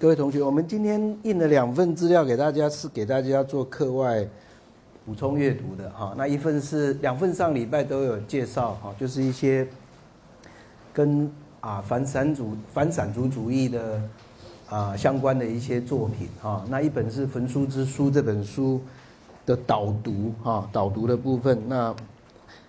[0.00, 4.24] 各位同学，我们今天印了两份资料给大家，是给大家做课外
[5.04, 6.14] 补充阅读的哈。
[6.16, 9.66] 那一份是两份上礼拜都有介绍哈，就是一些
[10.92, 14.00] 跟啊反散主反散族主义的
[14.68, 16.64] 啊相关的一些作品哈。
[16.68, 18.80] 那一本是《焚书之书》这本书
[19.44, 21.60] 的导读哈，导读的部分。
[21.66, 21.92] 那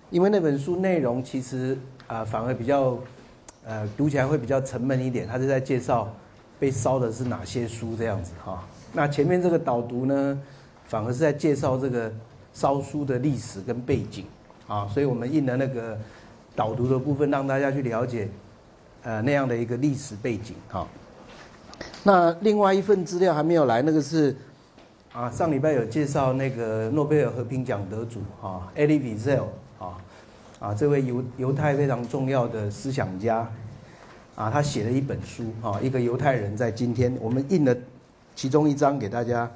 [0.10, 1.78] 因为那本书内容其实
[2.08, 2.98] 啊反而比较
[3.64, 6.12] 呃读起来会比较沉闷一点，他是在介绍。
[6.60, 7.96] 被烧的是哪些书？
[7.96, 10.42] 这样子哈，那前面这个导读呢，
[10.86, 12.12] 反而是在介绍这个
[12.54, 14.26] 烧书的历史跟背景
[14.68, 15.98] 啊，所以我们印了那个
[16.56, 18.28] 导读的部分，让大家去了解
[19.04, 20.86] 呃那样的一个历史背景哈。
[22.04, 24.36] 那另外一份资料还没有来，那个是
[25.14, 29.44] 啊上礼拜有介绍那个诺贝尔和平奖得主哈，Elie Wiesel
[29.80, 29.98] 啊
[30.60, 33.50] 啊这位犹犹太非常重要的思想家。
[34.40, 37.76] 啊，他写了一本书，啊，一个犹太人在今天，我们印了
[38.36, 39.52] 其中一章给大家，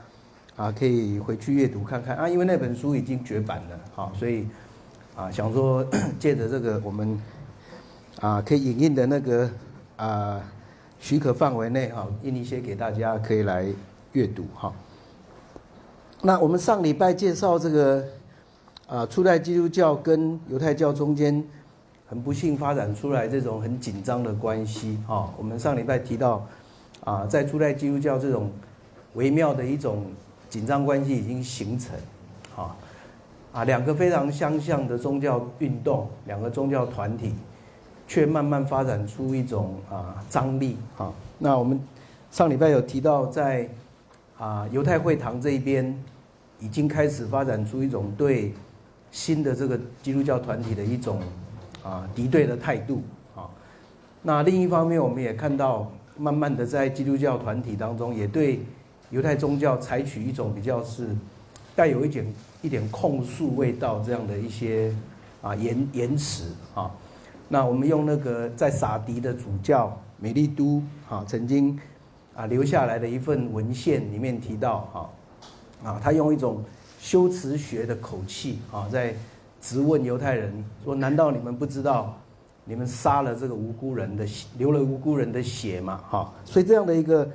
[0.57, 4.45] 啊，可以回去阅读看看啊，因为那本书已经绝版了，哈，所以
[5.15, 5.87] 啊，想说
[6.19, 7.17] 借着这个我们
[8.19, 9.49] 啊可以影印的那个
[9.95, 10.43] 啊
[10.99, 13.65] 许可范围内，哈，印一些给大家可以来
[14.11, 14.73] 阅读，哈。
[16.21, 18.03] 那我们上礼拜介绍这个
[18.89, 21.41] 啊初代基督教跟犹太教中间。
[22.13, 25.33] 很不幸发展出来这种很紧张的关系哈。
[25.35, 26.45] 我们上礼拜提到，
[27.03, 28.51] 啊，在初代基督教这种
[29.15, 30.05] 微妙的一种
[30.47, 31.95] 紧张关系已经形成，
[32.55, 32.75] 啊，
[33.51, 37.33] 啊，两个非常相像的宗教运动，两个宗教团体，
[38.07, 41.11] 却慢慢发展出一种啊张力哈。
[41.39, 41.81] 那我们
[42.29, 43.67] 上礼拜有提到，在
[44.37, 45.99] 啊犹太会堂这一边，
[46.59, 48.53] 已经开始发展出一种对
[49.09, 51.19] 新的这个基督教团体的一种。
[51.83, 53.03] 啊，敌对的态度
[53.35, 53.49] 啊。
[54.21, 58.61] 那另一方面，我们也看到，慢慢的在基督教团体当中，也对
[59.09, 61.09] 犹太宗教采取一种比较是
[61.75, 62.25] 带有一点
[62.61, 64.95] 一点控诉味道这样的一些
[65.41, 66.89] 啊言言辞啊。
[67.49, 71.77] 那我们用那个在撒迪的主教美丽都啊曾经
[72.33, 74.89] 啊留下来的一份文献里面提到
[75.83, 76.63] 啊啊，他用一种
[77.01, 79.13] 修辞学的口气啊在。
[79.63, 80.53] 直问犹太人
[80.83, 82.13] 说：“难道你们不知道，
[82.65, 86.03] 你们杀了这个无辜人的血流了无辜人的血吗？
[86.09, 87.25] 哈，所以这样的一个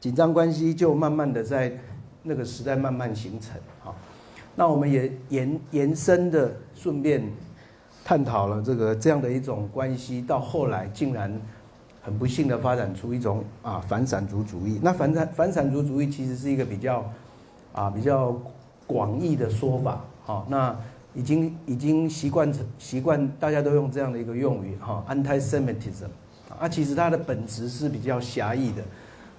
[0.00, 1.70] 紧张关系就慢慢的在
[2.22, 3.60] 那个时代慢慢形成。
[3.84, 3.94] 哈，
[4.56, 7.22] 那我们也延延伸的顺便
[8.02, 11.30] 探讨了这个这样的一种关系，到后来竟然
[12.00, 14.80] 很不幸的发展出一种啊反散族主义。
[14.82, 17.04] 那反散反散族主义其实是一个比较
[17.74, 18.34] 啊比较
[18.86, 20.00] 广义的说法。
[20.24, 20.74] 好，那。
[21.12, 26.06] 已经已经习惯成习惯，大家都用这样的一个用语哈，anti-Semitism，
[26.58, 28.82] 啊，其实它的本质是比较狭义的，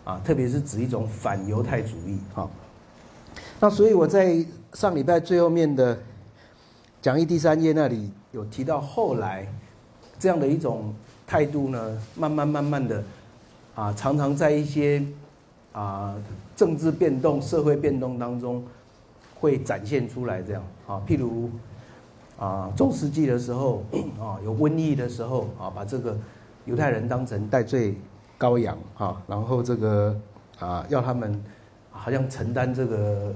[0.04, 2.50] 啊，特别是指一种反犹太主义哈。
[3.60, 5.98] 那所以我在上礼拜最后面的
[7.02, 9.48] 讲义第三页那里有提到，后来
[10.20, 10.94] 这样的一种
[11.26, 13.02] 态度呢，慢慢慢慢的
[13.76, 15.02] 啊，常常在一些
[15.72, 16.16] 啊
[16.54, 18.62] 政治变动、社会变动当中。
[19.42, 21.50] 会展现出来这样啊，譬如
[22.38, 23.84] 啊，中世纪的时候
[24.20, 26.16] 啊，有瘟疫的时候啊，把这个
[26.66, 27.98] 犹太人当成代罪
[28.40, 30.16] 羔羊啊，然后这个
[30.60, 31.44] 啊，要他们
[31.90, 33.34] 好像承担这个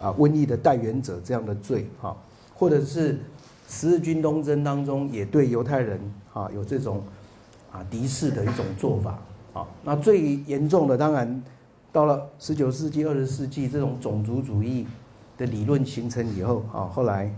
[0.00, 2.16] 啊瘟疫的代言者这样的罪啊，
[2.52, 3.20] 或者是
[3.68, 6.00] 十字军东征当中也对犹太人
[6.32, 7.00] 啊有这种
[7.70, 9.18] 啊敌视的一种做法
[9.52, 11.40] 啊，那最严重的当然
[11.92, 14.84] 到了十九世纪、二十世纪这种种族主义。
[15.36, 17.28] 的理论形成以后啊，后来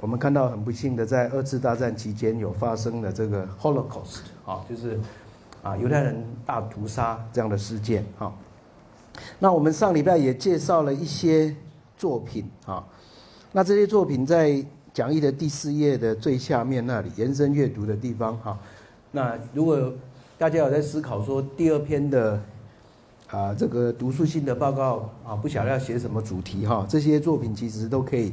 [0.00, 4.98] 我们看到很不幸的，在二次大战期间有发生的这个 Holocaust 啊，就是
[5.62, 8.32] 啊犹太人大屠杀这样的事件啊。
[9.38, 11.54] 那我们上礼拜也介绍了一些
[11.96, 12.84] 作品啊，
[13.52, 18.58] 那这些作品在讲义的第四页的最下面那里延伸阅读的地方哈。
[19.12, 19.92] 那如果
[20.38, 22.40] 大家有在思考说第二篇的。
[23.34, 26.86] 啊，这个读书性的报告啊，不晓得要写什么主题哈。
[26.88, 28.32] 这些作品其实都可以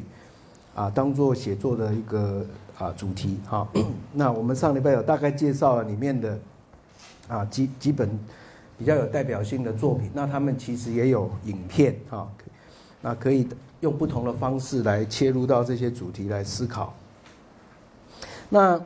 [0.75, 2.45] 啊，当做写作的一个
[2.77, 3.67] 啊主题哈。
[4.13, 6.37] 那我们上礼拜有大概介绍了里面的
[7.27, 8.07] 啊几几本
[8.77, 10.11] 比较有代表性的作品。
[10.13, 12.31] 那他们其实也有影片哈，
[13.01, 13.47] 那可以
[13.79, 16.93] 用不同的方式来切入到这些主题来思考。
[18.49, 18.79] 那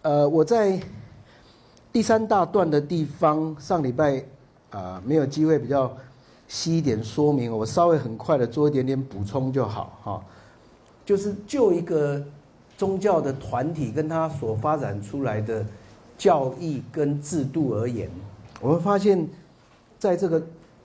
[0.00, 0.80] 呃，我在
[1.92, 4.24] 第三大段的地方上礼拜。
[4.72, 5.96] 啊，没有机会比较
[6.48, 10.22] 细一点说明，我稍微很快的做一点点补充就好哈。
[11.04, 12.22] 就是就一个
[12.76, 15.64] 宗教的团体跟它所发展出来的
[16.16, 18.08] 教义跟制度而言，
[18.60, 19.28] 我们发现，
[19.98, 20.42] 在这个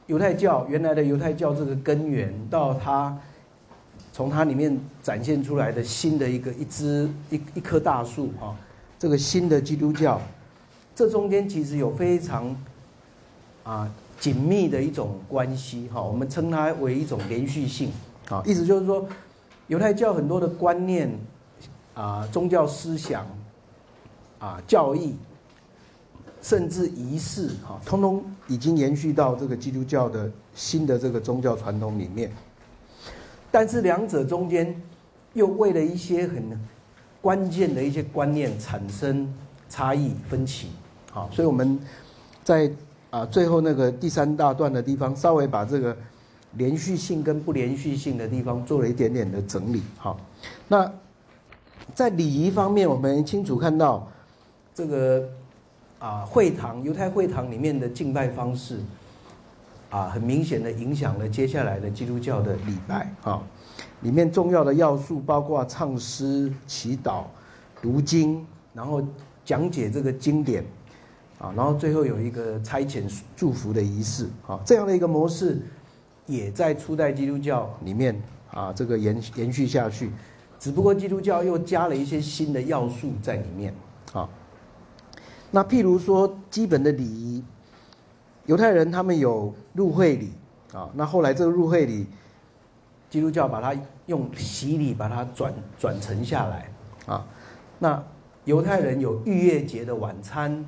[0.07, 3.15] 犹太教原来的犹太教这个根源，到它
[4.11, 8.57] 从它里面展现出来的新的一个一支一一棵大树啊，
[8.97, 10.19] 这个新的基督教，
[10.95, 12.55] 这中间其实有非常
[13.67, 17.91] 啊紧密的一种关系哈，我们称它为一种连续性
[18.29, 19.05] 啊，意思就是说，
[19.67, 21.11] 犹太教很多的观念
[21.93, 23.27] 啊，宗教思想
[24.39, 25.15] 啊，教义。
[26.39, 32.31] 甚至仪式，哈，通通已经延续到这个基督教的新的这个宗教传统里面。
[33.51, 34.73] 但是两者中间
[35.33, 36.57] 又为了一些很
[37.21, 39.33] 关键的一些观念产生
[39.67, 40.69] 差异分歧，
[41.11, 41.77] 好，所以我们
[42.43, 42.71] 在
[43.09, 45.95] 啊最后那个第三大段的地方，稍微把这个
[46.53, 50.19] 连续性跟不连续性的地方做了一点点的整理，好。
[50.67, 50.91] 那
[51.93, 54.07] 在礼仪方面，我们清楚看到
[54.73, 55.27] 这个。
[55.99, 58.79] 啊，会堂犹太会堂里面的敬拜方式，
[59.89, 63.41] 啊，很明显的影响了接下来的基督教的礼拜啊。
[64.01, 67.23] 里面重要的要素包括唱诗、祈祷、
[67.81, 68.45] 读经，
[68.75, 69.01] 然后
[69.43, 70.63] 讲解这个经典，
[71.39, 73.03] 啊，然后最后有一个差遣
[73.35, 74.59] 祝福的仪式啊。
[74.65, 75.61] 这样的一个模式，
[76.25, 78.19] 也在初代基督教里面
[78.51, 80.11] 啊，这个延延续下去，
[80.57, 83.73] 只不过基督教又加了一些新的要素在里面
[84.13, 84.27] 啊。
[85.51, 87.43] 那譬如说，基本的礼仪，
[88.47, 90.31] 犹太人他们有入会礼
[90.73, 90.89] 啊。
[90.93, 92.07] 那后来这个入会礼，
[93.09, 96.69] 基督教把它用洗礼把它转转承下来
[97.05, 97.25] 啊。
[97.79, 98.03] 那
[98.43, 100.65] 犹太人有逾越节的晚餐，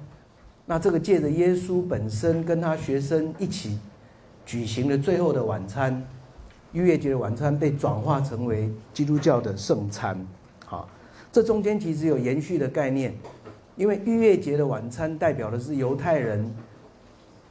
[0.70, 3.80] 那这个借着耶稣本身跟他学生一起
[4.46, 6.06] 举行的最后的晚餐，
[6.74, 10.16] 逾越节的晚餐被转化成为基督教的圣餐
[10.70, 10.86] 啊。
[11.32, 13.12] 这中间其实有延续的概念。
[13.78, 16.54] 因为逾越节的晚餐代表的是犹太人，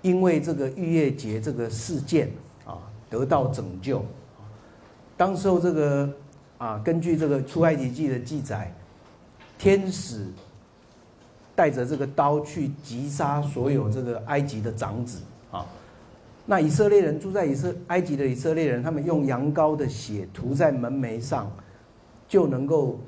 [0.01, 2.31] 因为这个逾越节这个事件
[2.65, 2.79] 啊
[3.11, 4.05] 得到拯救。
[5.17, 6.09] 当时候这个
[6.59, 8.73] 啊，根据这个出埃及记的记载，
[9.59, 10.27] 天使
[11.59, 15.19] 带着这个刀去击杀所有这个埃及的长子
[15.51, 15.67] 啊。
[16.47, 21.51] 那以色列人住在以色埃及的以色列人，他们用羊羔的血涂在门楣上，
[22.29, 23.01] 就能够。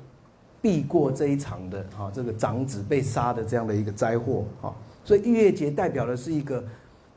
[0.63, 4.71] 避过这一场的哈，这个长子被杀的这样的一个灾祸哈，
[5.03, 6.63] 所以逾越节代表的是一个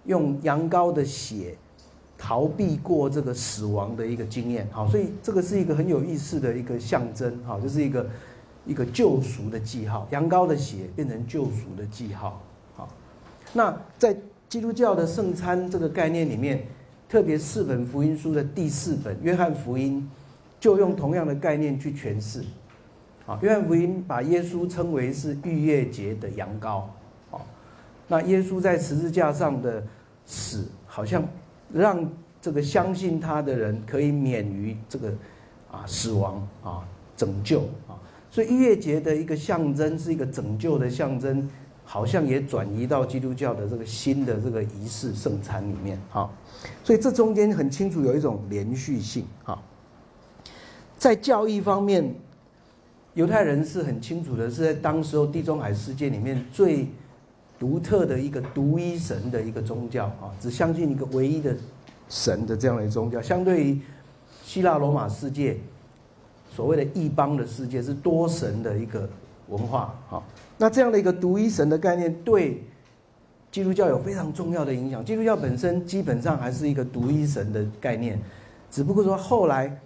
[0.06, 1.54] 用羊羔的血
[2.16, 8.06] 逃避过这个死亡的一个经验好，所以这个是一个很有意思的一个象征哈，就是一个
[8.66, 12.40] 一个救赎的记号，羊羔的血变成救赎的记号。
[12.76, 12.88] 好，
[13.52, 14.16] 那在
[14.49, 16.66] 基督教的圣餐这个概念里面，
[17.08, 20.08] 特别四本福音书的第四本约翰福音，
[20.58, 22.43] 就用同样的概念去诠释。
[23.26, 26.82] 啊，约翰福音把耶稣称为是逾越节的羊羔，
[27.31, 27.40] 啊，
[28.06, 29.82] 那耶稣在十字架上的
[30.26, 31.26] 死，好像
[31.72, 32.06] 让
[32.40, 35.08] 这个相信他的人可以免于这个
[35.70, 36.87] 啊死亡啊
[37.17, 37.67] 拯救，
[38.34, 41.48] 所以逾越节的一个象征是一个拯救的象征，
[41.84, 46.34] 好像也转移到基督教的这个新的这个仪式圣餐里面，好，
[46.82, 49.62] 所以这中间很清楚有一种连续性，好，
[50.98, 52.12] 在教义方面。
[53.14, 56.88] 犹太人是很清楚的，是在当时候地中海世界里面最
[57.60, 61.56] 独特的一个独一神的一个宗教啊，只相信一个唯一的
[62.08, 63.22] 神的这样的宗教。
[63.22, 63.81] 相对于
[64.43, 65.56] 希腊罗马世界
[66.55, 69.08] 所谓的异邦的世界，是多神的一个
[69.49, 70.23] 文化好。
[70.56, 72.63] 那这样的一个独一神的概念，对
[73.51, 75.05] 基督教有非常重要的影响。
[75.05, 78.19] 基督教本身基本上还是一个独一神的概念，
[78.70, 79.77] 只不过说后来。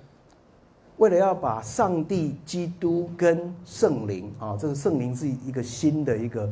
[0.99, 6.51] 为了要把上帝、基督跟圣灵啊，这个圣灵是一个新的一个，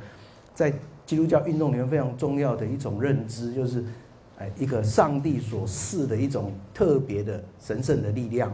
[0.55, 0.73] 在
[1.05, 3.85] 基督教运动里面非常重要的一种认知，就是
[4.39, 8.53] 哎，一个上帝所赐的一种特别的神圣的力量，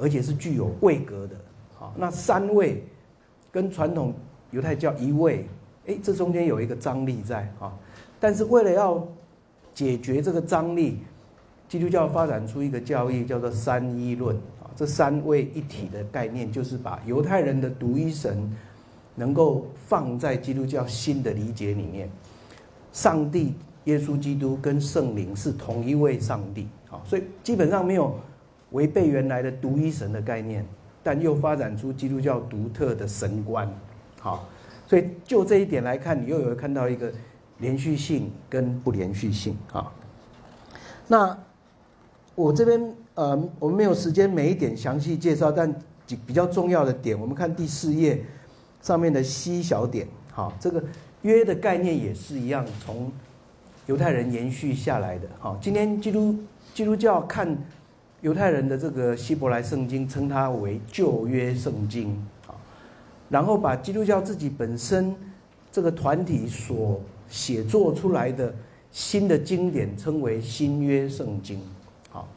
[0.00, 1.36] 而且是具有位格的。
[1.76, 2.84] 好，那三位
[3.52, 4.14] 跟传统
[4.50, 5.46] 犹太教一位，
[5.86, 7.72] 哎，这中间有一个张力在啊。
[8.18, 9.06] 但是为了要
[9.74, 10.98] 解决这个张力，
[11.68, 14.68] 基督教发展出一个教义，叫做三一论啊。
[14.74, 18.50] 这三位一体的概念，就是把犹太人的独一神
[19.14, 22.10] 能够放在基督教新的理解里面。
[22.92, 23.54] 上帝、
[23.84, 28.14] 耶稣基督跟圣灵是同一位上帝，好，所以基本上没有
[28.72, 30.66] 违背原来的独一神的概念，
[31.02, 33.70] 但又发展出基督教独特的神观，
[34.20, 34.48] 好，
[34.86, 37.12] 所以就这一点来看，你又有看到一个
[37.58, 39.92] 连续性跟不连续性啊。
[41.06, 41.38] 那
[42.34, 42.94] 我这边。
[43.16, 45.70] 呃，我们没有时间每一点详细介绍，但
[46.06, 48.24] 几比较重要的点，我们看第四页
[48.80, 50.06] 上面的 C 小点。
[50.32, 50.82] 好，这个
[51.20, 53.12] 约的概念也是一样，从
[53.84, 55.28] 犹太人延续下来的。
[55.38, 56.34] 好，今天基督
[56.72, 57.54] 基督教看
[58.20, 62.10] 犹太人的这个希伯来圣经，称它为旧约圣经。
[62.46, 62.54] 啊，
[63.28, 65.14] 然后把基督教自己本身
[65.72, 68.54] 这个团体所写作出来的
[68.90, 71.60] 新的经典，称为新约圣经。
[72.10, 72.28] 好，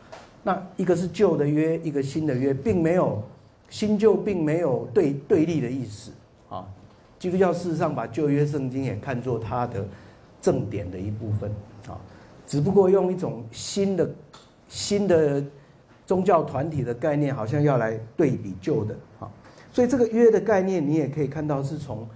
[0.44, 3.24] 那一个是旧的约，一个新的约，并没有
[3.70, 6.12] 新旧并没有对对立的意思。
[6.50, 6.66] 啊，
[7.20, 9.86] 基督教事实上把旧约圣经也看作它的。
[10.44, 11.50] 正典的一部分
[11.88, 11.96] 啊，
[12.46, 14.10] 只不过用一种新的
[14.68, 15.42] 新的
[16.06, 19.30] 宗教团体的概念，好像要来对比旧的哈，
[19.72, 22.08] 所以这个约的概念，你也可以看到是从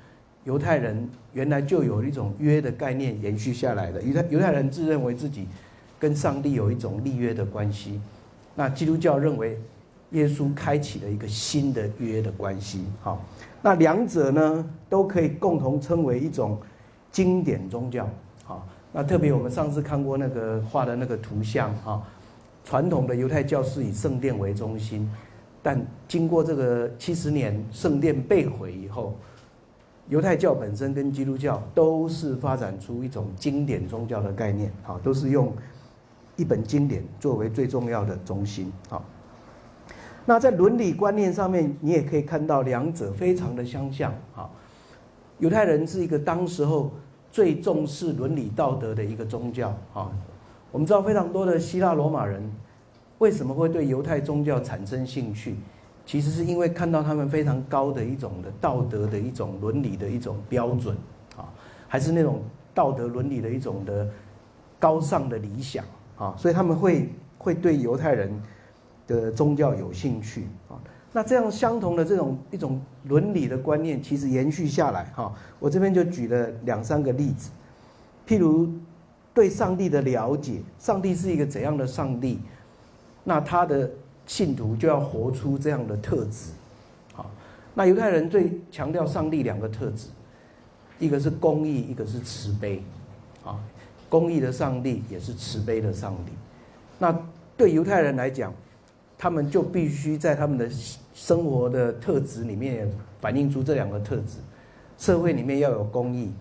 [0.44, 4.02] 犹太人原来就有一种约的概念延续下来的。
[4.02, 5.48] 犹太犹太人自认为自己
[6.00, 8.00] 跟上帝有一种立约的关系，
[8.56, 9.60] 那基督教认为
[10.12, 12.86] 耶稣开启了一个新的约的关系。
[13.04, 13.18] 哈，
[13.62, 16.58] 那两者呢都可以共同称为一种。
[17.10, 18.08] 经典宗教，
[18.46, 22.04] 哈，那特别我们上次看过那个画的那个图像，哈，
[22.68, 25.10] 传统的犹太教是以圣殿为中心，
[25.64, 29.16] 但经过这个七十年圣殿被毁以后，
[30.10, 35.54] 犹太教本身跟基督教都是发展出一种经典宗教的概念，啊，都是用
[36.36, 39.02] 一本经典作为最重要的中心，啊，
[40.26, 44.50] 那在伦理观念上面，你也可以看到两者非常的相像，啊，
[45.40, 46.92] 犹太人是一个当时候。
[47.30, 50.10] 最重视伦理道德的一个宗教啊，
[50.78, 52.40] 我们知道非常多的希腊罗马人
[53.18, 55.56] 为什么会对犹太宗教产生兴趣，
[56.06, 60.96] 其实是因为看到他们非常高的一种的道德的一种伦理的一种标准
[61.36, 61.50] 啊，
[61.88, 62.44] 还是那种
[62.76, 64.08] 道德伦理的一种的
[64.78, 65.84] 高尚的理想
[66.16, 68.32] 啊，所以他们会会对犹太人
[69.08, 70.78] 的宗教有兴趣啊。
[71.12, 75.34] 那这样相同的这种一种伦理的观念，其实延续下来哈。
[75.58, 77.50] 我这边就举了两三个例子，
[78.28, 78.70] 譬如
[79.38, 82.40] 对上帝的了解，上帝是一个怎样的上帝，
[83.24, 83.88] 那他的
[84.26, 86.50] 信徒就要活出这样的特质。
[87.14, 87.30] 好，
[87.76, 90.08] 那犹太人最强调上帝两个特质，
[90.98, 92.82] 一个是公义，一个是慈悲。
[93.46, 93.64] 啊，
[94.10, 96.32] 公义的上帝也是慈悲的上帝。
[96.98, 97.16] 那
[97.56, 98.52] 对犹太人来讲，
[99.20, 100.68] 他们就必须在他们的
[101.14, 102.92] 生活的特质里面
[103.22, 104.40] 反映出这两个特质：
[104.98, 106.32] 社会里面要有公义，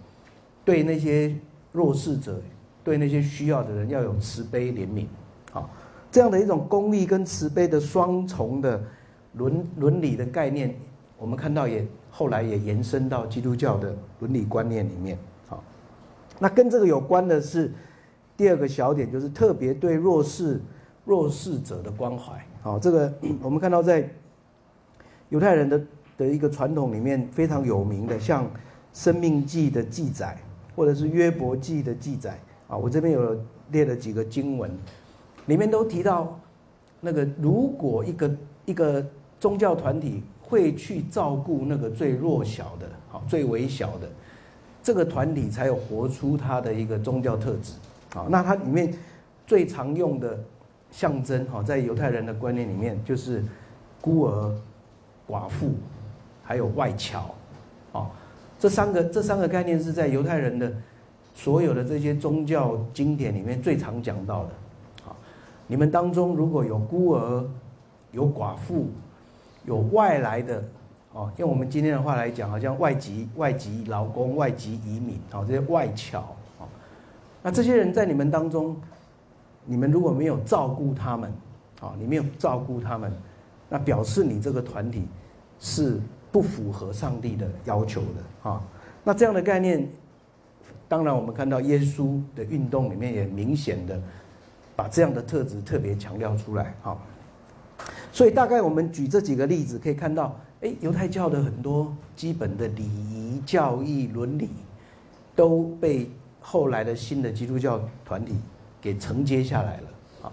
[0.64, 1.36] 对那些
[1.72, 2.40] 弱势者、
[2.86, 5.06] 对那些需要的人要有慈悲怜悯。
[5.50, 5.68] 好，
[6.08, 8.80] 这样的一种公义跟慈悲的双重的
[9.32, 10.72] 伦伦理的概念，
[11.18, 15.18] 我们看到也后来也延伸到基督教的伦理观念里面。
[15.48, 15.64] 好，
[16.38, 17.72] 那跟这个有关的是
[18.36, 20.60] 第二个小点，就是特别对弱势
[21.04, 22.34] 弱势者的关怀。
[22.62, 23.12] 好，这个
[23.42, 24.08] 我们看到在
[25.30, 25.80] 犹太人的
[26.18, 28.44] 的一个传统里面非常有名的，像
[28.92, 30.38] 《生命记》的记载，
[30.76, 33.38] 或者是《约伯记》的记载啊，我这边有
[33.70, 34.70] 列了几个经文，
[35.46, 36.38] 里面都提到
[37.00, 38.30] 那个如果一个
[38.64, 39.04] 一个
[39.38, 44.08] 宗教团体会去照顾那个最弱小的，好最微小的，
[44.82, 47.72] 这个团体才有活出它的一个宗教特质。
[48.14, 48.92] 好，那它里面
[49.46, 50.38] 最常用的。
[50.88, 53.44] 象征哈，在犹太人的观念里面，就是
[54.00, 54.54] 孤儿、
[55.28, 55.72] 寡妇，
[56.42, 57.34] 还有外侨，
[57.92, 58.08] 啊，
[58.58, 60.72] 这三个这三个概念是在犹太人的
[61.36, 64.50] 所有的这些宗教经典里面最常讲到的。
[65.06, 65.14] 啊，
[65.68, 67.48] 你们当中如果有孤儿、
[68.10, 68.86] 有寡妇、
[69.66, 70.64] 有外来的，
[71.12, 76.20] 哦，用我们今天的话来讲，好像外籍外籍劳工、外籍移民，好，这些外侨，
[76.58, 76.64] 啊，
[77.42, 78.74] 那这些人在你们当中。
[79.68, 81.28] 你们如果没有照顾他们，
[81.80, 83.12] 啊，你没有照顾他们，
[83.68, 85.08] 那表示你这个团体
[85.58, 86.00] 是
[86.30, 88.62] 不符合上帝的要求的，啊，
[89.02, 89.88] 那这样的概念，
[90.88, 94.00] 当然我们看到耶稣的运动里面也明显的
[94.74, 96.96] 把这样的特质特别强调出来，啊，
[98.12, 104.50] 所以大概我们举这几个例子可以看到，哎，犹太教的很多基本的礼仪、教义、伦理
[105.34, 108.34] 都被后来的新的基督教团体。
[108.78, 109.88] 给承接下来了
[110.22, 110.32] 啊，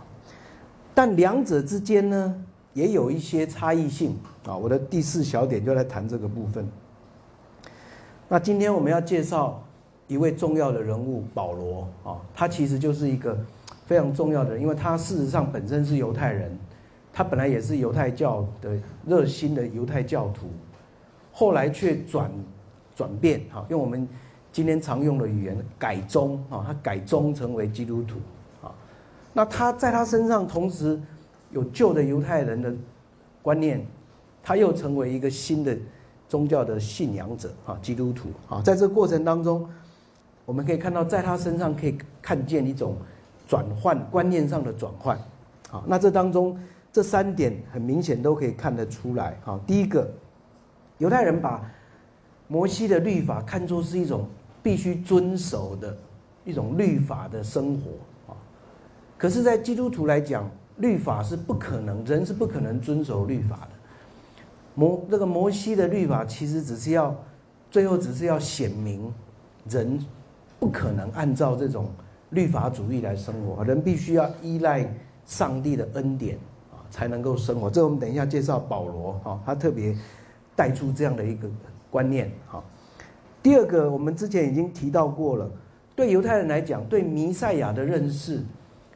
[0.93, 2.43] 但两者之间呢，
[2.73, 4.55] 也有一些差异性啊。
[4.55, 6.67] 我的第四小点就来谈这个部分。
[8.27, 9.63] 那今天我们要介绍
[10.07, 13.37] 一位重要的人物保罗啊，他其实就是一个
[13.85, 16.57] 非常重要的人，因为他事实上本身是犹太人，
[17.11, 20.47] 他本来也是犹太教的热心的犹太教徒，
[21.31, 22.29] 后来却转
[22.95, 24.07] 转变哈，用我们
[24.51, 28.17] 今天常用的语言改宗啊，他改宗成为基督徒
[28.61, 28.71] 啊。
[29.33, 30.99] 那他在他身上同时
[31.51, 32.71] 有旧的犹太人的
[33.41, 33.83] 观念，
[34.43, 35.75] 他又成为一个新的
[36.27, 39.67] 宗教的信仰者啊，基督徒啊，在这过程当中，
[40.45, 42.97] 我们可以看到，在他身上可以看见一种
[43.47, 45.17] 转换观念上的转换。
[45.69, 46.59] 好，那这当中
[46.91, 49.37] 这三点很明显都可以看得出来。
[49.43, 50.09] 好，第一个，
[50.97, 51.65] 犹太人把
[52.47, 54.27] 摩西的律法看作是一种
[54.61, 55.97] 必须遵守的
[56.43, 58.35] 一种律法的生活啊。
[59.17, 63.69] 可是，在基督徒来讲，律法是不可能，人是不可能遵守律法的。
[64.75, 67.15] 摩这个摩西的律法其实只是要
[67.71, 69.13] 最后只是要显明
[69.69, 70.03] 人。
[70.63, 71.91] 不可能按照这种
[72.29, 74.89] 律法主义来生活，人必须要依赖
[75.25, 76.37] 上帝的恩典
[76.71, 77.69] 啊，才能够生活。
[77.69, 79.93] 这我们等一下介绍保罗哈，他特别
[80.55, 81.49] 带出这样的一个
[81.89, 82.63] 观念哈。
[83.41, 85.51] 第二个，我们之前已经提到过了，
[85.97, 88.41] 对犹太人来讲，对弥赛亚的认识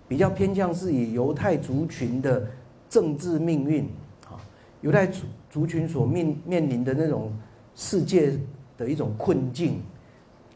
[0.08, 2.48] 比较偏向是以犹太族群的
[2.90, 3.84] 政治命运
[4.24, 4.40] 啊，
[4.80, 7.34] 犹太族族群所面面临的那种
[7.76, 8.40] 世界
[8.78, 9.82] 的一种困境。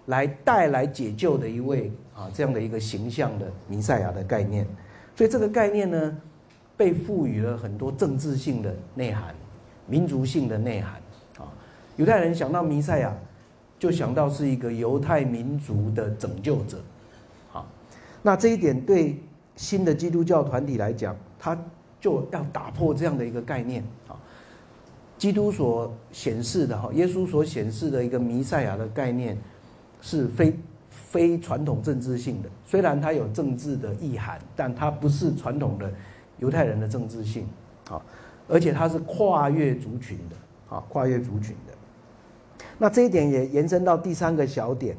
[0.07, 4.65] 来带来解救的一位啊，这样的一个形象的弥赛亚的概念，
[5.15, 6.17] 所以这个概念呢，
[6.75, 9.35] 被赋予了很多政治性的内涵、
[9.85, 10.93] 民族性的内涵
[11.37, 11.45] 啊。
[11.97, 13.15] 犹太人想到弥赛亚，
[13.77, 16.81] 就想到是一个犹太民族的拯救者，
[17.53, 17.63] 啊，
[18.23, 19.21] 那这一点对
[19.55, 21.55] 新的基督教团体来讲，他
[21.99, 24.17] 就要打破这样的一个概念啊。
[25.17, 29.37] 基督所显示的哈，耶稣所显示的一个弥赛亚的概念。
[30.01, 35.89] 是非非传统政治性的，虽然它有政治的意涵，但它不是传统的
[36.39, 37.47] 犹太人的政治性，
[37.87, 38.01] 啊，
[38.47, 42.65] 而且它是跨越族群的，啊，跨越族群的。
[42.79, 44.97] 那这一点也延伸到第三个小点，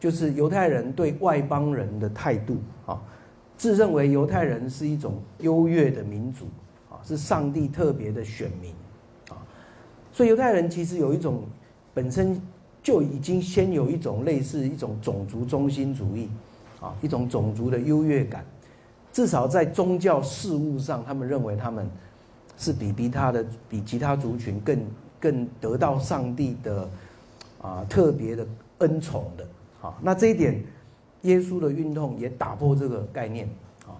[0.00, 2.56] 就是犹太人对外邦人的态度，
[2.86, 2.98] 啊，
[3.58, 6.46] 自认为犹太人是一种优越的民族，
[6.88, 8.72] 啊，是上帝特别的选民，
[9.28, 9.36] 啊，
[10.10, 11.44] 所以犹太人其实有一种
[11.92, 12.40] 本身。
[12.86, 16.28] 就已经先有一种类似一种种族中心主义，
[16.80, 18.44] 啊，一种种族的优越感，
[19.12, 21.84] 至少在宗教事务上，他们认为他们
[22.56, 24.78] 是比比他的比其他族群更
[25.18, 26.88] 更得到上帝的
[27.60, 28.46] 啊特别的
[28.78, 29.48] 恩宠的，
[29.82, 30.62] 啊，那这一点，
[31.22, 33.48] 耶稣的运动也打破这个概念，
[33.84, 33.98] 啊，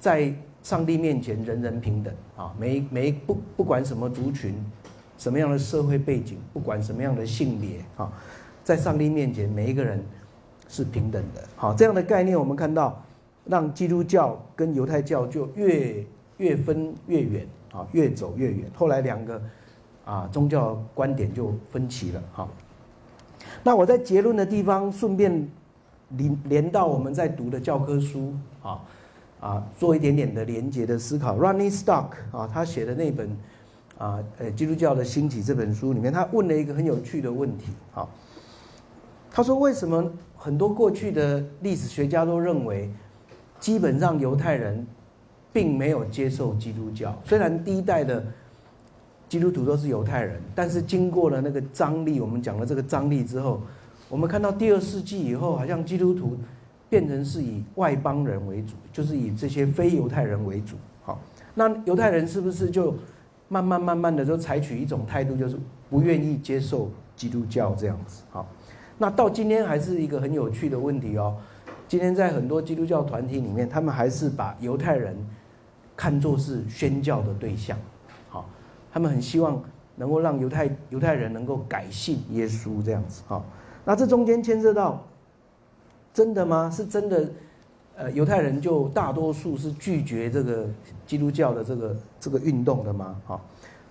[0.00, 4.52] 在上帝面前人人平等，啊，每每不不管什么族群。
[5.24, 8.12] 什么样的社会背景，不管什么样的性别啊，
[8.62, 10.04] 在上帝面前，每一个人
[10.68, 11.42] 是平等的。
[11.56, 13.02] 好，这样的概念，我们看到，
[13.46, 16.04] 让基督教跟犹太教就越
[16.36, 18.70] 越分越远啊，越走越远。
[18.74, 19.40] 后来两个
[20.04, 22.22] 啊宗教观点就分歧了。
[22.30, 22.50] 好，
[23.62, 25.48] 那我在结论的地方顺便
[26.10, 28.78] 连连到我们在读的教科书啊
[29.40, 31.34] 啊，做一点点的连结的思考。
[31.38, 33.34] Running Stock 啊，他写的那本。
[33.98, 37.66] 啊，呃，基督教的兴起这本书里面，他问了一个很有趣的问题。
[37.92, 38.10] 好，
[39.30, 42.90] 他说：“为什么很多过去的历史学家都认为，
[43.60, 44.84] 基本上犹太人
[45.52, 47.16] 并没有接受基督教？
[47.24, 48.24] 虽然第一代的
[49.28, 53.62] 基督徒都是犹太人，但是经过了那个张力，我们讲了这个张力之后，
[54.08, 56.36] 我们看到第二世纪以后，好像基督徒
[56.90, 60.74] 变成是以外邦人为主，就是以这些非犹太人为主。
[61.04, 61.20] 好，
[61.54, 62.92] 那犹太人是不是就？”
[63.54, 65.56] 慢慢慢慢的就采取一种态度，就是
[65.88, 68.24] 不愿意接受基督教这样子。
[68.32, 68.44] 好，
[68.98, 71.36] 那到今天还是一个很有趣的问题哦。
[71.86, 75.16] 今天在很多基督教团体里面，他们还是把犹太人
[75.94, 77.78] 看作是宣教的对象。
[78.28, 78.44] 好，
[78.92, 79.62] 他们很希望
[79.94, 83.22] 能够让犹太犹太人能够改信耶稣这样子。
[83.28, 83.44] 好，
[83.84, 85.06] 那这中间牵涉到
[86.12, 86.68] 真的吗？
[86.68, 87.30] 是真的？
[87.96, 90.66] 呃，犹太人就大多数是拒绝这个
[91.06, 93.16] 基督教的这个这个运动的吗？
[93.26, 93.40] 哈，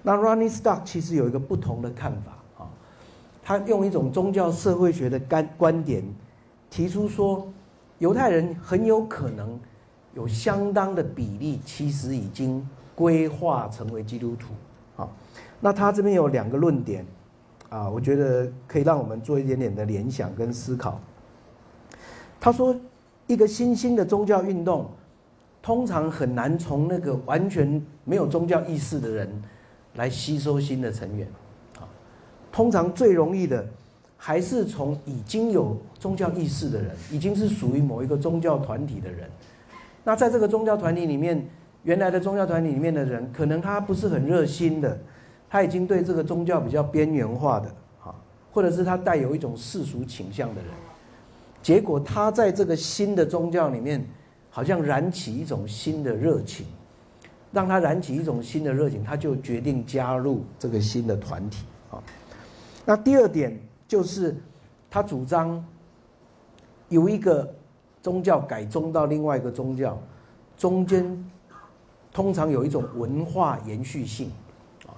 [0.02, 2.70] 那 Running Stock 其实有一个不同的看法啊，
[3.44, 6.04] 他用一种宗教社会学的观观点
[6.70, 7.48] 提出说，
[8.00, 9.60] 犹太人很有可能
[10.14, 14.54] 有相当的比例其实已经规划成为基督徒。
[15.02, 15.08] 啊，
[15.60, 17.06] 那他这边有两个论点
[17.70, 21.00] 啊，我觉得可以让我们做一点点的联想跟思考。
[22.40, 22.76] 他说。
[23.26, 24.86] 一个新兴的宗教运动，
[25.64, 29.42] 通常很难从那个完全没有宗教意识的人
[29.96, 31.26] 来吸收新的成员，
[31.80, 31.88] 啊，
[32.52, 33.66] 通常最容易的
[34.18, 39.30] 还是从已经有宗教意识的人，已经是属于某一个宗教团体的人。
[40.04, 41.42] 那在这个宗教团体里面，
[41.84, 45.00] 原来的宗教团体里面的人，可能他不是很热心的，
[45.50, 47.70] 他已经对这个宗教比较边缘化的，
[48.04, 48.14] 啊，
[48.52, 50.70] 或者是他带有一种世俗倾向的人。
[51.62, 54.06] 结果他在这个新的宗教里面，
[54.56, 56.64] 好像燃起一种新的热情，
[57.52, 61.98] 让他燃起一种新的热情，他就决定加入这个新的团体啊。
[62.86, 64.36] 那第二点就是，
[64.92, 65.66] 他主张
[66.88, 67.52] 有一个
[68.04, 70.00] 宗教改宗到另外一个宗教，
[70.56, 71.32] 中间
[72.14, 74.32] 通常有一种文化延续性。
[74.86, 74.94] 啊，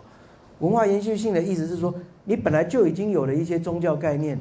[0.59, 4.37] 文化延续性的意思是说，你本来就已经有了一些宗教概念，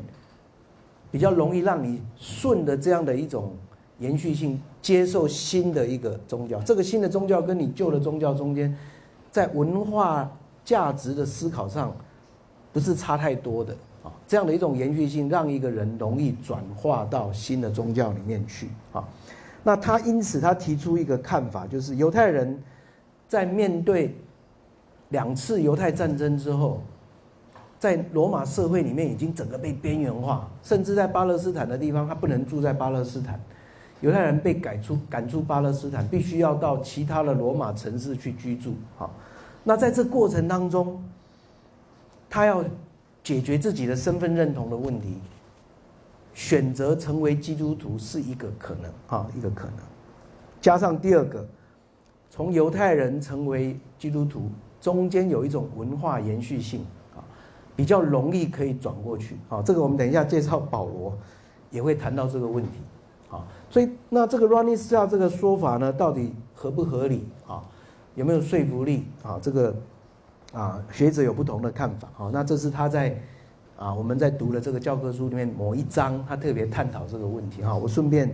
[1.12, 3.56] 比较容易让你顺的这样的一种
[4.00, 6.60] 延续性接受新的一个宗教。
[6.60, 8.76] 这个新的宗教跟你旧的宗教中间，
[9.30, 10.30] 在文化
[10.62, 11.90] 价值的思考上，
[12.70, 13.74] 不是差太多的。
[14.02, 18.68] 啊，这样的一种延续性，让一个人容易转化到新的宗教里面去。
[18.92, 19.02] 啊，
[19.62, 22.62] 那他因此他提出一个看法，就是犹太人
[23.26, 24.14] 在面对
[25.08, 26.82] 两次犹太战争之后，
[27.78, 33.40] 在罗马社会里面已经整个被边缘化，甚至在巴勒斯坦的地方，他不能住在巴勒斯坦，
[34.04, 38.74] 犹太人被赶出赶出巴勒斯坦，必须要到其他的罗马城市去居住。
[38.96, 39.12] 好，
[39.64, 41.02] 那在这过程当中，
[42.30, 42.64] 他要。
[43.24, 45.16] 解决自己的身份认同的问题，
[46.34, 49.76] 选择成为基督徒是一个可能啊，一个可能。
[50.60, 51.48] 加上第二个，
[52.28, 56.84] 从犹太人成为基督徒，中间有一种文化延续性
[57.16, 57.24] 啊，
[57.74, 59.62] 比较容易可以转过去啊。
[59.62, 61.16] 这个我们等一下介绍保罗
[61.70, 62.72] 也会谈到这个问题。
[63.74, 67.60] 所以那这个 running star 这个说法呢，到底合不合理啊？
[68.14, 69.36] 有没有说服力啊？
[69.42, 69.74] 这个。
[70.52, 72.06] 啊，学者有不同的看法。
[72.16, 73.20] 啊，那这是他在
[73.76, 77.60] 啊，我们在读了这个教科书里面某一章，他特别探讨这个问题。
[77.60, 78.32] 哈，我顺便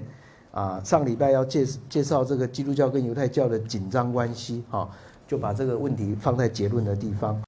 [0.53, 4.62] 啊，上礼拜要介介绍这个基督教跟犹太教的紧张关系。
[4.68, 4.87] 哈，
[5.26, 7.40] 就把这个问题放在结论的地方。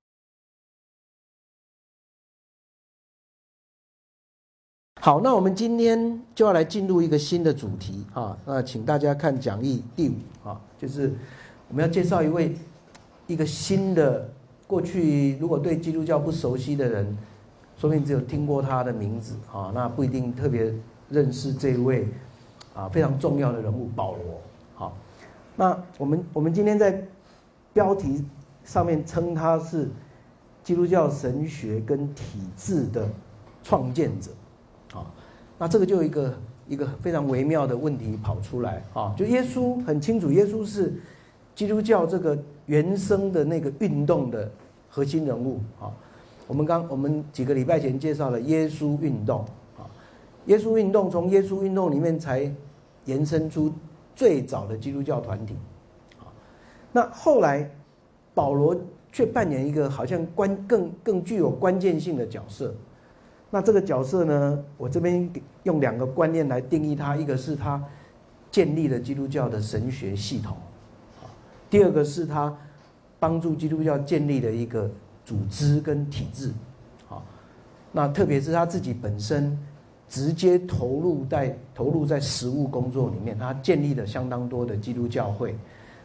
[5.04, 8.06] 好，那我们今天就要来进入一个新的主题。
[8.14, 10.12] 啊，那请大家看讲义第五。
[10.48, 11.12] 啊，就是
[11.68, 12.54] 我们要介绍一位
[13.26, 14.28] 一个新的。
[14.64, 17.18] 过去如果对基督教不熟悉的人，
[17.76, 20.72] 说明只有听过他的名字啊，那不一定特别
[21.10, 22.06] 认识这位
[22.72, 24.40] 啊非常重要的人物保罗。
[24.76, 24.96] 好，
[25.56, 27.04] 那我们我们今天在
[27.72, 28.24] 标题
[28.62, 29.90] 上面称他是
[30.62, 33.08] 基督教神学跟体制的
[33.64, 34.30] 创建者。
[34.94, 35.06] 啊，
[35.58, 36.34] 那这个就一个
[36.68, 40.94] 一个非常微妙的问题跑出来啊，就耶稣很清楚，耶稣是
[41.54, 44.50] 基督教这个原生的那个运动的。
[44.94, 45.88] 核心人物啊，
[46.46, 49.40] 我们刚我们几个礼拜前介绍了耶稣运动
[49.78, 49.88] 啊，
[50.44, 52.54] 耶稣运动从耶稣运动里面才
[53.06, 53.72] 延伸出
[54.14, 55.56] 最早的基督教团体
[56.18, 56.28] 啊，
[56.92, 57.70] 那后来
[58.34, 58.76] 保罗
[59.10, 62.74] 却扮演一个好像关更更具有关键性的角色，
[63.52, 65.30] 那这个角色呢，我这边
[65.62, 67.80] 用两个观念来定义他，一个是他
[68.50, 70.56] 建立了基督教的神学系统
[71.22, 71.30] 啊，
[71.70, 72.52] 第二个是他。
[73.22, 74.90] 帮助基督教建立的一个
[75.24, 76.50] 组织跟体制，
[77.06, 77.22] 好，
[77.92, 79.56] 那特别是他自己本身
[80.08, 85.56] 直接投入在投入在实务工作里面，他建立了相当多的基督教会，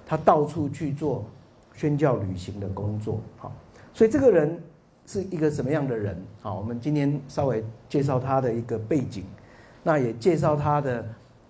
[0.05, 1.25] 他到处去做
[1.73, 3.51] 宣教旅行的工作，好，
[3.95, 4.61] 所以这个人
[5.07, 6.21] 是一个什么样的人？
[6.41, 9.23] 好，我们今天稍微介绍他的一个背景，
[9.81, 11.03] 那也介绍他的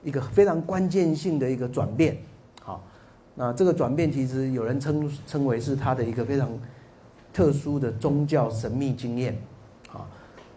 [0.04, 2.16] 一个非常关键性的一个转变。
[2.62, 2.84] 好
[3.34, 6.48] 那这个转变其实有人称称为是他的一个非常
[7.34, 9.36] 特殊的宗教神秘经验，
[9.92, 10.06] 啊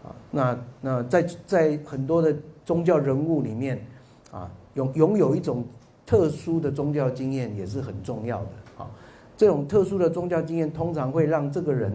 [0.03, 3.83] 啊，那那在在很多的宗教人物里面，
[4.31, 5.65] 啊拥拥有一种
[6.05, 8.87] 特殊的宗教经验也是很重要的啊。
[9.35, 11.91] 这种特殊的宗教经验通常会让这个人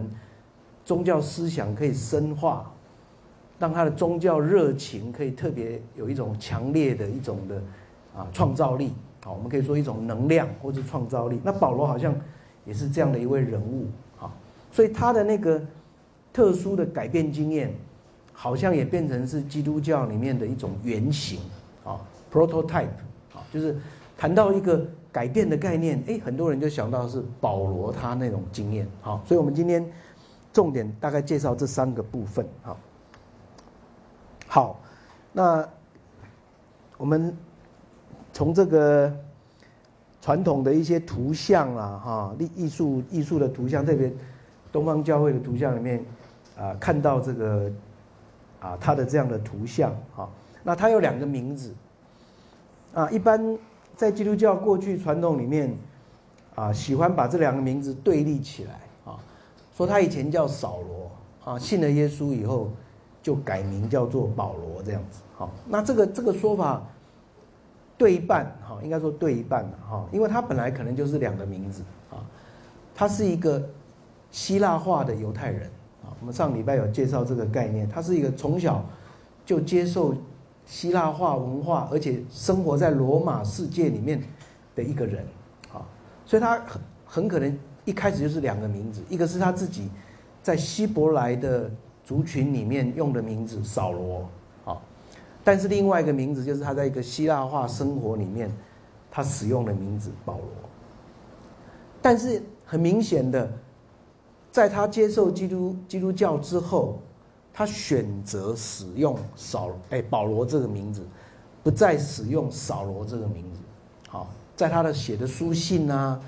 [0.87, 2.71] 宗教思想可以深化，
[3.59, 7.61] 让他的宗教热情可以特别有一种强烈的一种的
[8.15, 8.93] 啊创造力。
[9.21, 11.41] 好，我们可以说一种能量或者创造力。
[11.43, 12.15] 那保罗好像
[12.63, 14.31] 也是这样的一位人物，啊，
[14.71, 15.61] 所以他的那个
[16.31, 17.75] 特殊的改变经验，
[18.31, 21.41] 好像也变成是基督教里面的一种原型，
[21.83, 21.99] 啊
[22.31, 22.85] ，prototype，
[23.33, 23.75] 啊，就是
[24.17, 29.85] 谈到一个改变的概念，哎，很多人就想到是保罗他那种经验，好，所以我们今天
[30.57, 32.77] 重点大概介绍这三个部分，好，
[34.47, 34.79] 好，
[35.31, 35.69] 那
[36.97, 37.37] 我们。
[38.33, 39.11] 从这个
[40.21, 44.13] 传统的一些图像啊，哈，艺艺术艺术的图像，特别
[44.71, 46.05] 东方教会的图像里面，
[46.55, 47.71] 啊，看到这个
[48.59, 50.29] 啊，他的这样的图像，哈，
[50.61, 51.73] 那他有两个名字，
[52.93, 53.57] 啊，一般
[53.95, 55.75] 在基督教过去传统里面，
[56.53, 58.81] 啊，喜欢把这两个名字对立起来，
[59.77, 62.71] 说他以前叫扫罗，啊，信了耶稣以后
[63.21, 66.83] 就改名叫做保罗这样子，好，那这个这个说法。
[67.99, 72.21] 对一半，哈，应该说对一半哈，因为他本来可能就是两个名字啊，
[72.93, 73.59] 他是一个
[74.29, 75.63] 希腊化的犹太人
[76.03, 76.13] 啊。
[76.19, 78.85] 我们上礼拜有介绍这个概念，他是一个从小
[79.43, 80.13] 就接受
[80.63, 84.21] 希腊化文化，而且生活在罗马世界里面
[84.75, 85.25] 的一个人，
[85.73, 85.81] 啊，
[86.23, 87.57] 所以他很很可能
[87.87, 89.89] 一开始就是两个名字，一个是他自己
[90.43, 91.71] 在希伯来的
[92.03, 94.29] 族群里面用的名字扫罗，
[94.65, 94.77] 啊，
[95.43, 98.51] 但是另外一个名字就是他在一个希腊化生活里面
[99.09, 100.45] 他使用的名字保罗，
[102.01, 103.49] 但是很明显的，
[104.51, 106.99] 在他接受基督基督教之后。
[107.59, 111.01] 他选择使用扫哎保罗这个名字，
[111.63, 113.59] 不再使用扫罗这个名字。
[114.07, 116.21] 好，在他的写的书信啊，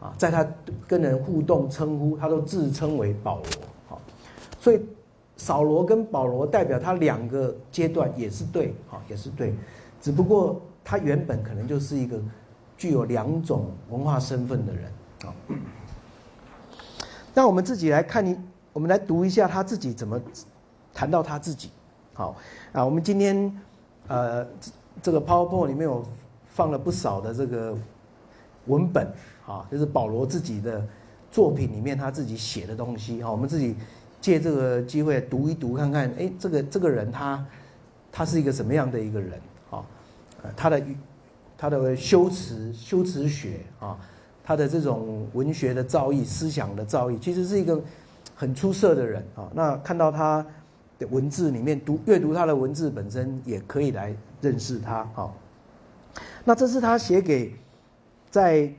[0.00, 0.46] 啊，在他
[0.88, 3.46] 跟人互动称呼，他都自称为保罗。
[3.88, 4.00] 好，
[4.58, 4.80] 所以
[5.36, 9.54] 扫罗跟保罗代表他两个阶段也是对，好也是对，
[10.00, 12.20] 只不过他原本可能就是一个
[12.76, 14.92] 具有两种文化身份的人。
[15.22, 15.34] 好，
[17.34, 18.36] 那我们自己来看，你
[18.72, 20.20] 我们来读一下他自己怎么。
[20.92, 21.70] 谈到他自己，
[22.12, 22.34] 好
[22.72, 23.60] 啊，我们今天
[24.08, 24.44] 呃
[25.00, 26.04] 这个 PowerPoint 里面有
[26.48, 27.74] 放了不少的这个
[28.66, 29.08] 文本
[29.50, 30.86] 啊，就是保罗自己的
[31.30, 33.74] 作品里面他自己写的东西哈，我们自己
[34.20, 37.44] 借这个机会读一读看看，哎，这个这个人他
[38.12, 39.82] 他是一个什么样的一个人啊？
[40.56, 40.82] 他的
[41.58, 43.98] 他的修辞修辞学啊，
[44.44, 47.82] 他的这种文学的造诣、思想的造诣，其实是一个
[48.34, 49.50] 很出色的人啊。
[49.54, 50.46] 那看到他的。
[51.10, 55.32] 文字里面读阅读他的文字本身也可以来认识他哈。
[56.44, 57.54] 那这是他写给
[58.30, 58.70] 在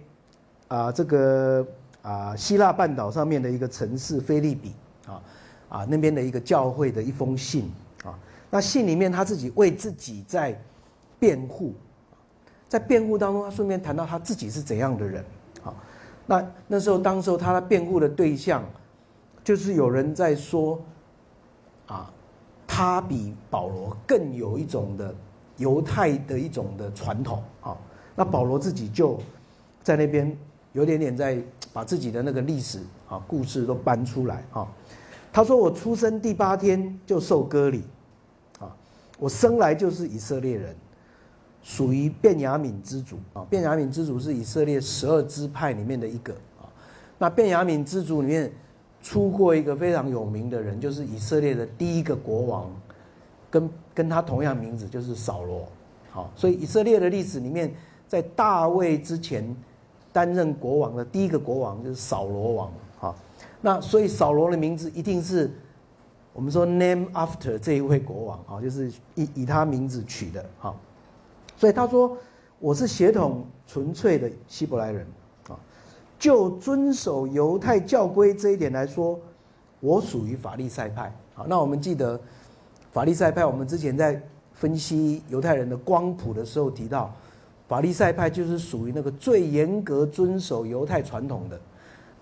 [0.72, 1.68] 啊这个
[2.02, 4.74] 啊希腊半岛上面的一个城市菲利比
[5.06, 5.22] 啊
[5.68, 7.70] 啊那边的一个教会的一封信
[8.06, 8.18] 啊。
[8.50, 10.58] 那信里面他自己为自己在
[11.20, 11.74] 辩护，
[12.70, 15.26] 在辩护当中，他顺便谈到他自己是怎样的人
[15.64, 15.74] 啊。
[16.26, 18.64] 那那时候当时候他的辩护的对象
[19.44, 20.82] 就是有人在说。
[21.88, 22.10] 啊，
[22.66, 25.14] 他比保罗更有一种的
[25.58, 27.76] 犹太的一种的传统啊。
[28.16, 29.20] 那保罗自己就
[29.84, 30.34] 在那边
[30.74, 31.38] 有点点在
[31.74, 32.80] 把自己的那个历史
[33.10, 34.68] 啊故事都搬出来啊。
[35.32, 37.84] 他说：“我出生第八天就受割礼，
[38.60, 38.76] 啊，
[39.18, 40.76] 我生来就是以色列人，
[41.62, 43.46] 属于便雅悯之族啊。
[43.50, 46.66] 便雅悯之族是以色列十二支派里面的一个啊。
[47.18, 48.52] 那便雅悯之族里面。”
[49.04, 52.72] 出过一个非常有名的人，就是以色列的第一个国王，
[53.50, 55.68] 跟跟他同样名字就是扫罗。
[56.12, 57.74] 好，所以以色列的历史里面，
[58.08, 59.44] 在大卫之前
[60.14, 62.72] 担任国王的第一个国王就是扫罗王。
[63.00, 63.16] 啊，
[63.62, 65.52] 那所以扫罗的名字一定是
[66.34, 70.46] 我们说 name after 这一位国王啊，就是以以他名字取的。
[70.60, 70.76] 好，
[71.58, 72.18] 所以他说
[72.60, 75.06] 我是血统纯粹的希伯来人
[75.48, 75.58] 啊。
[76.20, 79.20] 就遵守犹太教规这一点来说，
[79.80, 81.04] 我属于法利赛派。
[81.36, 82.20] 啊，那我们记得
[82.92, 84.22] 法利赛派，我们之前在
[84.54, 87.12] 分析犹太人的光谱的时候提到，
[87.72, 91.58] 法利赛派就是属于那个最严格遵守犹太传统的，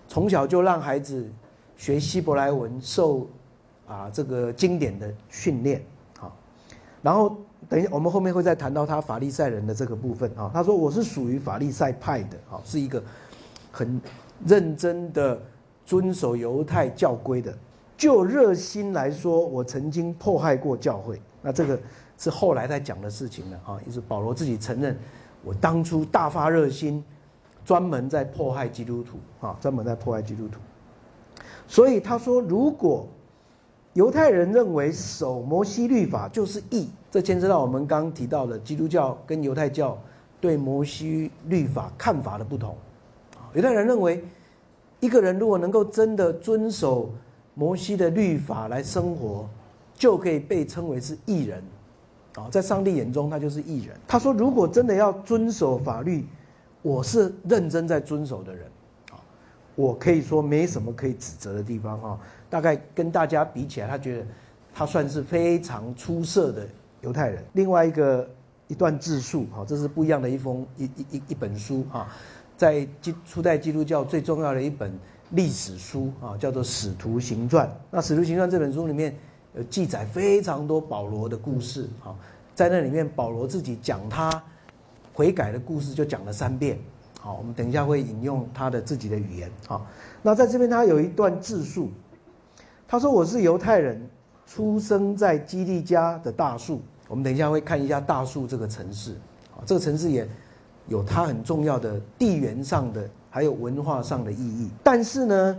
[0.06, 1.28] 从小就让孩子
[1.76, 3.26] 学希伯来文，受
[3.84, 5.84] 啊这个经典的训练。
[6.20, 6.30] 啊，
[7.02, 7.36] 然后
[7.68, 10.48] 等一下我们后面会再谈到他法利赛人的这个部分啊。
[10.54, 13.02] 他说我是属于法利赛派的，啊，是一个。
[13.72, 14.00] 很
[14.46, 15.40] 认真的
[15.84, 17.52] 遵守犹太教规的，
[17.96, 21.20] 就热心来说，我曾经迫害过教会。
[21.42, 21.76] 那这个
[22.18, 24.96] 是后来在讲的事情了啊，也是保罗自己承认，
[25.44, 27.02] 我当初大发热心，
[27.64, 30.58] 专门在迫害基督徒啊，专门在迫害基督徒。
[31.66, 33.06] 所以他说，如果
[33.94, 39.98] 犹太人认为守摩西律法就是义，这牵涉到我们刚刚提到的基督教跟犹太教
[40.40, 42.76] 对摩西律法看法的不同。
[43.52, 44.22] 有的人认为，
[45.00, 47.10] 一个人如果能够真的遵守
[47.54, 49.48] 摩西的律法来生活，
[49.94, 51.62] 就可以被称为是义人，
[52.36, 53.96] 啊，在上帝眼中他就是义人。
[54.06, 56.26] 他说，如果真的要遵守法律，
[56.82, 58.66] 我是认真在遵守的人，
[59.10, 59.18] 啊，
[59.74, 62.18] 我可以说没什么可以指责的地方哈。
[62.48, 64.26] 大概跟大家比起来，他觉得
[64.72, 66.66] 他算是非常出色的
[67.00, 67.44] 犹太人。
[67.52, 68.28] 另外一个
[68.68, 72.08] 一段自述，哈，这是不一样的一封一一一一本书啊。
[72.56, 74.92] 在基初代基督教最重要的一本
[75.30, 77.66] 历史书啊，叫做《使徒行传》。
[77.90, 79.16] 那《使徒行传》这本书里面
[79.54, 82.14] 有记载非常多保罗的故事啊，
[82.54, 84.30] 在那里面保罗自己讲他
[85.12, 86.78] 悔改的故事就讲了三遍。
[87.20, 89.86] 好，我们等一下会引用他的自己的语言好。
[90.22, 91.90] 那在这边他有一段自述，
[92.88, 94.08] 他说：“我是犹太人，
[94.46, 99.12] 出生在基利家的大树。”我们等一下会看一下大树这个城市
[99.54, 100.28] 啊，这个城市也。
[100.88, 104.68] 有它很重要的地缘上的，还有文化上的意义。
[104.82, 105.56] 但是呢，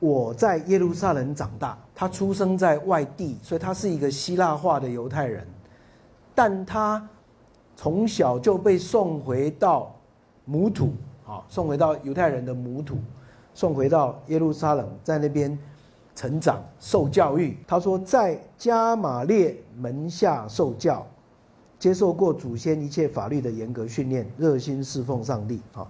[0.00, 5.46] 我在耶路撒冷长大，他出生在外地，所以他是一个希腊化的犹太人。
[6.34, 7.06] 但他
[7.76, 9.94] 从小就被送回到
[10.44, 10.94] 母土，
[11.26, 12.96] 啊，送回到犹太人的母土，
[13.54, 15.58] 送回到耶路撒冷，在那边
[16.14, 17.58] 成长受教育。
[17.66, 21.06] 他说，在加马列门下受教，
[21.78, 25.60] 接受过祖先一切法律的严格训练，热心侍奉上帝。
[25.74, 25.86] 啊，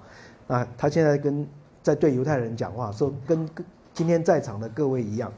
[0.48, 1.46] 那他现在跟
[1.82, 3.48] 在对犹太人讲话，说跟
[3.94, 5.32] 今天在场的各位一样，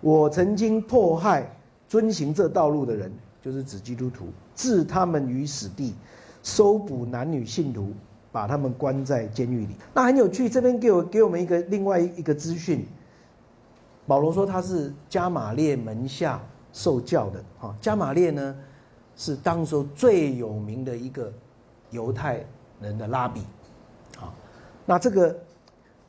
[0.00, 1.50] 我曾经迫害
[1.88, 3.12] 遵行这道路的人。
[3.42, 5.94] 就是指基督徒，置他们于死地，
[6.42, 7.92] 收捕男女信徒，
[8.32, 9.76] 把他们关在监狱里。
[9.94, 12.84] 那很有趣，这边给我给我们一个另外一个资讯。
[14.04, 18.56] 保罗说他是加马列门下受教的，哈，加马列呢
[19.14, 21.32] 是当时最有名的一个
[21.90, 22.44] 犹太
[22.80, 23.42] 人的拉比，
[24.18, 24.34] 啊，
[24.84, 25.38] 那这个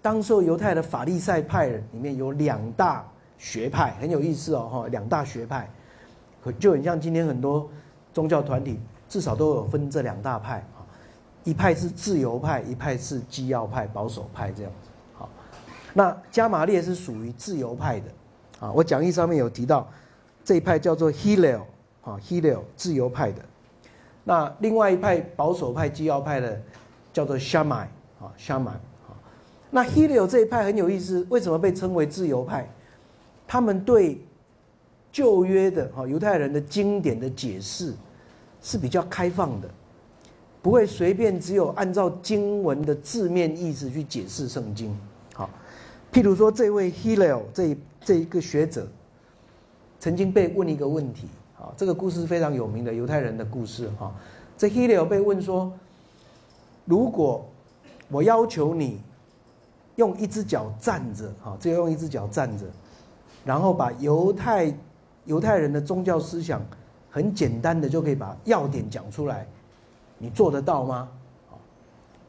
[0.02, 5.70] 当时犹太的法利赛派里面有两大学派，很有意思哦，哈，两大学派。
[6.60, 7.70] 就很像今天很多
[8.14, 10.80] 宗教团体，至少都有分这两大派啊，
[11.44, 14.90] 一派是自由派，一派是基要派、保守派这样子。
[15.14, 15.30] 好，
[15.94, 18.06] 那加马列是属于自由派的
[18.62, 18.72] 啊。
[18.72, 19.86] 我讲义上面有提到，
[20.46, 21.64] 这一派叫做 Hillel
[22.02, 23.42] 啊，Hillel 自由派的。
[24.24, 26.62] 那另外一派保守派、基要派的
[27.12, 27.88] 叫做 Shammai
[28.22, 28.78] 啊，Shammai。
[29.70, 32.70] 那 Hillel 这一派很有意思，为什么被称为自由派？
[33.48, 34.20] 他们对
[35.12, 37.94] 旧约的哈犹太人的经典的解释
[38.62, 39.70] 是比较开放的，
[40.62, 44.96] 不会随便只有按照经文的字面意思去解释圣经。
[45.34, 45.50] 好，
[46.12, 48.86] 譬如说这位 Hillel 这这一个学者，
[50.00, 54.14] 曾经被问一个问题，啊，这个故事是非常有名的犹太人的故事哈。
[54.58, 55.72] 这 Hillel 被问说，
[56.86, 57.48] 如果
[58.10, 59.00] 我要求你
[59.96, 62.66] 用一只脚站着，哈，只有用一只脚站着，
[63.48, 64.74] 然后把犹太
[65.24, 66.62] 犹太人的宗教思想
[67.10, 69.48] 很简单的就可以把要点讲出来，
[70.18, 71.08] 你做得到吗？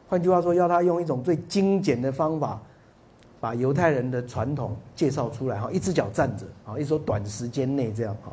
[0.08, 2.62] 换句话说，要他用一种最精简的方法，
[3.40, 8.30] 把犹太人的传统介绍出来哈，一只脚站着啊，一说短时间内这样哈。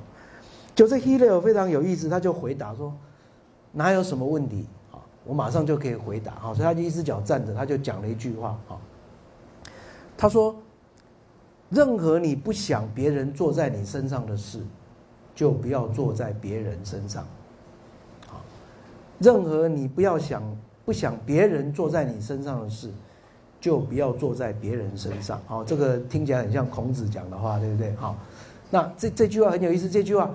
[0.75, 2.93] 就这 Hille 非常有意思，他就回答说，
[3.71, 5.01] 哪有什么问题啊？
[5.25, 8.77] 我马上就可以回答哈，所以他就一只脚站着，他就讲了一句话哈，
[10.15, 10.55] 他说。
[11.69, 14.59] 任何你不想别人坐在你身上的事，
[15.33, 17.25] 就不要坐在别人身上。
[18.27, 18.39] 好，
[19.19, 20.43] 任何你不要想
[20.85, 22.91] 不想别人坐在你身上的事，
[23.59, 25.41] 就不要坐在别人身上。
[25.47, 27.93] 好，这个听起来很像孔子讲的话，对不对？
[27.95, 28.15] 好，
[28.69, 30.29] 那这这句话很有意思，这句话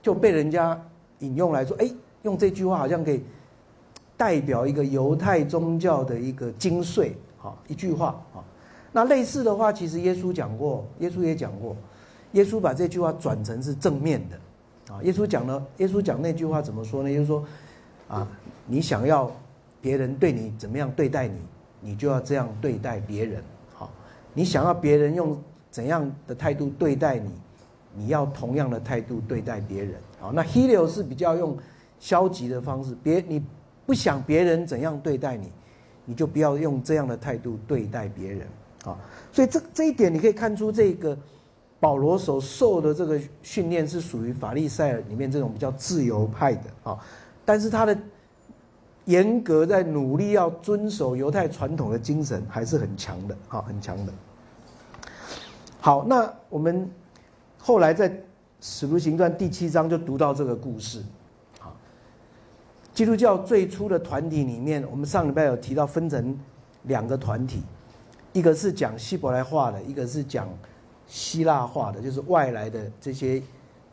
[0.00, 0.80] 就被人家
[1.18, 1.90] 引用来说，哎，
[2.22, 3.24] 用这句话好像可以
[4.16, 7.10] 代表一个犹太宗教的一个精髓。
[7.38, 8.38] 好，一句话啊。
[8.96, 11.76] 那类似的话，其实耶稣讲过，耶稣也讲过，
[12.32, 17.12] 耶稣把这句话转成是正面的，啊，耶稣讲了，耶稣讲那句话怎么说呢？
[17.12, 17.44] 就是说，
[18.08, 18.26] 啊，
[18.66, 19.30] 你想要
[19.82, 21.38] 别人对你怎么样对待你，
[21.82, 23.42] 你就要这样对待别人，
[23.74, 23.90] 好，
[24.32, 25.38] 你想要别人用
[25.70, 27.30] 怎样的态度对待你，
[27.94, 31.54] 你要同样的态度对待别人，好，那 Helio 是比较用
[32.00, 33.44] 消极的方式，别你
[33.84, 35.52] 不想别人怎样对待你，
[36.06, 38.46] 你就不要用这样的态度对待别人。
[38.86, 38.96] 啊，
[39.32, 41.18] 所以这这一点你可以看出，这个
[41.80, 46.98] 保罗所受的这个训练是属于法利赛里面这种比较自由派的啊，
[47.44, 47.98] 但是他的
[49.06, 54.12] 严格在努力要遵守犹太传统的精神还是很强的啊，很强的。
[55.80, 56.88] 好，那我们
[57.58, 58.10] 后来在
[58.60, 61.02] 使徒行传第七章就读到这个故事，
[61.60, 61.74] 啊，
[62.94, 66.38] 基督教最初的团体里面，我们上礼拜有提到分成
[66.84, 67.62] 两个团体。
[68.36, 70.46] 一个是讲希伯来话的，一个是讲
[71.06, 73.42] 希腊话的，就是外来的这些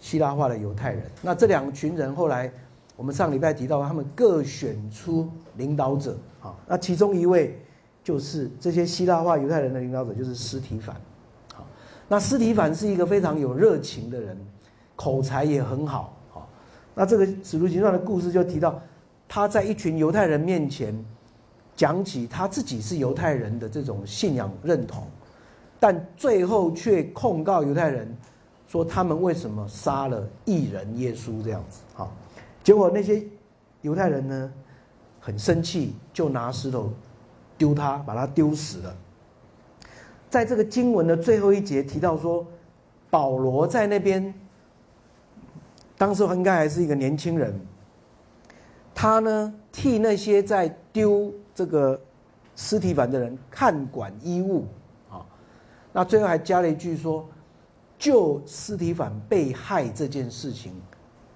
[0.02, 1.02] 希腊化的犹太人。
[1.22, 2.52] 那这两群人后来，
[2.98, 6.54] 我们上礼拜提到，他们各选出领导者啊。
[6.68, 7.58] 那其中一位
[8.04, 10.94] 就是这些希腊化犹太人的领导者，就是斯提凡。
[11.54, 11.66] 好，
[12.10, 14.38] 那斯提凡是一个非常有热情的人，
[14.98, 16.14] 口才也很好。
[16.30, 16.50] 好，
[16.94, 18.78] 那这个使徒行传的故事就提到，
[19.26, 20.94] 他在一群犹太人面前。
[21.76, 25.08] 讲起他自己是犹太人的这种信仰认同，
[25.80, 28.16] 但最后却控告犹太人，
[28.68, 32.10] 说他们为什么杀了异人耶稣这样子啊？
[32.64, 33.24] 结果那些
[33.82, 34.54] 犹太人呢，
[35.20, 36.94] 很生气，就拿石头
[37.58, 38.96] 丢他，把他丢死了。
[40.30, 42.46] 在这个经文的最后一节提到说，
[43.10, 44.34] 保罗在那边，
[45.98, 47.60] 当时应该还是一个年轻人，
[49.04, 51.30] 他呢替那些在丢。
[51.54, 52.00] 这个
[52.56, 54.66] 尸体凡的人看管衣物
[55.08, 55.24] 啊，
[55.92, 57.28] 那最后还加了一句说，
[58.00, 60.74] 就尸体凡被害这件事情，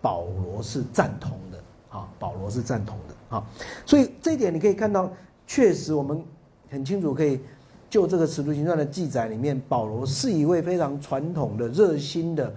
[0.02, 1.60] 保罗是赞同的
[1.90, 3.46] 啊，保罗是赞同的啊。
[3.86, 5.12] 所以这一点你可以看到，
[5.46, 6.24] 确实我们
[6.72, 7.40] 很清楚可以
[7.88, 12.52] 就这个使徒行传的记载里面，保罗是一位非常传统的热心的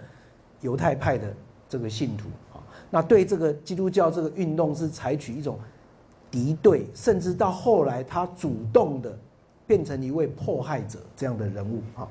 [0.62, 1.30] 犹太派的
[1.68, 2.28] 这个信徒。
[2.90, 5.58] 那对这个基督教这个运动是采取一种
[6.30, 9.16] 敌对，甚至到后来他主动的
[9.66, 12.08] 变成一位迫害者这样的人物啊。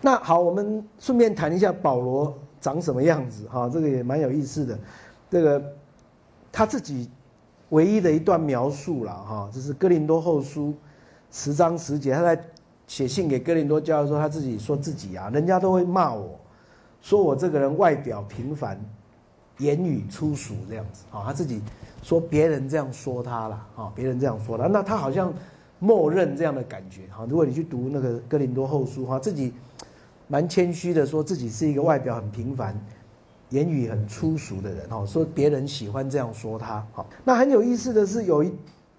[0.00, 4.78] 那好，我们顺便谈一下保罗长什么样子哈，这个也蛮有意思的。
[5.30, 5.62] 这个
[6.52, 7.10] 他自己
[7.70, 10.74] 唯一的一段描述了哈，这是哥林多后书
[11.30, 12.38] 十章十节，他在
[12.86, 16.38] 写信给哥林多教的时候，他自己说自己啊，人家都会骂我，
[17.04, 18.82] 说我这个人外表平凡，
[19.58, 21.60] 言语粗俗这样子啊，他自己
[22.02, 25.30] 说别人这样说他了啊，别人这样说他，那他好像
[25.78, 27.26] 默认这样的感觉哈。
[27.28, 29.52] 如果你去读那个哥林多后书哈，自己。
[30.26, 32.74] 蛮谦虚的，说自己是一个外表很平凡、
[33.50, 36.84] 言语很粗俗的人哦，说别人喜欢这样说他。
[36.94, 38.50] 好，那很有意思的是，有一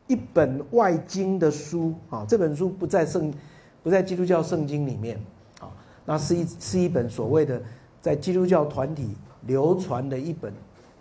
[0.06, 3.34] 一本外经的书啊，这本书不在圣，
[3.82, 5.20] 不在基督教圣经里面
[5.60, 5.66] 啊，
[6.06, 7.60] 那是一是一本所谓的
[8.06, 10.54] 在基督教团体流传的一本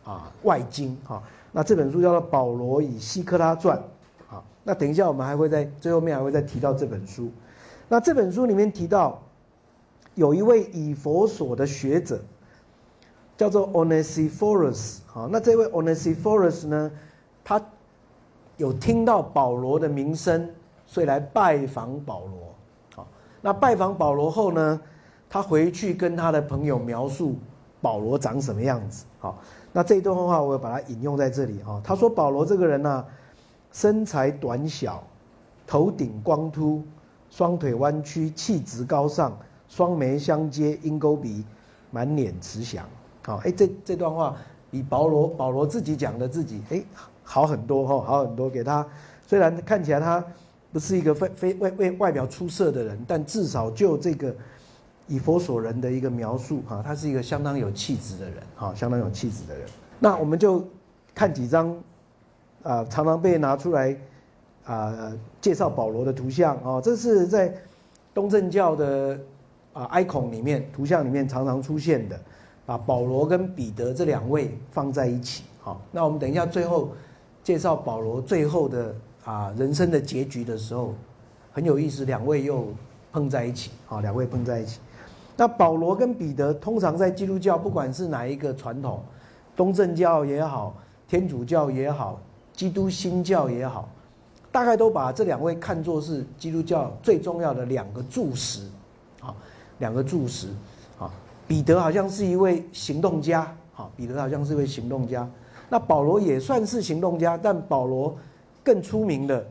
[0.04, 1.22] 啊外经啊。
[1.52, 3.76] 那这本书叫做《保罗与希克拉传》
[4.34, 4.42] 啊。
[4.62, 7.30] 那等一下我们还会在最后面还会再提到这本书。
[7.88, 9.20] 那这本书里面提到。
[10.16, 12.20] 有一位以佛所的学者，
[13.36, 16.88] 叫做 Onesiphorus，好，那这位 Onesiphorus 呢，
[17.42, 17.60] 他
[18.56, 20.48] 有听到保罗的名声，
[20.86, 22.54] 所以来拜访保罗，
[22.94, 23.08] 好，
[23.40, 24.80] 那拜访保罗后呢，
[25.34, 27.34] 他回去跟他的朋友描述
[27.80, 29.36] 保罗长什么样子，好，
[29.72, 33.04] 那这一段话我把它引用在这里，哈，他说保罗这个人呢，
[33.72, 35.02] 身材短小，
[35.66, 36.84] 头顶光秃，
[37.30, 39.36] 双腿弯曲，气质高尚。
[39.66, 41.44] 双眉相接，鹰钩鼻，
[41.90, 42.88] 满脸慈祥。
[43.26, 44.36] 好，哎，这这段话
[44.70, 46.80] 比保罗保罗自己讲的自己，哎，
[47.24, 48.48] 好很多哈，好很多。
[48.48, 48.86] 给他
[49.26, 50.24] 虽然看起来他
[50.72, 54.32] 不是一个非非外外外表出色的人，但至少就这个
[55.06, 59.66] 以佛所人的一个描述哈，他是一个相当有气质的人，哈，相当有气质的人。
[59.98, 60.66] 那我们就
[61.14, 61.76] 看几张
[62.62, 63.96] 啊，常常被拿出来
[64.64, 67.54] 啊介绍保罗的图像啊，这是在
[68.12, 69.18] 东正教的。
[69.74, 72.16] 啊，icon 里面图像里面常常出现的，
[72.64, 75.42] 把保罗跟彼得这两位放在一起。
[75.60, 76.92] 好，那我们等一下最后
[77.42, 78.94] 介绍保罗最后的
[79.24, 80.94] 啊人生的结局的时候，
[81.52, 82.68] 很有意思，两位又
[83.10, 83.72] 碰在一起。
[83.84, 84.78] 好，两位碰在一起。
[85.36, 89.02] 那保罗跟彼得通常在基督教，不管是哪一个传统，
[89.56, 90.74] 东正教也好，
[91.08, 92.20] 天主教也好，
[92.52, 93.88] 基督新教也好，
[94.52, 98.60] 大概都把这两位看作是基督教最重要的两个柱石。
[99.20, 99.34] 好。
[99.80, 100.46] 两个柱石，
[101.00, 101.10] 啊，
[101.48, 105.28] 彼得好像是一位行动家，好，彼得好像是一位行动家，
[105.68, 108.16] 那保罗也算是行动家，但保罗
[108.62, 109.44] 更出名的，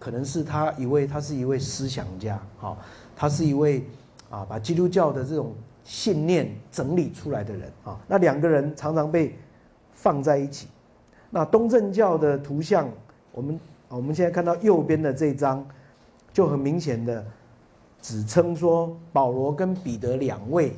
[0.00, 2.76] 可能是他一位，他是一位思想家，好，
[3.14, 3.86] 他是一位
[4.32, 5.52] 啊，把基督教的这种
[5.84, 9.38] 信念整理出来的人，啊，那两个人常常被
[9.92, 10.66] 放在一起，
[11.30, 12.88] 那东正教的图像，
[13.30, 15.64] 我们我们现在看到右边的这张，
[16.32, 17.24] 就很明显的。
[18.04, 20.72] 只称说保罗跟彼得两位，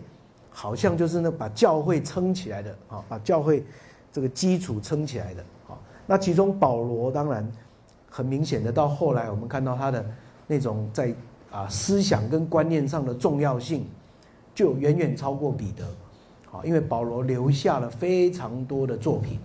[0.50, 3.64] 好像就是那把教会撑起来的啊，把教会
[4.12, 5.72] 这个基础撑起来的啊。
[6.06, 7.50] 那其中保罗当然
[8.10, 10.04] 很明显的，到后来我们看到他的
[10.46, 11.14] 那种在
[11.54, 13.86] 啊思想跟观念上的重要性，
[14.52, 15.84] 就远远超过彼得
[16.50, 19.38] 啊，因为保罗留下了非常多的作品，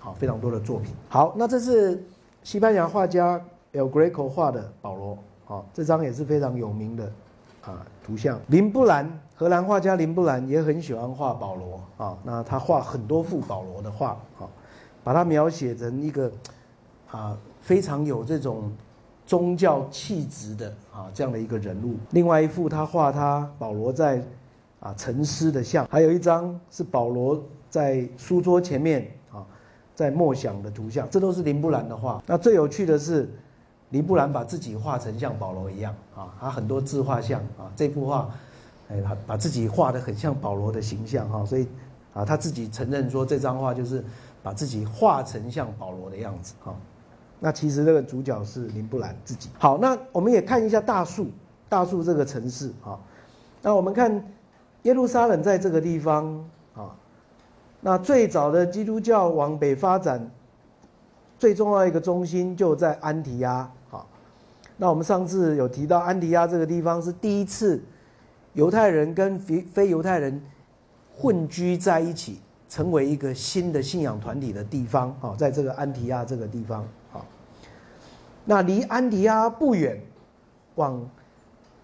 [0.00, 0.94] 好，非常多的作品。
[1.10, 2.02] 好，那这是
[2.42, 3.38] 西班牙画家
[3.74, 5.18] El Greco 画的保罗。
[5.44, 7.12] 好，这张也是非常有名的
[7.62, 8.40] 啊图像。
[8.46, 12.16] 林布兰，荷兰画家林布兰也很喜欢画保罗啊。
[12.24, 14.48] 那他画很多幅保罗的画，啊，
[15.04, 16.32] 把他描写成一个
[17.10, 18.72] 啊非常有这种
[19.30, 21.94] 宗教气质的啊这样的一个人物。
[22.10, 24.20] 另外一幅他画他保罗在
[24.80, 29.46] 啊沉思的像，还有一张是保罗在书桌前面啊
[29.94, 32.20] 在默想的图像，这都是林布兰的画。
[32.26, 33.30] 那最有趣的是。
[33.92, 38.30] 林布兰把自己画成像保罗一样啊，他很多自画像啊，这幅画，
[38.88, 41.66] 哎，把把自己画的很像保罗的形象哈，所以
[42.14, 44.04] 啊，他自己承认说这张画就是
[44.44, 46.72] 把自己画成像保罗的样子哈。
[47.42, 49.48] 那其实这个主角是林布兰自己。
[49.58, 51.26] 好，那我们也看一下大树，
[51.70, 53.00] 大树这个城市啊，
[53.62, 54.22] 那我们看
[54.82, 56.26] 耶路撒冷在这个地方
[56.74, 56.94] 啊，
[57.80, 60.30] 那最早的基督教往北发展，
[61.38, 63.70] 最重要一个中心就在安提阿。
[64.76, 67.82] 那我们上次有提到安提亚这个地方是第一次
[68.54, 70.42] 犹太人跟非非犹太人
[71.14, 76.86] 混居在一起成为一个新的信仰团体的地方啊，在这个安提亚这个地方。
[78.50, 79.96] 那离安提亚不远，
[80.74, 81.08] 往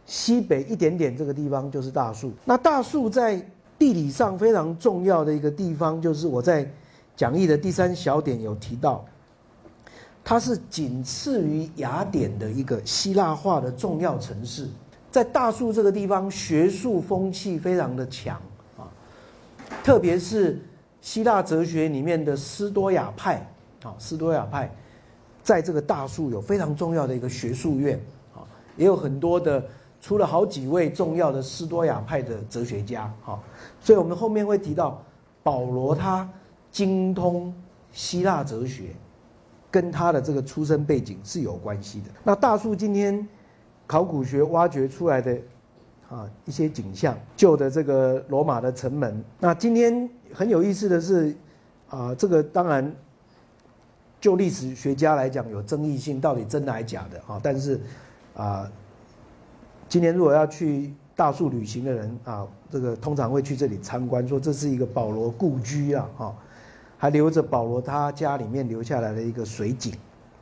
[0.05, 2.33] 西北一点点这个地方就是大树。
[2.45, 3.41] 那大树在
[3.79, 6.69] 地理上非常重要的一个地方，就是我在
[7.15, 9.05] 讲义的第三小点有提到，
[10.25, 14.69] 它是仅次于雅典的一个希腊化的重要城市。
[15.09, 18.43] 在大树这个地方，学术风气非常的强
[18.77, 18.91] 啊，
[19.85, 20.61] 特别是
[21.01, 23.37] 希腊哲学里面的斯多亚派
[23.85, 24.69] 啊，斯多亚派
[25.47, 27.97] 在这个大树有非常重要的一个学术院
[28.35, 28.43] 啊，
[28.77, 29.65] 也有很多的
[30.01, 33.39] 出了好几位重要的斯多亚派的哲学家啊，
[33.81, 35.01] 所以我们后面会提到
[35.45, 36.29] 保罗他
[36.73, 37.55] 精通
[37.93, 38.91] 希腊哲学，
[39.71, 42.07] 跟他的这个出身背景是有关系的。
[42.25, 43.25] 那大树今天。
[43.89, 45.39] 考古学挖掘出来的
[46.09, 49.25] 啊一些景象，旧的这个罗马的城门。
[49.39, 51.33] 那今天很有意思的是，
[51.89, 52.93] 啊，这个当然
[54.27, 57.41] 就历史学家来讲有争议性，到底真的还是假的啊？
[57.41, 57.81] 但是
[58.35, 58.69] 啊，
[59.89, 66.35] 今年如果要去大树旅行的人啊，这个通常会去这里参观，说这是一个保罗故居啊，哈，
[66.99, 69.95] 还留着保罗他家里面留下来的一个水井，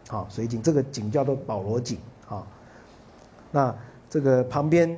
[0.09, 2.43] 啊，水井这个井叫做保罗井啊。
[3.53, 3.76] 那
[4.09, 4.97] 这个旁边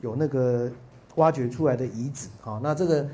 [0.00, 0.72] 有那个
[1.16, 3.06] 挖掘出来的遗址啊，那这个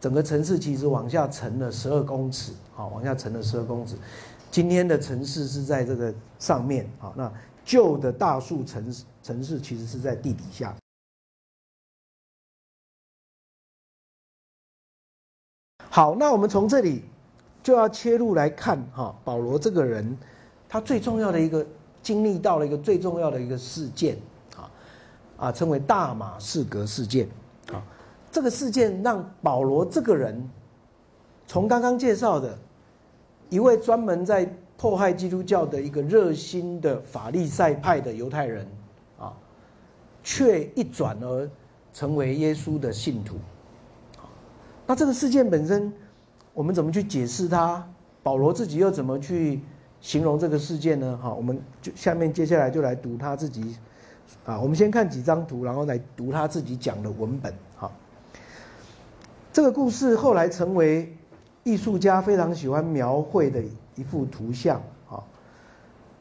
[0.00, 3.96] 整个城市其实往下沉了十二公尺啊，往下沉了十二公尺。
[4.52, 7.32] 今天的城市是在这个上面啊，那
[7.64, 10.72] 旧的大树城城市其实是在地底下。
[15.90, 17.02] 好，那我们从这里
[17.64, 20.16] 就要切入来看哈，保罗这个人，
[20.68, 21.66] 他最重要的一个。
[22.02, 24.18] 经历到了一个最重要的一个事件，
[24.56, 24.68] 啊，
[25.36, 27.28] 啊，称为大马士革事件，
[27.72, 27.80] 啊，
[28.28, 30.50] 这个事件让保罗这个人，
[31.46, 32.58] 从刚刚介绍的
[33.52, 38.66] 一位专门在迫害基督教的一个热心的法利赛派的犹太人，
[39.18, 39.32] 啊，
[40.22, 41.46] 却一转而
[41.92, 43.36] 成为耶稣的信徒，
[44.86, 45.92] 那这个事件本身，
[46.54, 47.86] 我们怎么去解释它？
[48.22, 49.60] 保罗自己又怎么去？
[50.00, 51.16] 形容这个事件呢？
[51.22, 53.76] 哈，我们就下面接下来就来读他自己，
[54.44, 57.54] 啊，我们先看几张图，然后来读他自己讲的文本。
[57.76, 57.88] 哈，
[59.52, 61.16] 这个故事后来成为
[61.64, 63.62] 艺术家非常喜欢描绘的
[63.94, 64.80] 一幅图像。
[65.08, 65.22] 啊，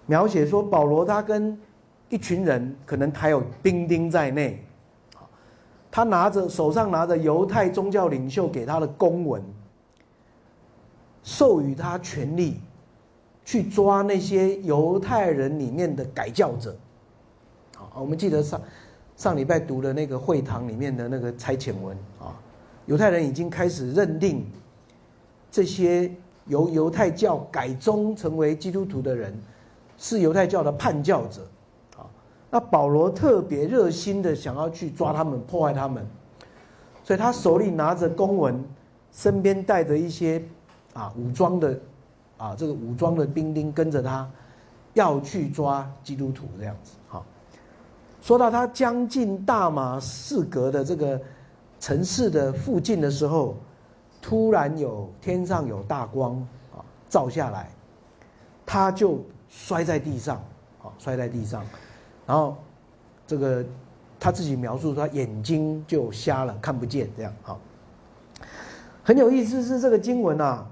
[0.05, 1.57] 描写说保罗他跟
[2.09, 4.63] 一群人，可能还有兵丁在内，
[5.89, 9.43] 他拿着手上拿着犹太宗教领袖给他的公文，
[11.23, 12.59] 授予他权利。
[13.43, 16.77] 去抓那些犹太人里面的改教者，
[17.75, 18.61] 好，我们记得上
[19.17, 22.37] 上礼拜读的那个会堂里面的那个差遣文啊，
[22.85, 24.45] 犹太人已经开始认定
[25.51, 26.09] 这些
[26.45, 29.37] 由犹太教改宗成为基督徒的人
[29.97, 31.41] 是犹太教的叛教者，
[31.97, 32.07] 啊，
[32.49, 36.03] 那保罗特别热心的想要去抓他们，破坏他们，
[37.03, 38.63] 所以他手里拿着公文，
[39.11, 40.41] 身边带着一些
[40.93, 41.77] 啊武装的。
[42.37, 44.27] 啊，这个武装的兵丁跟着他，
[44.95, 46.93] 要去抓基督徒这样子。
[47.07, 47.23] 好，
[48.19, 51.21] 说到他将近大马士革的这个
[51.79, 53.55] 城市的附近的时候，
[54.21, 56.35] 突然有天上有大光
[56.73, 57.69] 啊照下来，
[58.65, 59.19] 他就
[59.49, 60.37] 摔在地上，
[60.81, 61.65] 啊摔在地上，
[62.25, 62.55] 然后
[63.25, 63.65] 这个
[64.19, 67.33] 他自己描述说眼睛就瞎了，看不见这样。
[67.41, 67.59] 好，
[69.03, 70.67] 很有意思是这个经文啊。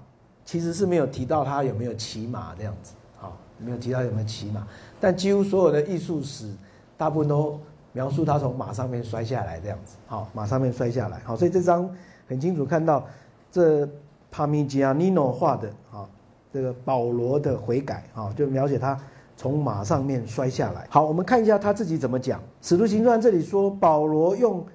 [0.46, 4.68] 其实是没有提到他有没有骑马这样子，好，没有提到有没有骑马，
[5.00, 6.52] 但几乎所有的艺术史
[6.98, 7.60] 大部分都
[7.92, 11.88] 描述他从马上面摔下来这样子，好，马上面摔下来，好，所以这张
[12.28, 13.06] 很清楚看到
[13.52, 13.88] 这
[14.32, 16.08] 帕米吉亚尼诺画的，啊，
[16.54, 19.00] 这个保罗的悔改，啊，就描写他
[19.36, 20.86] 从马上面摔下来。
[20.90, 24.66] 好，我们看一下他自己怎么讲，《使徒行传》这里说保罗用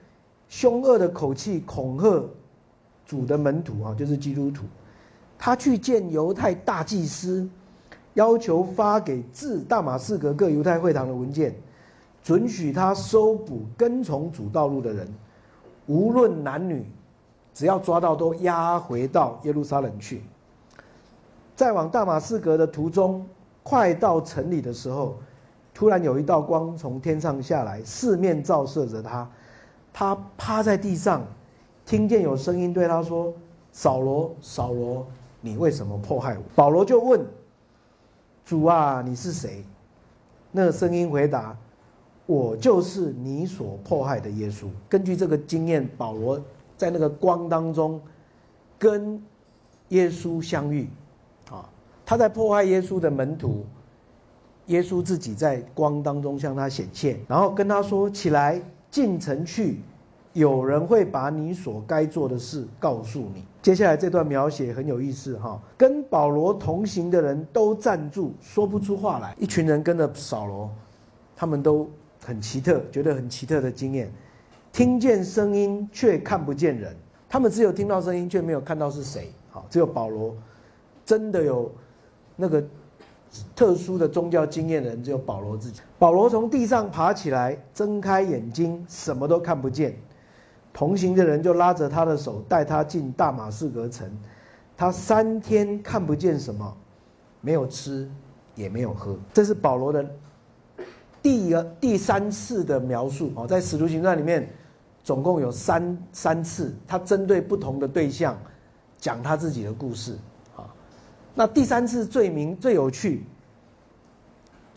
[0.49, 2.25] 凶恶的口气恐吓
[3.07, 4.65] 主的门徒，啊，就是基督徒。
[5.39, 7.47] 他去见犹太大祭司，
[8.15, 11.55] 要求发给至大马士革各犹太会堂的文件，
[12.23, 15.07] 准许他收捕跟从主道路的人，
[15.87, 16.87] 无论男女，
[17.55, 20.23] 只要抓到都押回到耶路撒冷去。
[21.57, 23.25] 在往大马士革的途中，
[23.63, 25.17] 快到城里的时候，
[25.73, 29.31] 突然有一道光从天上下来，四面照射着他，
[29.93, 31.25] 他趴在地上，
[31.87, 33.33] 听见有声音对他说
[33.71, 35.07] ：“扫罗，扫罗。”
[35.41, 36.43] 你为什么迫害我？
[36.55, 37.25] 保罗就问
[38.45, 39.63] 主啊，你是谁？
[40.51, 41.57] 那个声音回答：
[42.27, 44.67] 我就是你所迫害的耶稣。
[44.89, 46.41] 根据这个经验，保罗
[46.77, 48.01] 在那个光当中，
[48.79, 49.23] 跟
[49.89, 50.89] 耶稣相遇，
[51.51, 51.69] 啊，
[52.05, 53.65] 他在破坏耶稣的门徒，
[54.67, 58.61] 耶稣自己在光当中向他显现，然后跟他说：“起来，
[58.91, 59.81] 进城去，
[60.33, 69.35] 有人会把你所该做的事告诉你。”接下来这段描写很有意思哈，跟保罗同行的人都站住，说不出话来。
[69.39, 70.71] 一群人跟着扫罗，
[71.35, 71.89] 他们都
[72.23, 74.13] 很奇特，觉得很奇特的经验，
[74.75, 76.97] 听见声音却看不见人，
[77.29, 79.33] 他们只有听到声音，却没有看到是谁。
[79.49, 80.35] 好，只有保罗
[81.07, 81.71] 真的有
[82.35, 82.61] 那个
[83.55, 85.81] 特殊的宗教经验的人，只有保罗自己。
[85.97, 89.97] 保罗从地上爬起来，睁开眼睛，什么都看不见。
[90.73, 94.11] 同行的人就拉着他的手，带他进大马士革城。
[94.77, 96.77] 他三天看不见什么，
[97.41, 98.11] 没有吃，
[98.57, 99.17] 也没有喝。
[99.33, 100.05] 这是保罗的
[101.23, 104.53] 第一第三次的描述哦，在使徒行传里面，
[105.05, 108.37] 总共有三三次，他针对不同的对象
[108.99, 110.19] 讲他自己的故事
[110.57, 110.67] 啊。
[111.35, 113.25] 那第三次罪名最有趣。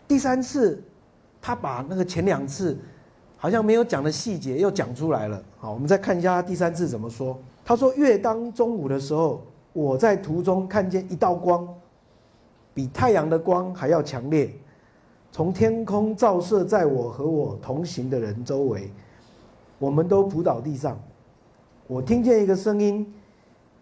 [0.06, 0.80] 第三次，
[1.42, 2.78] 他把那个前两次。
[3.40, 5.40] 好像没有讲的细节又讲出来了。
[5.58, 7.38] 好，我们再看一下他第三次怎么说。
[7.64, 11.72] 他说：“月当中午的时候，我在途中看见一道光，
[12.74, 14.52] 比太阳的光还要强烈，
[15.30, 18.90] 从天空照射在我和我同行的人周围，
[19.78, 20.98] 我们都扑倒地上。
[21.86, 23.12] 我听见一个声音，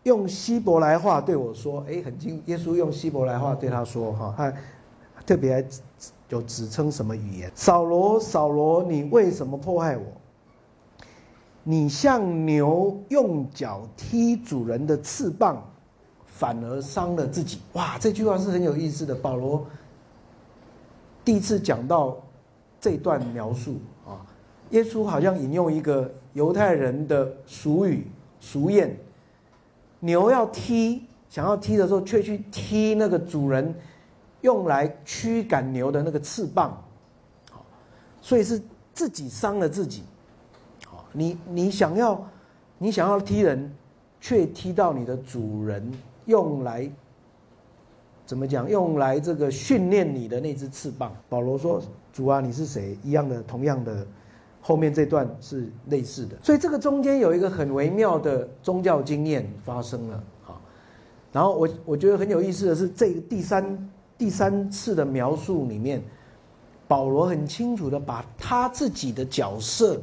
[0.05, 4.53] 用希伯来话对我说：‘哎，很近。’耶稣用希伯来话对他说：‘哈，他
[5.24, 5.66] 特别。’
[6.28, 7.53] 就指称什么语言？
[7.55, 10.05] 扫罗，扫罗，你为什么迫害我？
[11.62, 15.62] 你像牛用脚踢主人的翅膀，
[16.26, 17.61] 反而伤了自己。
[17.74, 19.14] 哇，这句话是很有意思的。
[19.14, 19.64] 保罗
[21.24, 22.16] 第一次讲到
[22.80, 23.76] 这段描述，
[24.71, 28.07] 耶稣好像引用一个犹太人的俗语
[28.41, 28.91] 俗谚：
[30.01, 33.75] 牛要踢，想要踢的时候，却去踢那个主人。
[34.43, 36.81] 用来驱赶牛的那个翅膀，
[38.21, 38.62] 所以是
[38.93, 40.05] 自己伤了自己，
[41.11, 42.25] 你你想要
[42.79, 43.75] 你想要踢人，
[44.21, 45.91] 却踢到你的主人
[46.27, 46.89] 用来
[48.25, 48.71] 怎么讲？
[48.71, 51.17] 用来这个训练你的那只翅膀。
[51.29, 54.07] 保罗说：“主啊，你是谁？”一样的，同样的，
[54.67, 56.37] 后面这段是类似的。
[56.43, 60.61] 所以这个中间有一个很微妙的宗教经验发生了，好，
[61.33, 63.91] 然后我我觉得很有意思的是这个第三。
[64.19, 66.03] 第三次的描述里面，
[66.89, 70.01] 保罗很清楚的把他自己的角色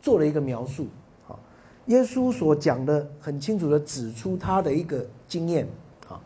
[0.00, 0.86] 做了一个描述。
[1.26, 1.38] 好，
[1.88, 5.68] 耶稣所讲的很清楚的指出他的一个经验。
[6.06, 6.22] 好，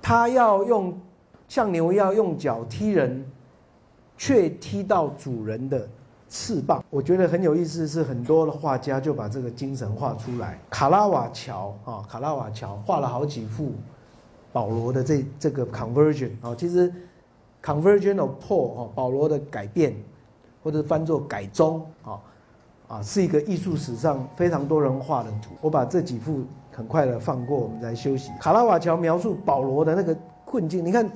[0.00, 0.98] 他要用
[1.46, 3.22] 像牛一样用脚踢人，
[4.16, 5.86] 却踢到主人的
[6.30, 6.82] 翅膀。
[6.88, 10.58] 我觉得很有意思，是很多的画家就把这个精神画出来。
[10.70, 13.72] 卡拉瓦乔啊，卡拉瓦乔画了好几幅。
[14.52, 16.92] 保罗的这这个 conversion 啊，其实
[17.62, 19.94] conversion of Paul 哈，保罗的改变，
[20.60, 22.18] 或者翻作改宗啊，
[22.88, 25.50] 啊，是一个艺术史上非常多人画的图。
[25.60, 28.32] 我把这几幅很快的放过，我们来休息。
[28.40, 31.08] 卡拉瓦乔描述保罗的那个困境，你看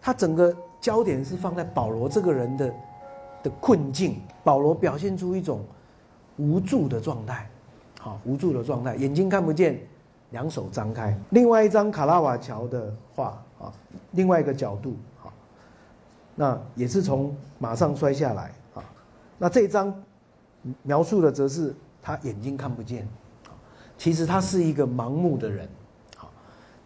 [0.00, 2.74] 他整个焦点是放在保罗这个人的
[3.42, 5.64] 的困境，保罗表现出一种
[6.36, 7.48] 无助的状态，
[8.00, 9.80] 好，无助的状态，眼睛看不见。
[10.30, 13.70] 两手张开，另外一张卡拉瓦乔的画啊，
[14.12, 15.28] 另外一个角度啊，
[16.34, 18.82] 那也是从马上摔下来啊。
[19.36, 19.94] 那这张
[20.82, 23.06] 描述的则是他眼睛看不见，
[23.98, 25.68] 其实他是一个盲目的人，
[26.16, 26.30] 好，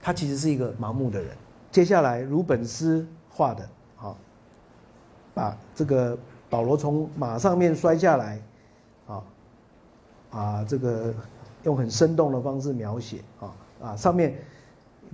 [0.03, 1.31] 他其实是一个盲目的人。
[1.71, 4.17] 接下来鲁本斯画的，好，
[5.33, 6.19] 把这个
[6.51, 8.41] 保罗从马上面摔下来，
[9.07, 9.23] 啊，
[10.31, 11.15] 啊这个。
[11.65, 13.51] 用很生动的方式描写啊
[13.83, 14.33] 啊，上面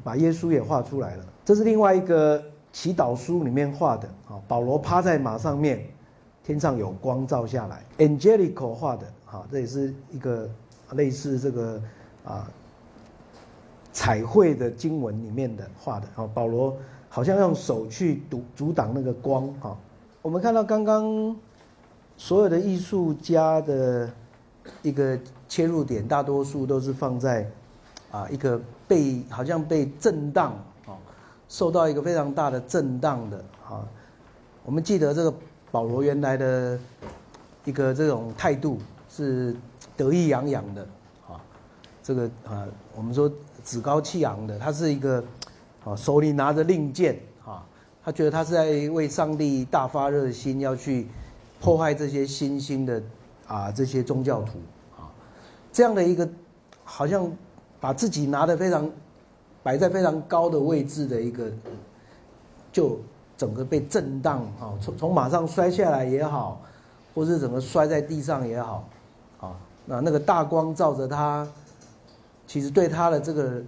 [0.04, 1.24] 把耶稣也画出来了。
[1.46, 5.82] 这是另外一个祈祷书里面画的啊，保罗趴在马上面，
[6.44, 10.46] 天上有光照下来，Angelical 画的啊，这也是一个
[10.90, 11.82] 类似这个
[12.26, 12.46] 啊
[13.94, 16.76] 彩绘的经文里面的画的啊，保罗
[17.08, 19.74] 好像用手去阻阻挡那个光啊。
[20.22, 21.36] 我们看到刚刚
[22.16, 24.10] 所有的艺术家的
[24.82, 25.18] 一个。
[25.48, 27.46] 切入点大多数都是放在，
[28.10, 28.58] 啊，一个
[28.88, 30.52] 被好像被震荡
[30.86, 30.96] 啊，
[31.46, 33.36] 受到一个非常大的震荡的
[33.68, 33.86] 啊。
[34.64, 35.34] 我们记得这个
[35.70, 36.78] 保罗原来的
[37.66, 38.78] 一个这种态度
[39.10, 39.54] 是
[39.94, 40.80] 得意洋洋的
[41.28, 41.36] 啊，
[42.02, 42.66] 这个啊，
[42.96, 43.30] 我们说
[43.62, 45.22] 趾高气扬的，他是一个
[45.84, 47.20] 啊，手里拿着令箭，
[48.04, 51.06] 他觉得他是在为上帝大发热心，要去
[51.60, 53.00] 破坏这些新兴的
[53.46, 54.58] 啊这些宗教徒
[54.96, 55.06] 啊。
[55.72, 56.28] 这样的一个，
[56.84, 57.30] 好像
[57.80, 58.90] 把自己拿得非常
[59.62, 61.50] 摆在非常高的位置的一个，
[62.72, 62.98] 就
[63.36, 66.60] 整个被震荡啊，从从马上摔下来也好，
[67.14, 68.88] 或是整个摔在地上也好，
[69.40, 69.54] 啊，
[69.86, 71.46] 那那个大光照着他，
[72.48, 73.62] 其实对他的这个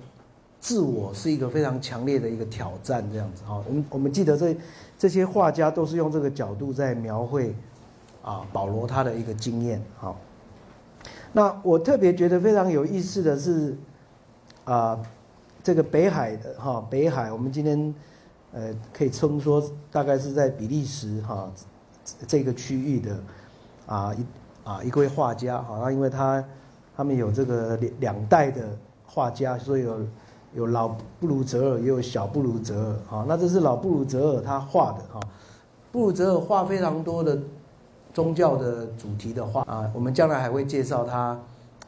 [0.65, 3.62] 自我是一个非常强烈的一个挑战，这样子哈。
[3.69, 4.57] 我们我们记得这
[4.99, 7.55] 这些画家都是用这个角度在描绘
[8.23, 10.17] 啊保罗他的一个经验，好。
[11.35, 13.77] 那我特别觉得非常有意思的是，
[14.65, 14.99] 啊。
[15.62, 17.95] 这个北海的哈，北海，我们今天
[18.53, 21.51] 呃可以称说大概是在比利时哈
[22.27, 23.17] 这个区域的
[23.87, 24.27] 啊一
[24.69, 26.45] 啊一位画家哈，那因为他
[26.95, 30.07] 他们有这个两两代的画家，所以有
[30.55, 30.89] 有老
[31.21, 35.21] 布鲁泽尔也有小布鲁泽尔哈，那这是老布鲁泽尔他画的哈，
[35.93, 37.39] 布鲁泽尔画非常多的
[38.13, 41.39] 宗教的主题的画啊，我们将来还会介绍他，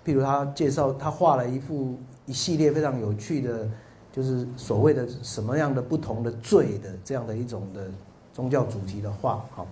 [0.05, 1.95] 譬如他介绍他画了一幅。
[2.29, 3.69] 一系列非常有趣的，
[4.13, 7.85] 就是所谓的什么样的不同的罪的这样的一种的
[8.35, 9.65] 宗教主题的画，好，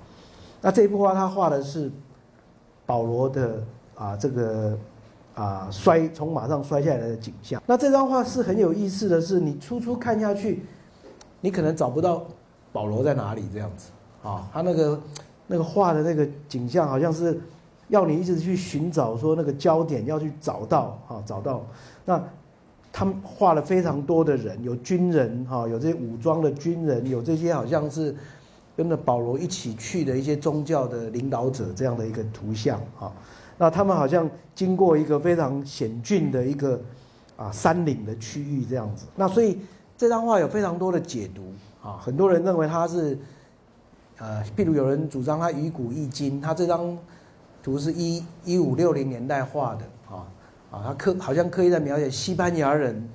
[0.61, 1.91] 那这幅画他画的是
[2.87, 3.61] 保罗的
[3.97, 4.79] 啊这个
[5.35, 7.63] 啊摔从马上摔下来的景象。
[7.67, 10.63] 那这张画是很有意思的是，你初初看下去，
[11.41, 12.25] 你可能找不到
[12.73, 13.91] 保罗在哪里这样子
[14.23, 15.01] 啊，他那个
[15.47, 17.41] 那个画的那个景象好像是
[17.89, 21.65] 要你一直去寻找说那个焦点要去找到啊找到
[22.05, 22.23] 那。
[22.97, 28.15] 他们画了非常多的人，有军人哈，有这些武装的军人，有这些好像是
[28.77, 33.13] 跟着保罗一起去的一些宗教的领导者这样的一个图像哈。
[33.57, 36.81] 那他们好像经过一个非常险峻的一个
[37.37, 39.07] 啊山岭的区域这样子。
[39.15, 39.59] 那所以
[39.97, 41.53] 这张画有非常多的解读
[41.83, 43.17] 啊，很多人认为他是
[44.19, 46.97] 呃，譬如有人主张他以古易今，他这张
[47.63, 50.27] 图是一一五六零年代画的啊。
[50.71, 53.09] 啊，他刻好像刻意在描写西班牙人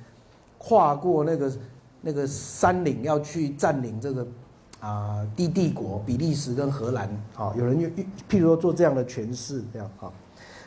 [0.57, 1.51] 跨过那个
[1.99, 4.25] 那个山岭要去占领这个
[4.79, 7.91] 啊帝帝国比利时跟荷兰啊，有人用
[8.29, 10.09] 譬如说做这样的诠释，这样啊。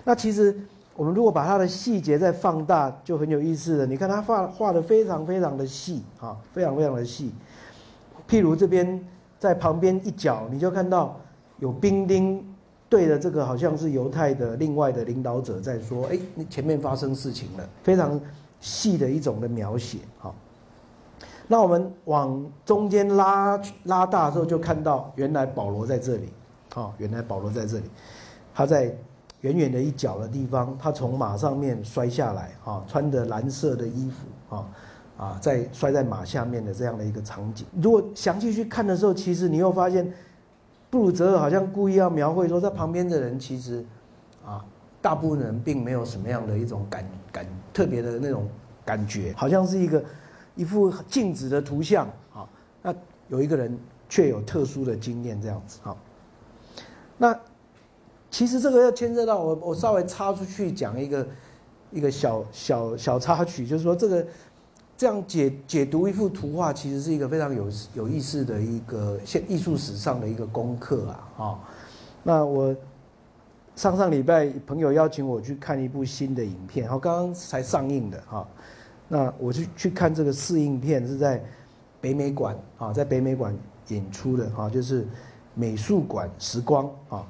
[0.05, 0.57] 那其实
[0.95, 3.87] 我们如果把它的细节再放大，就很有意思了。
[3.87, 7.33] 你看他画画的非常非常的细啊，非常非常的细。
[8.29, 9.05] 譬如这边
[9.39, 11.19] 在旁边一角，你就看到
[11.59, 12.45] 有兵丁。
[12.89, 18.21] 对着，这个好像是犹太的另外的领导者在说：“哎，你前面发生事情了。”非常
[18.61, 19.97] 细的一种的描写。
[20.19, 20.35] 好，
[21.49, 26.29] 那我们往中间拉拉大的时候，就看到原来保罗在这里。
[26.75, 27.85] 好，原来保罗在这里，
[28.55, 28.95] 他在
[29.43, 32.51] 远远的一角的地方，他从马上面摔下来。
[32.65, 34.57] 啊，穿着蓝色的衣服。
[34.57, 34.67] 啊
[35.19, 37.65] 啊，在摔在马下面的这样的一个场景。
[37.81, 40.13] 如果详细去看的时候，其实你又发现。
[40.91, 43.83] 布鲁泽尔好像故意要描绘说，在旁边的人其实，
[44.45, 44.63] 啊，
[45.01, 48.47] 大部分人并没有什么样的一种感感特别的那种
[48.85, 50.05] 感觉，好像是一个
[50.55, 52.47] 一幅静止的图像啊。
[52.83, 52.95] 那
[53.29, 53.75] 有一个人
[54.07, 55.97] 却有特殊的经验这样子啊。
[57.17, 57.41] 那
[58.33, 61.29] 其实这个要牵涉到我，我稍微插出去讲一个
[61.93, 64.27] 一个小小小插曲，就是说这个。
[64.95, 71.29] 这样解解读一幅图画，其实是一个非常有有意思的一个现艺术史上的一个功课啊！
[71.39, 71.59] 啊，
[72.23, 72.77] 那我
[73.75, 78.47] 上上礼拜朋友邀请我去看一部新的影片，然后刚刚才上映的哈，
[79.09, 81.43] 那我去去看这个试映片是在
[82.01, 83.57] 北美馆啊，在北美馆
[83.89, 85.05] 演出的哈，就是
[85.55, 87.27] 美术馆时光啊。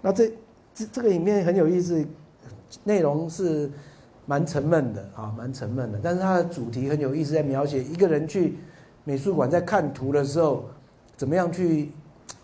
[0.00, 0.32] 那这
[0.74, 2.04] 这这个影片很有意思，
[2.84, 3.70] 内容是。
[4.24, 5.98] 蛮沉闷的啊，蛮沉闷的。
[6.00, 8.56] 但是它的主题很有意思，在描写一个人去
[9.02, 10.64] 美术馆在看图的时候，
[11.16, 11.90] 怎么样去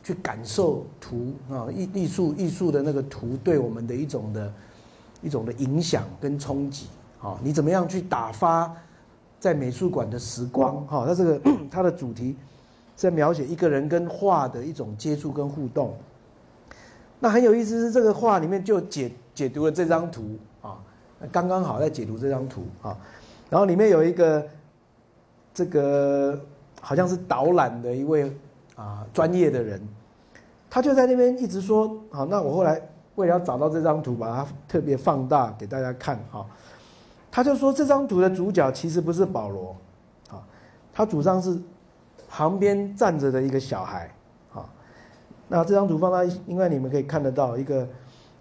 [0.03, 4.53] 去感受图啊，艺艺术艺术的那个图对我们的一种的
[5.23, 6.89] 一种的影响跟冲击
[7.23, 8.75] 啊，你怎么样去打发
[9.39, 11.07] 在美术馆的时光哈？
[11.07, 12.35] 它这个 它的主题
[12.97, 15.95] 在描写一个人跟画的一种接触跟互动。
[17.21, 20.79] 那很有意思是这个画里面就解解读了这张图啊。
[21.33, 22.97] 刚刚好在解读这张图啊，
[23.51, 24.47] 然后里面有一个
[25.53, 26.39] 这个
[26.81, 28.33] 好像是导览的一位
[28.77, 29.81] 啊专业的人，
[30.71, 32.81] 他就在那边一直说好，那我后来
[33.17, 36.47] 为了要找到这张图，把它特别放大给大家看哈，
[37.33, 39.75] 他就说这张图的主角其实不是保罗
[40.31, 40.39] 啊，
[40.93, 41.59] 他主张是
[42.29, 44.09] 旁边站着的一个小孩，
[45.49, 47.87] 那这张图放大，因为你们可以看得到一个。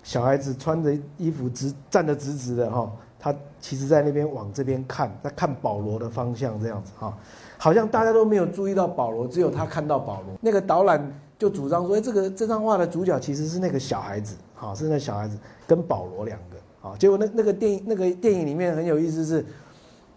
[0.03, 2.89] 小孩子穿着衣服直站得直直的哈，
[3.19, 7.13] 他其实在那边往这边看，在看保罗的方向这样子哈，
[7.57, 10.37] 好像大家都没有注意到保罗，只有他看到保罗。
[10.39, 15.37] 那个导览就主张说，哎，这个这张画的主角其实是那个小孩子，哈，是那小孩子
[15.67, 19.45] 跟保罗两个，啊，结果那那个电影那个电影里面很有意思是，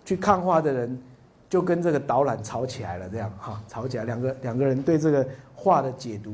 [0.05, 1.03] 去看画的人
[1.49, 6.32] 就跟这个导览吵起来了，这样哈，吵起来，两个两个人对这个画的解读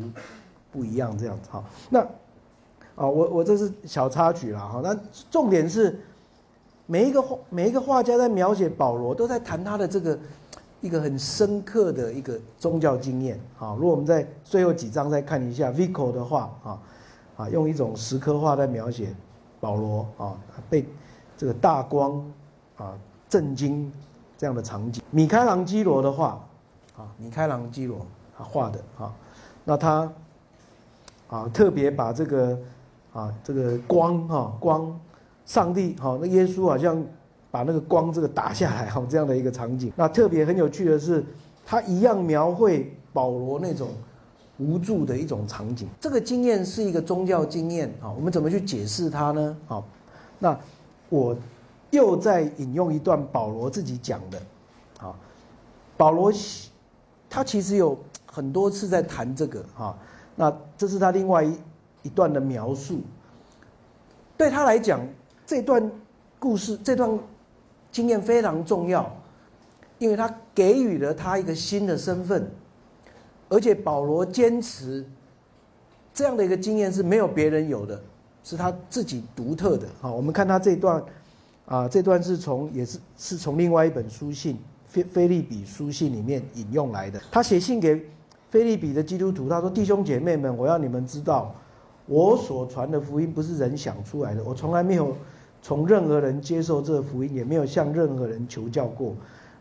[0.76, 1.64] 不一样，这样子哈。
[1.88, 4.80] 那啊，我我这是小插曲了哈。
[4.84, 4.94] 那
[5.30, 5.98] 重点是
[6.84, 10.18] 每一个画每一个画家在描写保罗，都在谈他的这个
[10.82, 13.74] 一个很深刻的一个宗教经验啊。
[13.78, 16.78] 如果我们在最后几章再看一下 Vico 的画啊
[17.38, 19.14] 啊，用一种石刻画在描写
[19.60, 20.36] 保罗啊
[20.68, 20.86] 被
[21.38, 22.22] 这个大光
[22.76, 22.92] 啊
[23.30, 23.90] 震惊。
[24.38, 26.38] 这样的场景，米开朗基罗的画，
[26.94, 28.06] 啊，米开朗基罗
[28.36, 29.10] 他画的啊，
[29.64, 30.12] 那他
[31.28, 32.58] 啊特别把这个
[33.12, 35.00] 啊这个光哈光，
[35.44, 37.04] 上帝哈那耶稣好像
[37.50, 41.24] 把那个光这个打下来哈这样的一个场景，那特别很有趣的是，
[41.64, 43.88] 他一样描绘保罗那种
[44.58, 45.88] 无助的一种场景。
[46.00, 49.56] 这个经验是一个宗教经验啊，我们怎么去解释它呢？
[49.68, 49.82] 啊，
[50.38, 50.58] 那
[51.08, 51.36] 我。
[51.92, 54.38] 又在引用一段保罗自己讲的，
[54.98, 55.14] 啊，
[55.96, 56.32] 保罗
[57.30, 57.96] 他其实有
[58.26, 59.96] 很多次在谈这个啊，
[60.37, 61.59] 那这是他另外一
[62.03, 63.01] 一段的描述。
[64.37, 65.01] 对他来讲，
[65.45, 65.91] 这段
[66.39, 67.18] 故事这段
[67.91, 69.11] 经验非常重要，
[69.99, 72.49] 因为他给予了他一个新的身份，
[73.49, 75.05] 而且保罗坚持
[76.14, 78.01] 这样的一个经验是没有别人有的，
[78.45, 79.89] 是他自己独特的。
[80.01, 81.03] 好，我们看他这段。
[81.66, 84.55] 啊，这段是从也是是从另外一本书信
[84.87, 87.20] 《菲菲利比书信》里面引用来的。
[87.32, 88.09] 他写信给
[88.51, 91.55] 菲利比的基督徒，他说：“弟兄姐妹们，我要你们知道，
[92.07, 95.16] 我所传的福音不是人想出来的，我从来没有
[95.61, 99.14] 从任何人接受这福音，也没有向任何人求教过，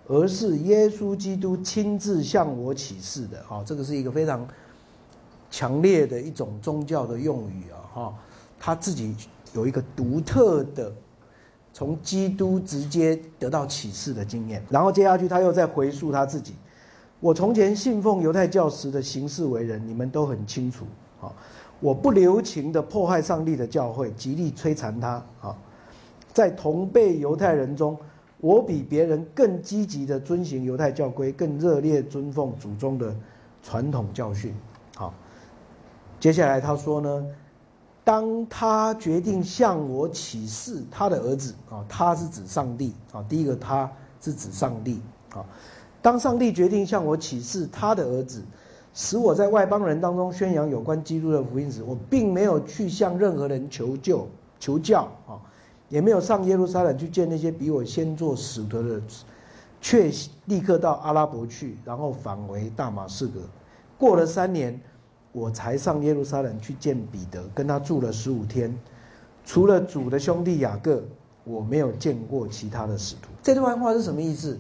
[0.07, 4.47] 而是耶稣基督亲自向我启示的。”啊，这个是一个非常
[5.49, 7.77] 强烈的一种宗教的用语啊！
[7.93, 8.13] 哈，
[8.59, 9.15] 他自己
[9.53, 10.91] 有一个独特的。
[11.77, 16.53] 从基督直接得到启示的经验，然后接下去他又在回溯他自己。
[17.25, 20.85] 我从前信奉犹太教时的行事为人，你们都很清楚。
[21.19, 21.33] 啊，
[21.79, 25.13] 我不留情的迫害上帝的教会，极力摧残他。
[25.41, 25.57] 啊，
[26.31, 27.97] 在同辈犹太人中，
[28.37, 33.11] 我比别人更积极的遵行犹太教规，更热烈尊奉祖宗的
[33.63, 34.53] 传统教训。
[34.95, 35.11] 好，
[36.19, 37.25] 接下来他说呢？
[38.03, 43.25] 当他决定向我起誓他的儿子啊，他是指上帝啊。
[43.27, 45.01] 第一个他是指上帝
[45.31, 45.43] 啊。
[46.05, 48.43] 当上帝决定向我启示他的儿子，
[48.93, 54.27] 使我在外邦人当中宣扬有关基督的福音时，我并没有去向任何人求救、
[54.59, 55.41] 求教啊，
[55.89, 59.01] 也没有上耶路撒冷去见那些比我先做使徒的，
[59.81, 60.11] 却
[60.45, 63.39] 立刻到阿拉伯去，然后返回大马士革。
[63.97, 64.79] 过了三年。
[65.31, 68.73] 我才上耶路撒冷去见彼得，跟他住了十五天。
[69.43, 71.03] 除了主的兄弟雅各，
[71.43, 73.27] 我没有见过其他的使徒。
[73.43, 74.57] 这段话是什么意思？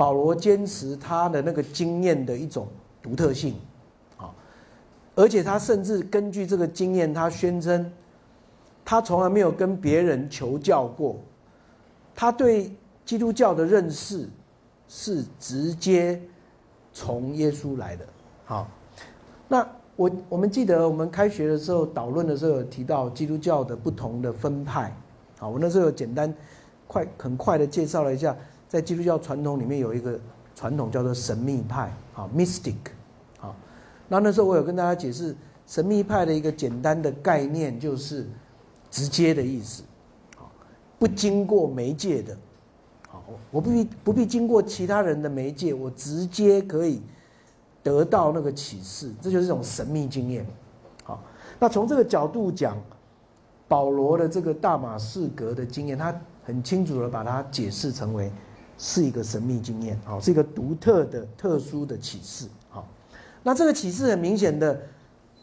[0.00, 2.66] 保罗坚持他的那个经验的一种
[3.02, 3.54] 独特性，
[4.16, 4.32] 啊，
[5.14, 7.92] 而且他甚至根据这个经验，他宣称
[8.82, 11.20] 他从来没有跟别人求教过，
[12.14, 12.74] 他对
[13.04, 14.26] 基督教的认识
[14.88, 16.18] 是直接
[16.94, 18.06] 从耶稣来的。
[18.46, 18.66] 好，
[19.48, 19.68] 那。
[19.96, 24.90] 我我们记得我们开学的时候导论的时候有提到基督教的不同的分派，
[25.38, 26.34] 好，我那时候简单
[26.86, 28.34] 快很快的介绍了一下，
[28.70, 30.18] 在基督教传统里面有一个
[30.54, 32.76] 传统叫做神秘派，啊，mystic，
[33.40, 33.52] 啊，
[34.08, 38.26] 那那时候我有跟大家解释神秘派的一个简单的概念就是
[38.88, 39.82] 直接的意思，
[40.38, 40.46] 啊，
[40.98, 42.36] 不经过媒介的，
[43.50, 47.02] 我不必不必经过其他人的媒介，我直接可以。
[47.82, 50.46] 得到那个启示，这就是一种神秘经验。
[51.02, 51.24] 好，
[51.58, 52.76] 那从这个角度讲，
[53.66, 56.14] 保罗的这个大马士革的经验，他
[56.44, 58.30] 很清楚的把它解释成为
[58.80, 62.46] 是一个神秘经验，好，是一个独特的、特殊的启示。
[62.70, 62.88] 好，
[63.42, 64.80] 那这个启示很明显的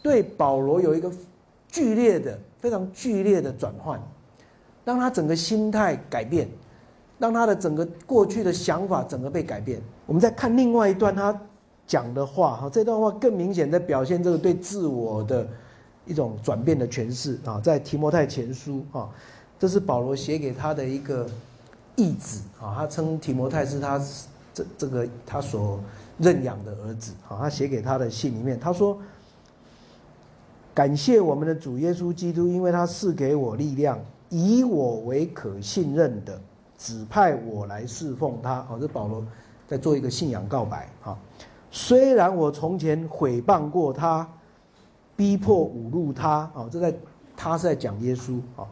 [0.02, 1.08] 对保罗有一个
[1.68, 4.02] 剧烈的、非常剧烈的转换，
[4.84, 6.48] 让他整个心态改变，
[7.16, 9.80] 让他的整个过去的想法整个被改变。
[10.06, 11.40] 我们再看另外一段他。
[11.86, 15.48] 讲的话哈，这段话更明显的表现这个对自我的
[16.04, 19.08] 一种转变的诠释啊，在提摩太前书啊，
[19.58, 21.26] 这是保罗写给他的一个
[21.98, 24.00] 义子啊，他称提摩太是他
[24.54, 25.80] 这这个他所
[26.16, 28.96] 认养的儿子啊，他写给他的信里面他说，
[30.72, 36.40] 感谢我们的主耶稣基督，因为他赐给我力量，以我为可信任的，
[36.78, 38.62] 指派我来侍奉他。
[38.62, 39.24] 好，这保罗
[39.66, 41.18] 在做一个信仰告白啊。
[41.70, 44.26] 虽然我从前毁谤过他，
[45.16, 46.94] 逼迫侮辱他，啊，这在
[47.36, 48.62] 他是在讲耶稣啊。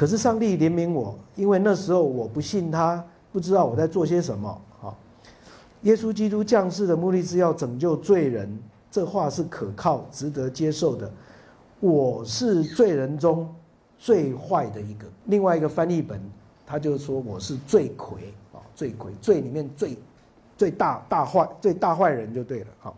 [0.00, 4.48] 可是上帝怜悯我，因为那时候我不信他，不知道我在做些什么，
[4.82, 4.96] 啊。
[5.82, 8.58] 耶稣基督降世的目的是要拯救罪人，
[8.90, 11.12] 这话是可靠、值得接受的。
[11.80, 13.54] 我是罪人中
[13.98, 15.04] 最坏的一个。
[15.26, 16.18] 另外一个翻译本，
[16.66, 19.98] 他就说我是罪魁啊，罪魁，罪里面最
[20.56, 22.94] 最大大坏、最大坏人就对了啊。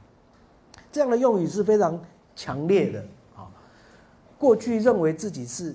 [0.92, 2.00] 这样的用语是非常
[2.36, 3.00] 强烈的
[3.34, 3.50] 啊。
[4.38, 5.74] 过去认为自己是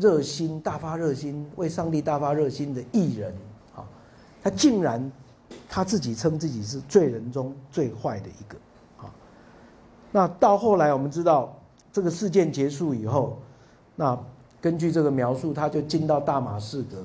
[0.00, 3.32] 热心、大发热心、为上帝大发热心的艺人
[3.76, 3.84] 啊，
[4.42, 5.12] 他竟然
[5.68, 8.58] 他自己称自己是罪人中最坏的一个
[8.96, 9.12] 啊。
[10.10, 11.54] 那到后来我们知道，
[11.92, 13.38] 这个事件结束以后，
[13.94, 14.18] 那
[14.60, 17.04] 根据这个描述，他就进到大马士革，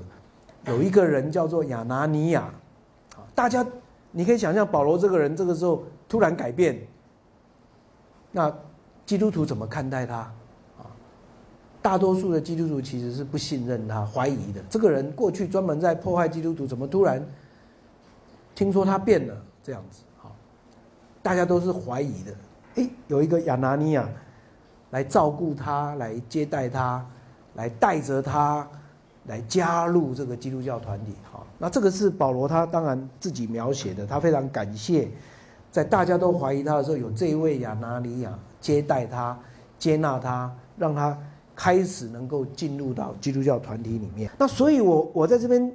[0.71, 2.43] 有一个人叫做亚拿尼亚
[3.15, 3.19] 啊。
[3.35, 3.65] 大家
[4.11, 6.79] 你可以想象，保罗这个人这个时候突然改变。
[8.31, 8.53] 那
[9.05, 10.31] 基督徒怎么看待他？
[11.85, 14.59] 大多数的基督徒其实是不信任他、怀疑的。
[14.71, 17.23] 这个人过去专门在破坏基督徒，怎么突然
[18.55, 20.01] 听说他变了这样子？
[20.17, 20.35] 好，
[21.21, 22.33] 大家都是怀疑的。
[22.81, 24.09] 诶，有一个亚拿尼亚
[24.89, 27.05] 来照顾他，来接待他，
[27.53, 28.67] 来带着他
[29.27, 31.13] 来加入这个基督教团体。
[31.31, 35.07] 好，那这个是保罗他当然自己描写的，他非常感谢。
[35.71, 39.37] 在大家都怀疑他的时候，有这一位亚拿尼亚接待他、
[39.77, 41.15] 接纳他，让他
[41.55, 44.29] 开始能够进入到基督教团体里面。
[44.37, 45.71] 那所以，我我在这边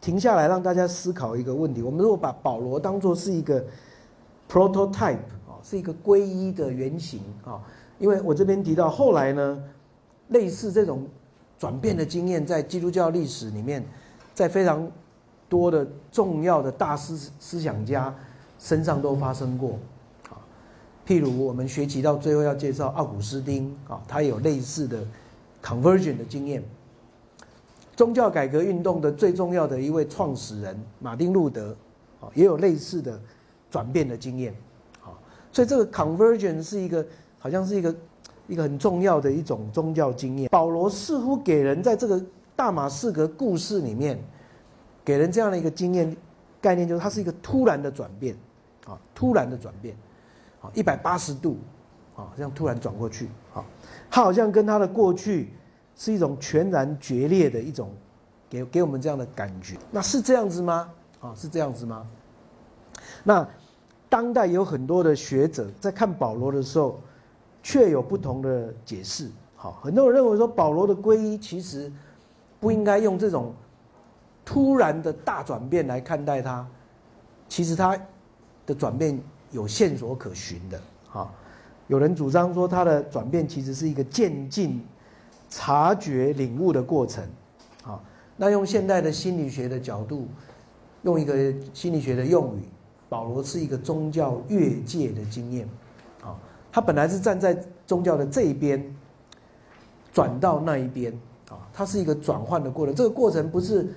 [0.00, 3.64] 停下来，让大家思考一个问题：我们如果把保罗当做是一个
[4.50, 7.62] prototype 啊，是一个皈依的原型啊，
[7.98, 9.62] 因为我这边提到后来呢，
[10.28, 11.06] 类似这种
[11.58, 13.84] 转变的经验，在基督教历史里面，
[14.34, 14.90] 在非常
[15.48, 18.14] 多的重要的大思思想家。
[18.56, 19.78] 身上都发生过，
[21.06, 25.04] 譬如我们学习到最后要介绍奥古斯丁啊，他有类似的
[25.62, 26.62] conversion 的经验。
[27.94, 31.76] 宗教改革运动的最重要的一位创始人马丁路德
[32.20, 33.20] 啊，也有类似的
[33.70, 34.52] 转变的经验，
[35.02, 35.12] 啊，
[35.52, 37.06] 所以这个 conversion 是一个
[37.38, 37.94] 好像是一个
[38.48, 40.48] 一个很重要的一种宗教经验。
[40.48, 42.20] 保罗似乎给人在这个
[42.56, 44.18] 大马士革故事里面，
[45.04, 46.16] 给人这样的一个经验
[46.60, 48.34] 概念，就是它是一个突然的转变。
[48.86, 49.96] 啊，突然的转变，
[50.72, 51.58] 一百八十度，
[52.16, 53.64] 啊，这样突然转过去，啊，
[54.10, 55.52] 他好像跟他的过去
[55.94, 57.90] 是一种全然决裂的一种，
[58.48, 60.90] 给给我们这样的感觉，那是这样子吗？
[61.20, 62.06] 啊，是这样子吗？
[63.22, 63.46] 那
[64.08, 67.00] 当代有很多的学者在看保罗的时候，
[67.62, 69.30] 却有不同的解释。
[69.56, 71.92] 好，很多人认为说保罗的皈依其实
[72.60, 73.52] 不应该用这种
[74.44, 76.66] 突然的大转变来看待他，
[77.48, 77.98] 其实他。
[78.66, 79.20] 的转变
[79.54, 81.32] 有线索可循的，哈，
[81.86, 84.84] 有人主张说他的转变其实是一个渐进、
[85.48, 87.24] 察觉、领悟的过程，
[87.84, 88.02] 啊，
[88.36, 90.26] 那用现代的心理学的角度，
[91.04, 92.62] 用一个心理学的用语，
[93.08, 95.68] 保罗是一个宗教越界的经验，
[96.20, 96.36] 啊，
[96.72, 98.84] 他本来是站在宗教的这一边，
[100.12, 101.12] 转到那一边，
[101.48, 103.94] 啊，它是一个转换的过程，这个过程不是。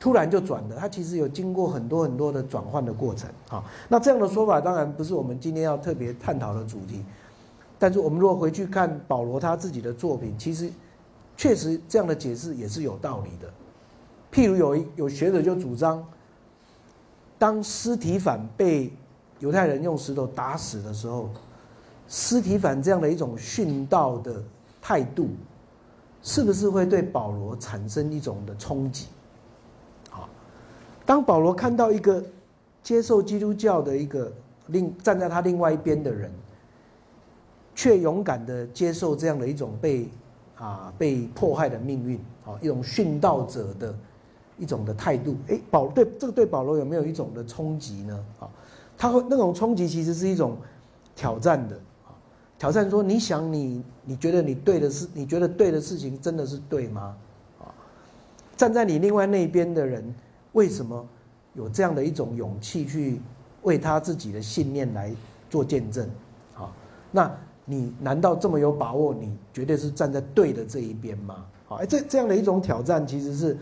[0.00, 3.62] 突然就转的，它其实有经过很多很多的转换的过程啊。
[3.86, 7.04] 那这样的说法当然不是我们今天要特别探讨的主题，
[7.78, 10.72] 但是我们如果回去看保罗他自己的作品，其实
[11.36, 13.52] 确实这样的解释也是有道理的。
[14.32, 16.02] 譬如有有学者就主张，
[17.38, 18.90] 当尸体反被
[19.38, 21.28] 犹太人用石头打死的时候，
[22.08, 24.42] 尸体反这样的一种殉道的
[24.80, 25.28] 态度，
[26.22, 29.06] 是不是会对保罗产生一种的冲击？
[31.10, 32.22] 当保罗看到一个
[32.84, 34.32] 接受基督教的一个
[34.68, 36.30] 另站在他另外一边的人，
[37.74, 40.08] 却勇敢的接受这样的一种被
[40.54, 43.92] 啊被迫害的命运啊一种殉道者的
[44.56, 48.24] 一种的态度，哎，保对这个对保罗有没有一种的冲击呢？
[48.38, 48.48] 啊，
[48.96, 50.56] 他会那种冲击其实是一种
[51.16, 51.74] 挑战的
[52.06, 52.14] 啊，
[52.56, 57.16] 挑战说你想你你觉得你对的事，你觉得对的事情真的是对吗？
[57.58, 57.66] 啊，
[58.56, 60.14] 站在你另外那边的人。
[60.52, 61.06] 为什么
[61.54, 63.20] 有这样的一种勇气去
[63.62, 65.12] 为他自己的信念来
[65.48, 66.08] 做见证？
[66.54, 66.72] 好，
[67.12, 67.30] 那
[67.64, 69.14] 你难道这么有把握？
[69.14, 71.44] 你绝对是站在对的这一边吗？
[71.66, 73.56] 好，哎，这这样的一种挑战，其实是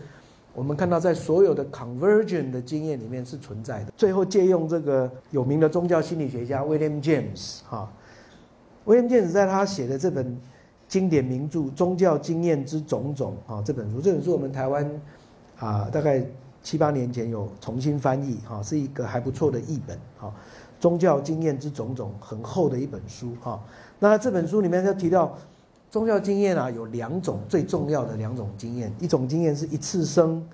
[0.53, 3.91] 我们看到在所有的 conversion 的经验里面是存在的。
[3.95, 7.91] 最后借用这个有名的宗教心理学家 William James，哈
[8.85, 10.39] ，William James 在他写的这本
[10.87, 15.01] 经典名著《宗教经验之种种》啊这本书，这本书我们台湾
[15.59, 16.25] 啊大概。
[16.61, 20.33] 七八年前有重新翻译，哈，是一个还不错的译本，哈，
[20.79, 23.59] 宗教经验之种种，很厚的一本书，哈。
[23.99, 25.37] 那这本书里面就提到，
[25.89, 30.45] 宗教经验啊，有两种最重要的两种经验，一种经验是一次生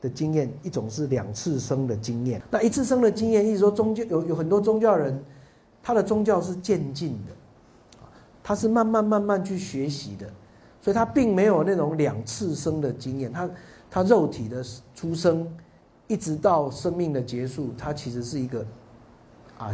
[0.00, 2.42] 的经验，一种是两次生的经验。
[2.50, 5.22] 那一次生的经验，意思说宗教有有很多宗教人，
[5.82, 7.98] 他的宗教是渐进的，
[8.42, 10.26] 他是慢慢慢慢去学习的，
[10.80, 13.32] 所以他并没有那种两次生的经验。
[13.32, 13.48] 他
[13.90, 14.64] 他肉体的
[14.94, 15.46] 出生，
[16.06, 18.64] 一直到生命的结束，他其实是一个
[19.58, 19.72] 啊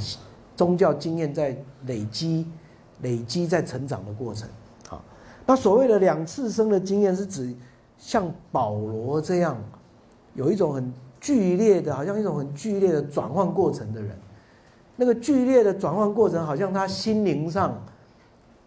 [0.56, 1.56] 宗教经验在
[1.86, 2.46] 累积、
[3.02, 4.48] 累积在成长的过程。
[4.88, 5.04] 好，
[5.44, 7.54] 那所谓的两次生的经验，是指
[7.98, 9.56] 像保罗这样。
[10.34, 14.14] 有一种很剧烈的，好像一种很剧烈的转换过程的人，
[14.96, 17.82] 那个剧烈的转换过程，好像他心灵上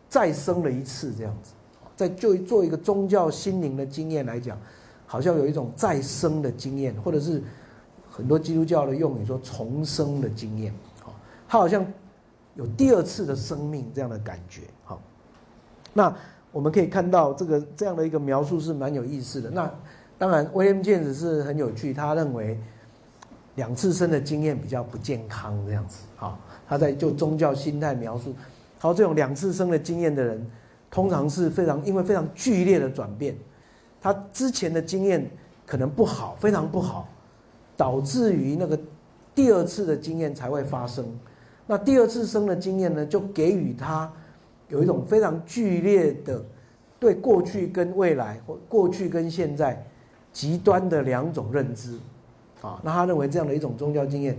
[0.07, 1.53] 再生了一次这样子。
[1.95, 4.57] 在就做一个宗教心灵的经验来讲，
[5.11, 7.41] 好像有一种再生的经验，或者是
[8.07, 10.71] 很多基督教的用语说重生的经验。
[11.01, 11.15] 好，
[11.47, 11.83] 他好像
[12.53, 14.61] 有第二次的生命这样的感觉。
[14.85, 15.01] 好，
[15.93, 16.15] 那
[16.51, 19.49] 我们可以看到这个这样的一个描述是蛮有意思的。
[19.49, 19.69] 那。
[20.19, 21.93] 当然，威廉健子是很有趣。
[21.93, 22.59] 他认为
[23.55, 26.03] 两次生的经验比较不健康，这样子。
[26.17, 26.37] 好，
[26.67, 28.35] 他在就宗教心态描述，
[28.79, 30.45] 好，这种两次生的经验的人，
[30.91, 33.33] 通常是非常因为非常剧烈的转变，
[34.01, 35.29] 他之前的经验
[35.65, 37.07] 可能不好，非常不好，
[37.75, 38.79] 导致于那个
[39.33, 41.05] 第二次的经验才会发生。
[41.65, 44.11] 那第二次生的经验呢，就给予他
[44.67, 46.43] 有一种非常剧烈的
[46.99, 49.85] 对过去跟未来，或过去跟现在。
[50.31, 51.97] 极端的两种认知，
[52.61, 54.37] 啊，那他认为这样的一种宗教经验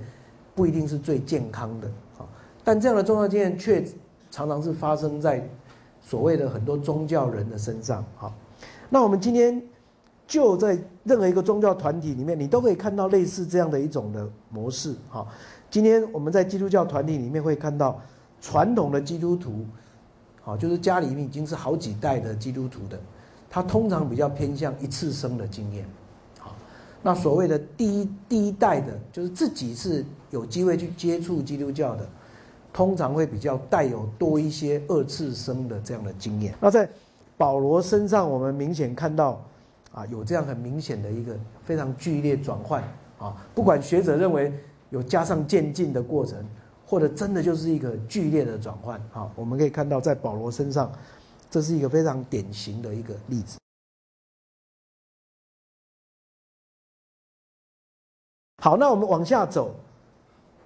[0.55, 2.25] 不一定是最健康的，啊，
[2.63, 3.85] 但这样的宗教经验却
[4.31, 5.45] 常常是发生在
[6.01, 8.33] 所谓的很多宗教人的身上，好，
[8.91, 9.63] 那我们今天
[10.27, 15.27] 就在任何一个宗教团体里面，你都可以看到类似这样的一种的模式，哈，
[15.71, 18.01] 今天我们在基督教团体里面会看到
[18.41, 19.65] 传统的基督徒，
[20.43, 22.99] 好，就是家里面已经是好几代的基督徒的。
[23.49, 25.85] 他通常比较偏向一次生的经验，
[26.39, 26.55] 好，
[27.03, 32.09] 那所谓的第一第一代的，就是自己是有机会去接触基督教的，
[32.73, 36.55] 通常会比较带有多一些二次生的这样的经验。
[36.61, 36.89] 那在
[37.41, 39.43] 保罗身上，我们明显看到，
[39.93, 42.85] 啊，有这样很明显的一个非常剧烈转换，
[43.19, 44.53] 啊，不管学者认为
[44.91, 46.45] 有加上渐进的过程，
[46.85, 50.93] 或者真的就是一个剧烈的转换，啊，我们可以看到在保罗身上。
[51.49, 53.59] 这是一个非常典型的一个例子。
[58.63, 59.75] 好，那我们往下走。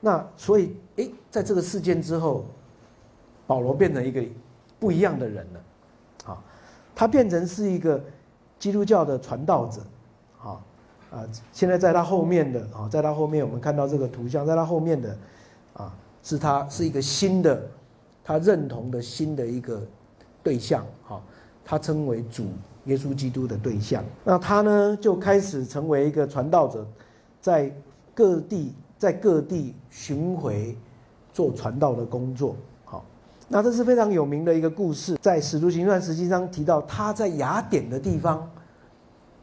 [0.00, 2.44] 那所以，哎，在这个事件之后，
[3.46, 4.20] 保罗变成一个
[4.80, 5.64] 不一样的人了。
[6.94, 8.02] 他变成是一个
[8.58, 9.80] 基督教的传道者。
[10.42, 10.60] 啊
[11.10, 15.16] 啊，现在在他后面的啊，在他后面我们看到这个图像，在他后面的
[15.74, 17.62] 啊，是他是一个新的，
[18.22, 19.82] 他认同的新的一个。
[20.44, 21.22] 对象，哈，
[21.64, 22.44] 他称为主
[22.84, 24.04] 耶稣基督的对象。
[24.22, 26.86] 那他呢，就开始成为一个传道者，
[27.40, 27.74] 在
[28.14, 30.76] 各地在各地巡回
[31.32, 32.54] 做传道的工作。
[33.54, 38.50] 那这是非常有名的一个故事，在使徒行传实际上提到，他在雅典的地方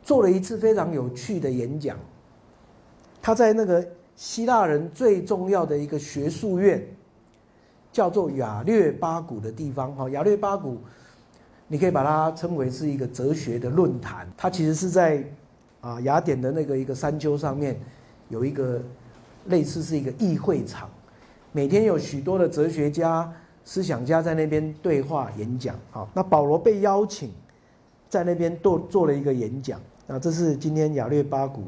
[0.04, 1.98] 做了一次非常有趣的演讲。
[3.22, 3.88] 他在那个
[4.18, 6.86] 希腊人最重要的一个学术院。
[7.94, 10.78] 叫做雅略巴谷的地方，哈，雅略巴谷，
[11.68, 14.26] 你可以把它称为是一个哲学的论坛。
[14.38, 15.22] 它其实是在
[15.82, 17.78] 啊雅典的那个一个山丘上面，
[18.30, 18.82] 有一个
[19.48, 20.90] 类似是一个议会场，
[21.52, 23.30] 每天有许多的哲学家、
[23.64, 25.76] 思想家在那边对话演讲。
[25.92, 27.32] 好，那保罗被邀请
[28.10, 29.80] 在那边做做了一个演讲。
[30.08, 31.64] 那这是今天雅略巴谷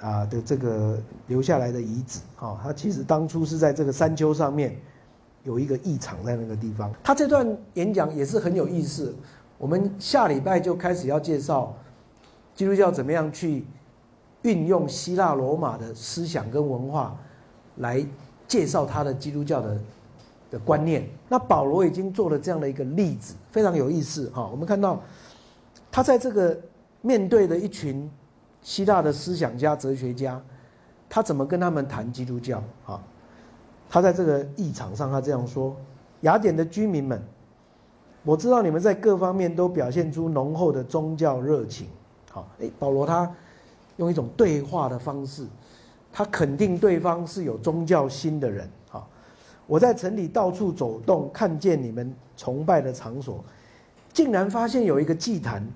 [0.00, 2.20] 啊的这个留下来的遗址。
[2.36, 4.76] 哈，它其实当初是在这个山丘上面。
[5.46, 9.14] 有一个异常在那个地方，他这段演讲也是很有意思。
[9.58, 11.74] 我们下礼拜就开始要介绍
[12.54, 13.62] 基督教怎么样去
[14.40, 17.14] 运用希腊罗马的思想跟文化
[17.76, 18.02] 来
[18.48, 19.78] 介绍他的基督教的
[20.54, 21.04] 的观念。
[21.28, 24.48] 那保罗已经做了这样的一个例子，非常有意思哈。
[24.50, 25.02] 我们看到
[25.90, 26.56] 他在这个
[27.02, 28.08] 面对的一群
[28.62, 30.40] 希腊的思想家、哲学家，
[31.08, 33.02] 他怎么跟他们谈基督教啊？
[33.90, 35.76] 他在这个议场上，他这样说
[36.22, 37.20] ：“雅典的居民们，
[38.24, 41.88] 我知道你们在各方面都表现出浓厚的宗教热情。
[42.30, 43.30] 好，哎，保罗他
[43.98, 45.46] 用一种对话的方式，
[46.12, 48.68] 他肯定对方是有宗教心的人。
[49.66, 53.44] 我在城里到处走动，看见你们崇拜的场所，
[54.12, 55.66] 竟然发现有一个祭坛，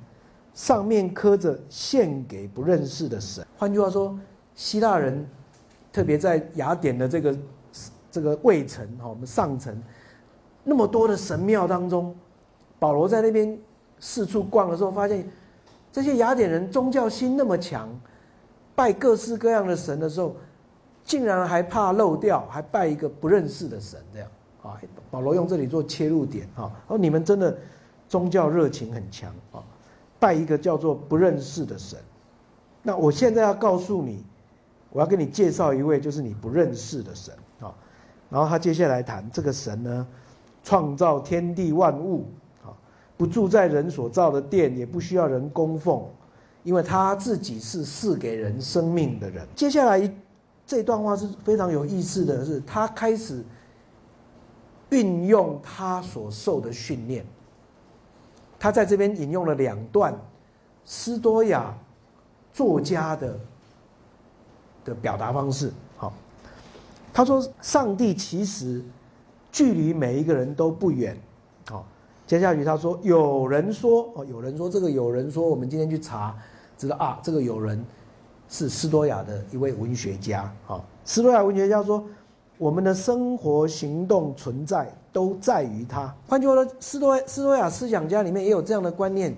[0.54, 3.46] 上面刻着献给不认识的神。
[3.56, 4.18] 换句话说，
[4.54, 5.26] 希腊人
[5.92, 7.36] 特别在雅典的这个。”
[8.10, 9.80] 这个卫城哈，我们上层
[10.64, 12.16] 那么多的神庙当中，
[12.78, 13.56] 保罗在那边
[14.00, 15.28] 四处逛的时候，发现
[15.92, 17.86] 这些雅典人宗教心那么强，
[18.74, 20.34] 拜各式各样的神的时候，
[21.08, 24.28] 竟然还怕漏掉，还拜一个不认识的神，这样
[24.62, 24.76] 啊？
[25.10, 27.56] 保罗用这里做切入点啊，哦，你们真的
[28.06, 29.64] 宗教热情很强啊，
[30.20, 31.98] 拜一个叫做不认识的神。
[32.82, 34.22] 那我现在要告诉你，
[34.90, 37.74] 我要跟你介绍一位就是你不认识的神啊。
[38.28, 40.06] 然后他接下来谈这个神呢，
[40.62, 42.26] 创造天地万物
[42.62, 42.68] 啊，
[43.16, 46.06] 不住在人所造的殿，也不需要人供奉。
[46.64, 49.46] 因为他自己是赐给人生命的人。
[49.54, 50.10] 接下来一
[50.68, 53.42] 这段话是非常有意思的是，他开始
[54.90, 57.24] 运用他所受的训练。
[58.58, 60.14] 他在这边引用了两段
[60.84, 61.74] 斯多亚
[62.52, 63.40] 作家的
[64.84, 65.72] 的表达方式。
[65.96, 66.12] 好，
[67.14, 68.84] 他说：“上帝其实
[69.50, 71.16] 距离每一个人都不远。”
[71.70, 71.86] 好，
[72.26, 76.36] 接下去他说：“有人说哦，有人说这个，有人说我们今天去查。”
[76.76, 77.82] 知道啊，这个有人
[78.48, 80.80] 是斯多亚的一位文学家啊。
[81.04, 82.04] 斯多亚文学家说，
[82.56, 86.14] 我们的生活、行动、存在都在于他。
[86.26, 89.34] 换句话说，斯多斯多亚思想家里面也有这样的观念：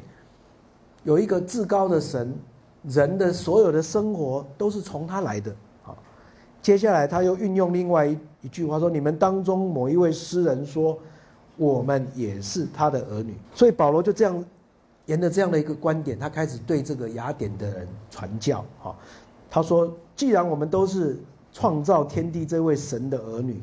[1.05, 2.35] 有一个至高的神，
[2.85, 5.55] 人的所有的生活都是从他来的。
[5.83, 5.97] 好，
[6.63, 10.99] 接下来他又运用另外一一句话说：你们当中某一位诗人说，
[11.57, 13.35] 我们也是他的儿女。
[13.55, 14.45] 所以保罗就这样。
[15.11, 18.65] 沿着这样的一个观点，他开始对这个雅典的人传教。
[18.81, 18.95] 哈，
[19.51, 21.19] 他说：“既然我们都是
[21.53, 23.61] 创造天地这位神的儿女，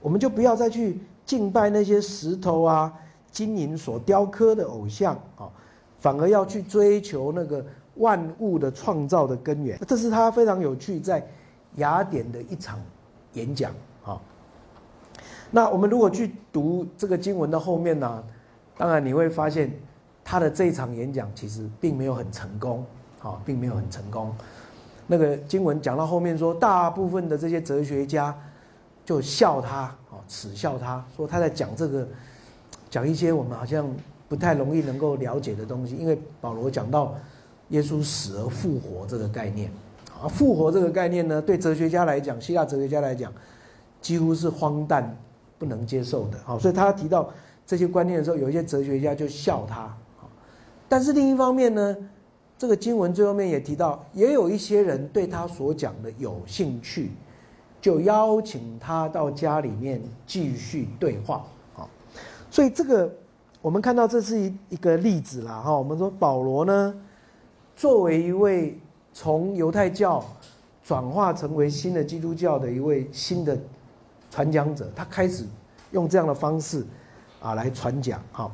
[0.00, 2.92] 我们就不要再去敬拜那些石头啊、
[3.30, 5.48] 金银所雕刻的偶像啊，
[5.96, 7.64] 反而要去追求那个
[7.94, 11.24] 万物的创造的根源。”这是他非常有趣在
[11.76, 12.80] 雅典的一场
[13.34, 13.72] 演讲。
[14.02, 14.20] 哈，
[15.52, 18.24] 那我们如果去读这个经文的后面呢，
[18.76, 19.72] 当然你会发现。
[20.24, 22.84] 他的这一场演讲其实并没有很成功，
[23.18, 24.34] 好，并没有很成功。
[25.06, 28.32] 那个经文讲到后面说，大部分的这些哲学家
[29.04, 32.06] 就笑他，啊，耻笑他，说他在讲这个，
[32.88, 33.88] 讲一些我们好像
[34.28, 35.96] 不太容易能够了解的东西。
[35.96, 37.12] 因为保罗讲到
[37.70, 39.68] 耶稣死而复活这个概念，
[40.22, 43.32] 啊，复活这个概念呢，对哲学家来讲，希腊哲学家来讲，
[44.00, 45.16] 几乎是荒诞
[45.58, 47.28] 不能接受的，好，所以他提到
[47.66, 49.92] 这些观念的时候，有一些哲学家就笑他。
[50.90, 51.96] 但是另一方面呢，
[52.58, 57.12] 这个经文最后面也提到，也有一些人对他所讲的有兴趣，
[57.80, 61.44] 就邀请他到家里面继续对话。
[61.74, 61.88] 好，
[62.50, 63.08] 所以这个
[63.62, 65.60] 我们看到这是一一个例子啦。
[65.64, 66.92] 哈，我们说保罗呢，
[67.76, 68.76] 作为一位
[69.12, 70.24] 从犹太教
[70.82, 73.56] 转化成为新的基督教的一位新的
[74.28, 75.44] 传讲者，他开始
[75.92, 76.84] 用这样的方式
[77.40, 78.20] 啊来传讲。
[78.32, 78.50] 好。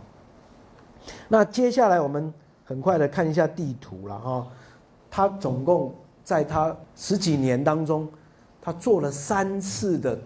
[1.29, 2.33] 那接下来我们
[2.65, 4.47] 很快的看一下地图了哈，
[5.11, 8.09] 他总共在他十几年当中，
[8.61, 10.19] 他做了三次的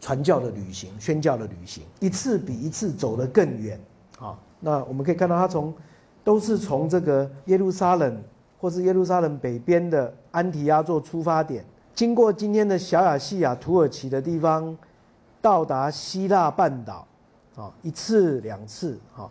[0.00, 3.78] 传教的旅行、宣教的旅行，一次比一次走得更远
[4.18, 4.38] 啊。
[4.60, 5.74] 那我们可以看到他从
[6.22, 8.22] 都是从这个耶路撒冷
[8.58, 11.62] 或是耶路撒冷北边的安提亚做出发点，
[11.94, 14.74] 经过今天的小亚细亚、土耳其的地方，
[15.42, 17.06] 到达希腊半岛
[17.56, 19.28] 啊，一次两次啊。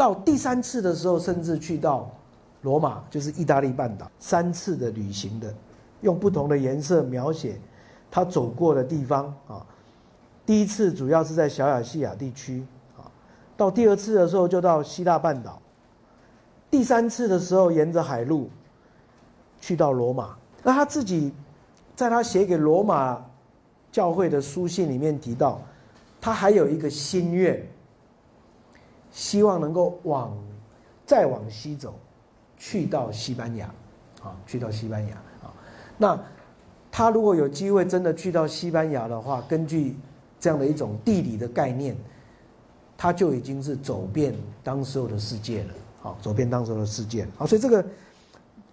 [0.00, 2.10] 到第三次的时候，甚至去到
[2.62, 4.10] 罗马，就是意大利半岛。
[4.18, 5.54] 三次的旅行的，
[6.00, 7.60] 用不同的颜色描写
[8.10, 9.60] 他走过的地方啊。
[10.46, 12.64] 第一次主要是在小亚细亚地区
[12.96, 13.04] 啊，
[13.58, 15.60] 到第二次的时候就到希腊半岛。
[16.70, 18.48] 第三次的时候，沿着海路
[19.60, 20.34] 去到罗马。
[20.62, 21.30] 那他自己
[21.94, 23.22] 在他写给罗马
[23.92, 25.60] 教会的书信里面提到，
[26.22, 27.62] 他还有一个心愿。
[29.10, 30.36] 希望能够往
[31.04, 31.94] 再往西走，
[32.56, 33.66] 去到西班牙，
[34.22, 35.52] 啊，去到西班牙啊。
[35.98, 36.18] 那
[36.90, 39.96] 他如果有机会真的去到西班牙的话，根据
[40.38, 41.96] 这样的一种地理的概念，
[42.96, 47.26] 他就已经是走遍当时候的世界了，好，走遍当时候的世界。
[47.36, 47.84] 好，所以这个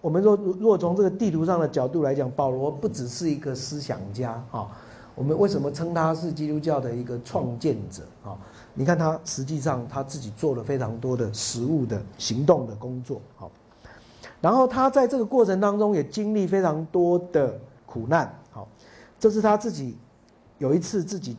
[0.02, 4.68] 我们说，如果从这个地图上的角度来讲，保罗不只是一个思想家啊。
[5.16, 8.38] 我们为什么称他是基督教的一个创建者啊？
[8.80, 13.50] 你看他实际上他自己做了非常多的实物的行动的工作，好，
[14.40, 18.68] 然后他在这个过程当中也经历非常多的苦难，好，
[19.20, 19.98] 这是他自己
[20.60, 21.36] 有一次自己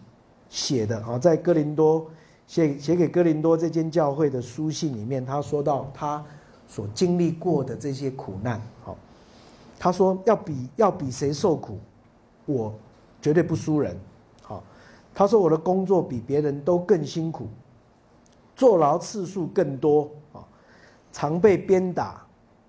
[0.48, 2.04] 写的啊，在哥林多
[2.48, 6.24] 写写给哥林多这间教会的书信里面，他说到他
[6.66, 8.96] 所经历过的这些苦难，好，
[9.78, 11.78] 他说要比要比谁受苦，
[12.46, 12.74] 我
[13.22, 13.96] 绝对不输人。
[15.18, 17.48] 他说：“我的工作比别人都更辛苦，
[18.54, 20.46] 坐牢次数更多啊，
[21.10, 22.24] 常被鞭打，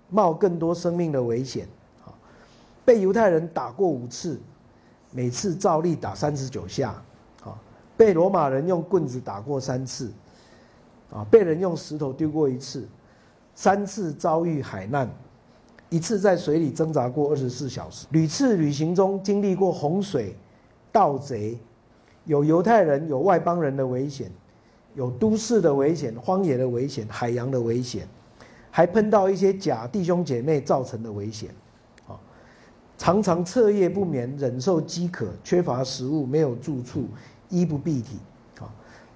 [0.08, 1.68] 冒更多生命的危险
[2.04, 2.10] 啊，
[2.84, 4.40] 被犹太人打过五次，
[5.12, 7.00] 每次照例打三十九下，
[7.44, 7.56] 啊，
[7.96, 10.10] 被罗马人用棍子打过三次，
[11.12, 12.84] 啊，被人用石头丢过一次，
[13.54, 15.08] 三次遭遇海难，
[15.88, 20.34] 一次在水里挣扎过二十四小时，屡次旅行中经历过洪水、
[20.90, 21.56] 盗贼，
[22.24, 24.30] 有犹太人有外邦人的危险，
[24.94, 28.06] 有都市的危险、荒野的危险、海洋的危险，
[28.70, 31.50] 还碰到一些假弟兄姐妹造成的危险。
[32.98, 37.06] 常常彻夜不眠，忍受饥渴，缺乏食物，没有住处，
[37.48, 38.18] 衣不蔽体。
[38.60, 38.68] 啊，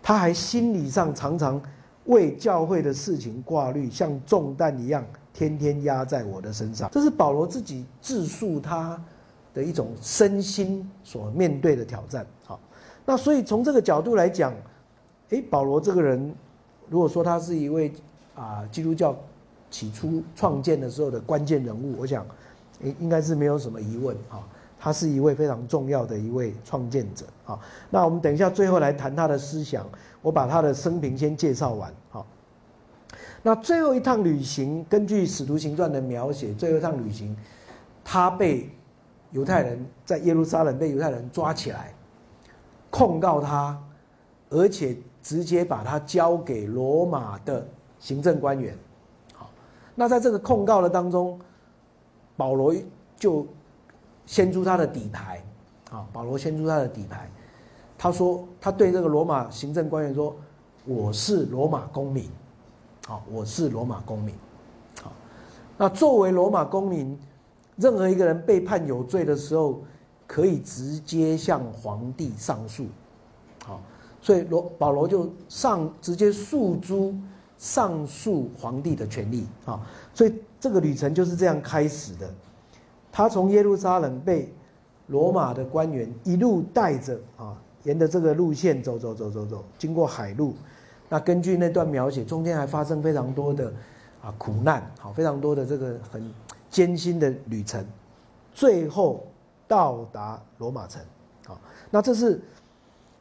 [0.03, 1.61] 他还心理上常常
[2.07, 5.05] 为教会的事情挂虑，像重担一样，
[5.35, 6.89] 天天压在我的身上。
[6.91, 8.99] 这是保罗自己自述他
[9.53, 12.27] 的一种身心所面对的挑战。
[12.47, 12.59] 好，
[13.05, 14.53] 那所以从这个角度来讲，
[15.31, 16.35] 诶，保罗这个人，
[16.89, 17.93] 如果说他是一位
[18.35, 19.17] 啊基督教
[19.71, 22.27] 起初创建的时候的关键人物，我想。
[22.83, 24.43] 应应该是没有什么疑问啊，
[24.81, 27.57] 他是一位非常重要的一位创建者啊。
[27.89, 29.89] 那我们等一下最后来谈他的思想，
[30.21, 32.27] 我把他的生平先介绍完好。
[33.45, 37.35] 那最后一趟旅行，根据《使徒行传》的描写，最后一趟旅行，
[38.03, 38.69] 他被
[39.31, 41.94] 犹太人在耶路撒冷被犹太人抓起来，
[42.95, 43.77] 控告他，
[44.51, 47.67] 而且直接把他交给罗马的
[47.99, 48.79] 行政官员。
[49.35, 49.51] 好，
[49.97, 51.41] 那在这个控告的当中。
[52.37, 52.75] 保罗
[53.17, 53.47] 就
[54.27, 55.41] 掀出他的底牌，
[55.93, 57.31] 啊，保罗掀出他的底牌，
[57.97, 60.35] 他说他对这个罗马行政官员说
[60.85, 62.29] ：“我是罗马公民，
[63.07, 64.35] 好，我是罗马公民，
[65.01, 65.13] 好，
[65.77, 67.17] 那作为罗马公民，
[67.77, 69.81] 任何一个人被判有罪的时候，
[70.27, 72.87] 可以直接向皇帝上诉，
[73.65, 73.81] 好，
[74.21, 77.15] 所以罗保罗就上直接诉诸
[77.59, 79.81] 上诉皇帝的权利，啊，
[80.13, 80.33] 所以。”
[80.65, 82.27] 这个旅程就是这样开始的。
[83.13, 84.51] 他从耶路撒冷被
[85.09, 90.55] 罗马的官员一路带着啊，沿着这个路线走走走走走，经过海路。
[91.11, 93.71] 那根据那段描写，中间还发生非常多的
[94.23, 96.33] 啊苦难，好，非常多的这个很
[96.71, 97.85] 艰辛的旅程，
[98.55, 99.23] 最后
[99.75, 101.03] 到达罗马城。
[101.45, 101.61] 好，
[101.91, 102.39] 那这是《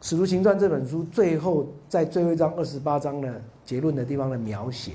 [0.02, 4.92] 使徒行传》这本书最后在最后一章二十八章的结论的地方的描写。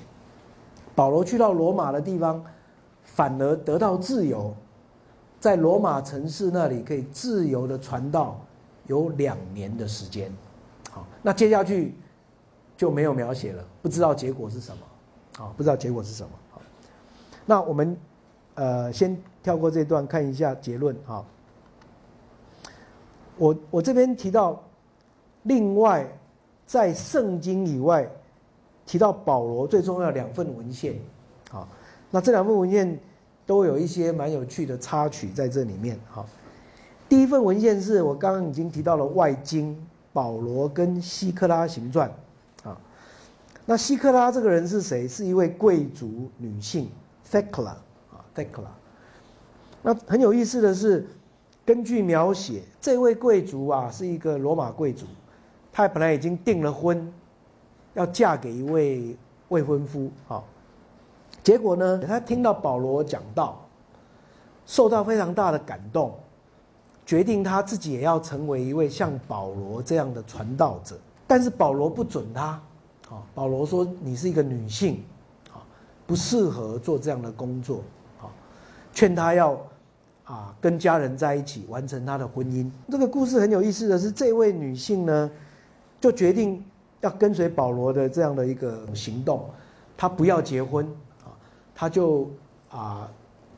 [0.94, 2.40] 保罗去到罗马的地方，
[3.02, 4.54] 反而得到自由，
[5.40, 8.40] 在罗马城市那里可以自由的传道，
[8.86, 10.32] 有两年的时间。
[10.92, 11.96] 好，那接下去
[12.76, 14.82] 就没有描写了，不知道结果是什么。
[15.36, 16.30] 好，不知道结果是什么。
[16.52, 16.62] 好，
[17.44, 17.98] 那我们
[18.54, 20.96] 呃先跳过这段，看一下结论。
[21.04, 21.24] 哈，
[23.38, 24.62] 我我这边提到，
[25.44, 26.06] 另外
[26.66, 28.08] 在圣经以外。
[28.90, 30.98] 提到保罗最重要两份文献，
[31.50, 31.68] 好，
[32.10, 32.98] 那这两份文献
[33.44, 36.00] 都有一些蛮有趣的插曲在这里面。
[36.08, 36.26] 好，
[37.06, 39.76] 第一份文献是我刚刚已经提到了外经
[40.10, 42.10] 保罗跟希克拉行传，
[42.64, 42.80] 啊，
[43.66, 45.06] 那希克拉这个人是谁？
[45.06, 46.88] 是一位贵族女性
[47.30, 48.70] ，Thecla 啊，Thecla。
[49.82, 51.06] 那很有意思的是，
[51.68, 55.04] 根据描写，这位贵族啊是一个罗马贵族，
[55.70, 57.12] 他本来已经订了婚。
[57.92, 59.14] 要嫁给一位
[59.48, 60.46] 未婚夫，好，
[61.42, 63.60] 结果呢，他听到保罗讲道，
[64.64, 66.14] 受到非常大的感动，
[67.04, 70.96] 决定他自己也要成为一位像保罗这样的传道者。
[71.26, 72.58] 但是保罗不准他，
[73.10, 75.04] 啊，保罗说你是一个女性，
[75.52, 75.60] 啊，
[76.06, 77.82] 不适合做这样的工作，
[78.22, 78.32] 啊，
[78.94, 79.60] 劝他要
[80.28, 82.70] 啊跟家人在一起完成他的婚姻。
[82.88, 85.28] 这个故事很有意思的是，这位女性呢，
[86.00, 86.62] 就决定。
[87.00, 89.48] 要跟随保罗的这样的一个行动，
[89.96, 90.84] 她不要结婚
[91.22, 91.30] 啊，
[91.72, 92.28] 他就
[92.68, 93.08] 啊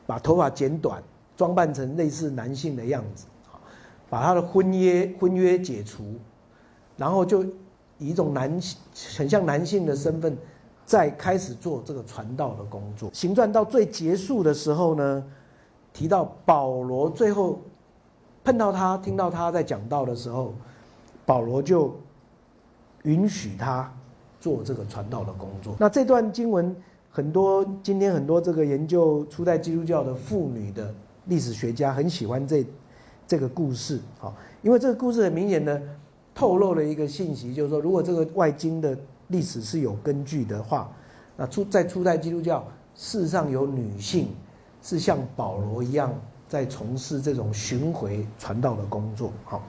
[0.05, 1.01] 把头发剪短，
[1.35, 3.57] 装扮成类似男性的样子啊，
[4.11, 6.03] 把他的婚约婚约解除，
[6.95, 7.43] 然后就
[7.97, 8.77] 以一种男性
[9.17, 10.37] 很像男性的身份，
[10.85, 13.09] 再开始做这个传道的工作。
[13.11, 15.23] 行传到最结束的时候呢，
[15.93, 17.59] 提到保罗最后
[18.43, 20.53] 碰到他，听到他在讲道的时候，
[21.25, 21.93] 保罗就。
[23.05, 23.91] 允许他
[24.39, 25.75] 做这个传道的工作。
[25.79, 26.75] 那这段经文，
[27.09, 30.93] 很多今天很多这个研究初代基督教的妇女的
[31.25, 32.63] 历史学家很喜欢这
[33.25, 35.81] 这个故事，好，因为这个故事很明显的
[36.35, 38.95] 透露了一个信息，就是说，如果这个外经的
[39.29, 40.87] 历史是有根据的话，
[41.35, 42.63] 那初在初代基督教，
[42.93, 44.27] 事实上有女性
[44.81, 46.13] 是像保罗一样
[46.47, 49.63] 在从事这种巡回传道的工作，好。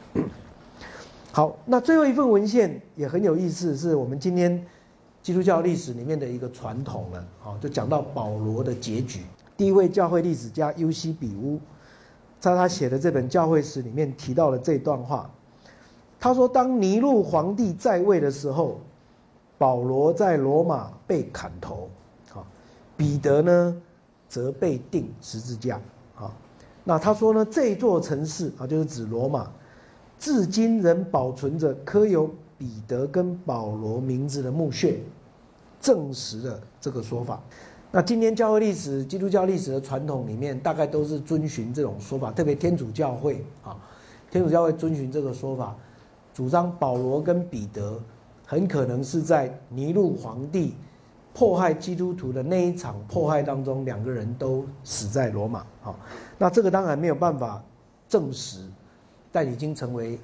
[1.32, 4.64] 好，那最后一份文献也很有意思，是我们今天
[5.22, 7.24] 基督教历史里面的一个传统了。
[7.40, 9.20] 好，就讲到保罗的结局。
[9.56, 11.59] 第一位教会历史家尤西比乌，
[12.39, 15.30] 在他写的这本教会史里面提到了这段话。
[16.20, 18.80] 他说：“当尼禄皇帝在位的时候，
[19.56, 21.89] 保罗在罗马被砍头，
[22.34, 22.44] 啊，
[22.97, 23.82] 彼得呢
[24.32, 25.78] 则被钉十字架，
[26.16, 26.34] 啊，
[26.84, 29.46] 那他说呢，这座城市啊，就是指罗马，
[30.18, 35.00] 至今仍保存着刻有彼得跟保罗名字的墓穴，
[35.82, 37.38] 证实了这个说法。”
[37.92, 43.76] 那今天教会历史、基督教历史的传统里面，大概都是遵循这种说法，特别天主教会啊，
[44.30, 45.76] 天主教会遵循这个说法，
[46.32, 48.00] 主张保罗跟彼得
[48.46, 50.72] 很可能是在尼禄皇帝
[51.34, 55.94] 迫害基督徒的那一场迫害当中，两个人都死在罗马啊。
[56.38, 57.62] 那这个当然没有办法
[58.09, 58.66] 证实，
[59.30, 60.18] 但已经成为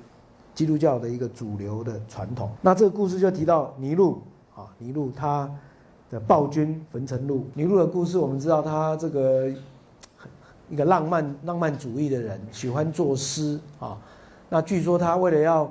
[0.55, 2.51] 基督教的一个主流的传统。
[2.61, 4.23] 那这个故事就提到尼禄
[4.55, 5.51] 啊，尼禄他。
[6.11, 9.47] 的暴君焚城录，尼禄的故事，我们知道他这个
[10.71, 13.99] 一个浪漫浪漫主义的人，喜欢作诗啊。
[14.49, 15.71] 那据说他为了要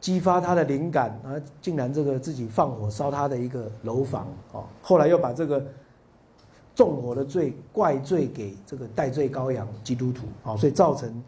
[0.00, 4.64] 激发他的灵感，啊，竟然这个自己放火烧他的一个楼房啊。
[4.82, 5.64] 后来又把这个
[6.74, 11.22] 纵火的罪怪罪给这个戴罪羔羊基督徒啊，所以造成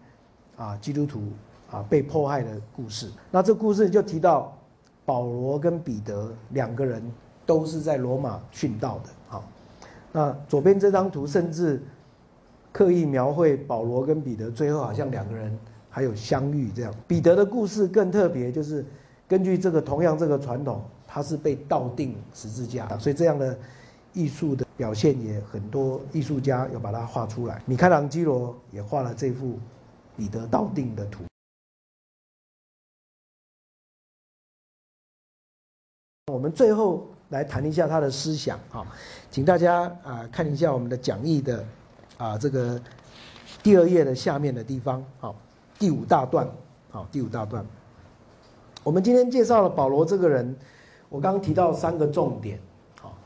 [0.57, 1.23] 啊基督徒
[1.71, 3.11] 啊被迫害的故事。
[3.31, 4.57] 那这故事就提到
[5.05, 7.03] 保罗跟彼得两个人。
[7.47, 9.11] 都是在罗马殉道的。
[9.27, 9.45] 好，
[10.13, 11.83] 那左边这张图甚至
[12.71, 15.59] 刻意描绘保罗跟彼得最后好像两个人
[15.91, 16.95] 还有相遇这样。
[17.07, 18.85] 彼得的故事更特别，就是
[19.29, 23.59] 根据这个同样这个传统，他是被倒钉十字架，所以这样的
[24.13, 27.63] 艺术的表现也很多艺术家有把它画出来。
[27.67, 29.59] 米开朗基罗也画了这幅
[30.17, 31.25] 彼得倒钉的图。
[36.33, 37.07] 我们最后。
[37.31, 38.85] 来谈一下他的思想啊，
[39.31, 41.65] 请大家啊看一下我们的讲义的
[42.19, 42.83] 啊这个
[43.63, 45.33] 第二页的下面的地方啊，
[45.81, 46.47] 第五大段
[46.91, 47.65] 好，第五大段。
[48.85, 50.55] 我们今天介绍了保罗这个人，
[51.09, 52.59] 我刚刚提到三个重点
[53.01, 53.17] 好，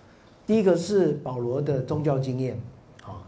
[0.46, 2.56] 第一个是保罗的宗教经验
[3.02, 3.26] 啊，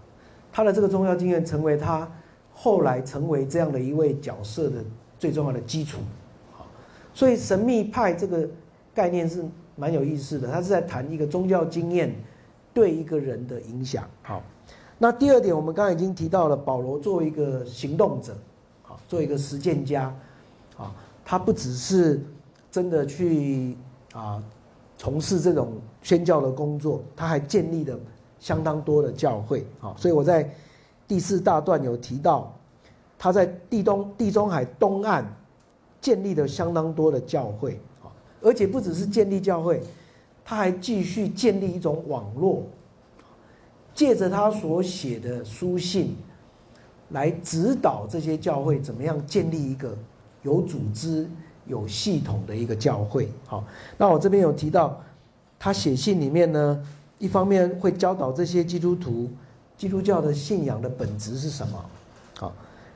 [0.52, 2.08] 他的这个宗教经验成为他
[2.54, 4.76] 后来成为这样的一位角色的
[5.18, 5.98] 最重要的基础
[6.56, 6.64] 好，
[7.12, 8.48] 所以神秘派这个
[8.94, 9.44] 概念是。
[9.78, 12.10] 蛮有意思的，他是在谈一个宗教经验
[12.72, 14.08] 对一个人的影响。
[14.22, 14.42] 好，
[14.96, 18.34] 那第二点，我们刚刚已经提到了，保罗作为一个行动者，
[19.08, 20.14] 做一个实践家，
[20.76, 20.94] 啊，
[21.24, 22.20] 他不只是
[22.70, 23.76] 真的去
[24.12, 24.42] 啊
[24.96, 27.98] 从事这种宣教的工作，他还建立了
[28.40, 29.66] 相当多的教会。
[29.80, 30.50] 啊，所以我在
[31.06, 32.52] 第四大段有提到，
[33.18, 35.24] 他在地东地中海东岸
[36.00, 38.10] 建立了相当多的教会啊。
[38.42, 39.82] 而且不只是建立教会，
[40.44, 42.62] 他还继续建立一种网络，
[43.94, 46.16] 借着他所写的书信，
[47.10, 49.96] 来指导这些教会怎么样建立一个
[50.42, 51.28] 有组织、
[51.66, 53.28] 有系统的一个教会。
[53.46, 53.64] 好，
[53.96, 55.00] 那我这边有提到，
[55.58, 56.86] 他写信里面呢，
[57.18, 59.30] 一方面会教导这些基督徒
[59.76, 61.84] 基督教的信仰的本质是什么，
[62.38, 62.52] 好，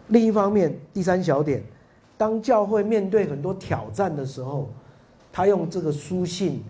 [0.08, 1.62] 另一方面，第三小点，
[2.16, 4.68] 当教会面对很多挑战的时候。
[5.32, 6.60] 他用这个书信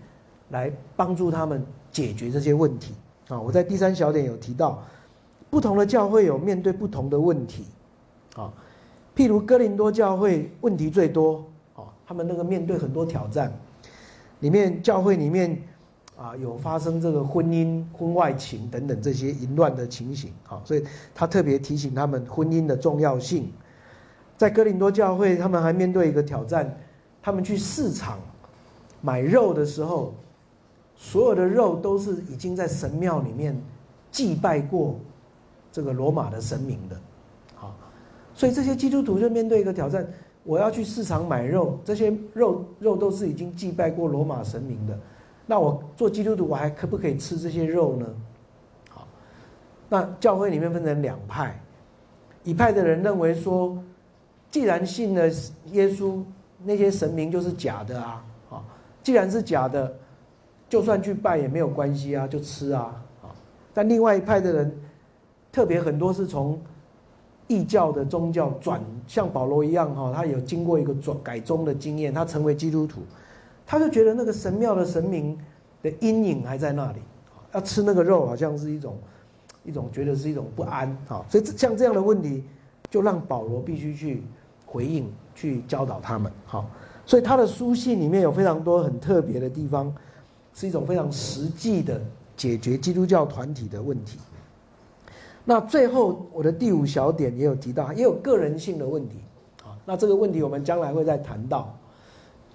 [0.51, 2.93] 来帮助他们解决这些问题
[3.29, 3.41] 啊！
[3.41, 4.85] 我在第三小点有提到，
[5.51, 7.65] 不同的教会有面对不同的问题
[8.37, 8.51] 啊。
[9.15, 11.45] 譬如哥林多教会问题最多
[11.75, 13.53] 啊，他们那个面对很多挑战，
[14.39, 15.61] 里面教会里面
[16.17, 23.53] 啊有发生这个婚姻、婚外情等等这些淫乱的情形啊，所以他特别提醒他们婚姻的重要性。
[24.39, 26.79] 在哥林多教会，他们还面对一个挑战，
[27.21, 28.19] 他们去市场。
[29.03, 30.13] 买肉的时候，
[30.95, 33.59] 所有的肉都是已经在神庙里面
[34.13, 35.01] 祭拜过
[35.73, 36.97] 这个罗马的神明的，
[37.55, 37.75] 好，
[38.35, 40.07] 所以这些基督徒就面对一个挑战：
[40.43, 44.99] 我要去市场买肉，这些肉肉都是已经祭拜过罗马神明的，
[45.47, 48.07] 那我做基督徒，我还可不可以吃这些肉呢？
[48.91, 49.07] 好，
[49.89, 51.61] 那教会里面分成两派，
[52.45, 53.77] 一派的人认为说，
[54.51, 55.29] 既然信了
[55.73, 56.23] 耶稣，
[56.65, 58.25] 那些神明就是假的啊。
[59.03, 59.91] 既然是假的，
[60.69, 63.33] 就算去拜也没有关系啊，就吃啊啊！
[63.73, 64.79] 但另外一派的人，
[65.53, 66.61] 特别很多是从
[67.49, 73.01] 异教的宗教转，像保罗一样哈，他有经过一个转改宗的经验，他成为基督徒，
[73.67, 75.37] 他就觉得那个神庙的神明
[75.83, 77.01] 的阴影还在那里，
[77.53, 78.97] 要吃那个肉好像是一种
[79.65, 82.45] 一种觉得是一种不安哈，所以像这样的问题，
[82.89, 84.23] 就让保罗必须去
[84.65, 86.71] 回应，去教导他们好。
[87.05, 89.93] 所以他的书信里面有非常多很特别的地方，
[90.55, 92.01] 是一种非常实际的
[92.37, 94.21] 解决基督教团体的问题。
[95.45, 99.17] 那最后我的第五小点也有提到，也有个人性的问题
[99.65, 99.77] 啊。
[99.85, 101.77] 那这个问题我们将来会再谈到。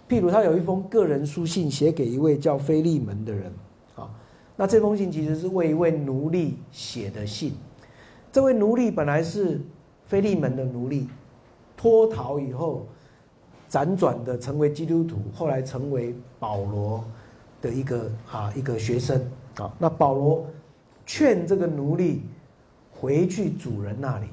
[0.07, 3.51] 譬如他有一封个人书信写给一位叫菲利门的人
[3.95, 4.07] 啊，
[4.55, 7.53] 那这封信其实是为一位奴隶写的信。
[8.31, 9.59] 这位奴隶本来是
[10.05, 11.09] 菲利门的奴隶，
[11.75, 12.85] 脱逃以后
[13.67, 17.03] 辗转的成为基督徒，后来成为保罗
[17.59, 19.19] 的一个啊一个学生
[19.57, 19.73] 啊。
[19.79, 20.45] 那保罗
[21.03, 22.21] 劝这个奴隶
[23.05, 24.25] 回去主人那里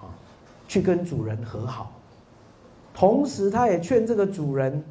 [0.00, 0.10] 啊，
[0.66, 1.92] 去跟主人和好，
[2.92, 4.84] 同时他也劝这个主人。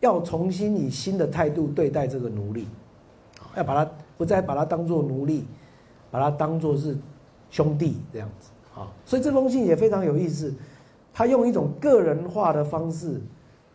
[0.00, 2.66] 要重新以新的态度对待这个奴隶，
[3.54, 3.88] 要把他
[4.18, 5.44] 不再把他当做奴隶，
[6.10, 6.98] 把他当做是
[7.52, 8.90] 兄弟这样子啊。
[9.06, 10.52] 所以这封信也非常有意思，
[11.14, 13.20] 他用一种个人化的方式，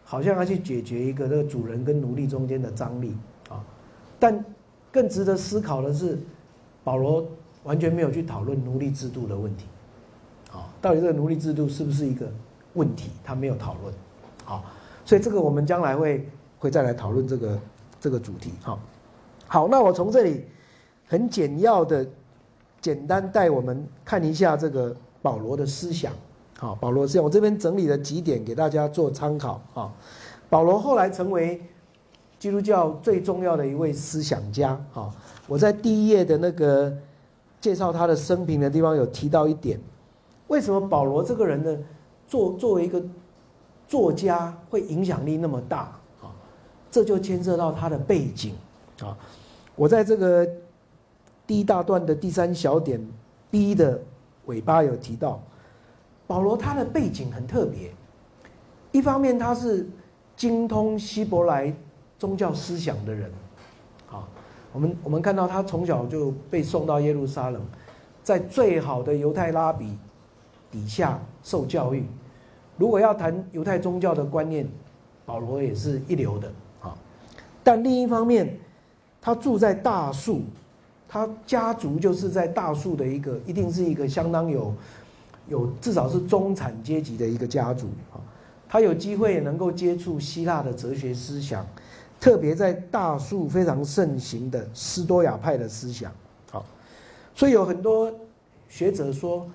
[0.04, 3.16] 好像要去解决一个这个主人跟奴隶中间的张力
[3.48, 3.64] 啊。
[4.20, 4.44] 但
[4.92, 6.20] 更值得思考的是，
[6.84, 7.26] 保罗
[7.64, 9.66] 完全没有去讨论奴隶制度的问题
[10.52, 12.26] 啊，到底这个奴隶制度是不是一个
[12.74, 13.10] 问题？
[13.24, 13.94] 他没有讨论
[14.46, 14.64] 啊。
[15.06, 16.28] 所以这个我们将来会
[16.60, 17.60] 会再来讨论这个
[18.00, 18.78] 这个主题哈。
[19.48, 20.46] 好，那我从这里
[21.08, 22.06] 很简要的
[22.82, 26.12] 简单带我们看一下这个保罗的思想。
[26.58, 29.94] 好，保罗思想我这边整理了几点给大家做参考啊。
[30.50, 31.62] 保罗后来成为
[32.40, 35.10] 基督教最重要的一位思想家啊。
[35.48, 36.94] 我在第一页的那个
[37.60, 39.80] 介绍他的生平的地方有提到一点，
[40.48, 41.78] 为什么保罗这个人呢？
[42.28, 43.02] 作作为一个
[43.88, 45.80] 作家会影响力那么大
[46.22, 46.36] 啊，
[46.92, 48.54] 这就牵涉到他的背景
[49.02, 49.18] 啊。
[49.76, 50.46] 我在这个
[51.46, 53.00] 第一大段的第三小点
[53.50, 54.00] B 的
[54.46, 55.42] 尾巴有提到，
[56.28, 57.92] 保罗他的背景很特别。
[58.92, 59.88] 一方面他是
[60.36, 61.74] 精通希伯来
[62.20, 63.32] 宗教思想的人，
[64.78, 67.60] 我们我们看到他从小就被送到耶路撒冷，
[68.24, 69.98] 在最好的犹太拉比
[70.70, 72.06] 底下受教育。
[72.78, 74.70] 如果要谈犹太宗教的观念，
[75.26, 76.48] 保罗也是一流的
[76.80, 76.94] 啊。
[77.64, 78.56] 但另一方面，
[79.20, 80.42] 他住在大树，
[81.10, 84.72] 他家族就是在大树的一个，一定是一个相当有
[85.48, 88.22] 有至少是中产阶级的一个家族啊。
[88.70, 91.66] 他有机会能够接触希腊的哲学思想，
[92.20, 96.12] 特别在大树非常盛行的斯多亚派的思想。
[96.52, 96.66] 好，
[97.36, 98.14] 所以有很多
[98.70, 99.48] 学者说。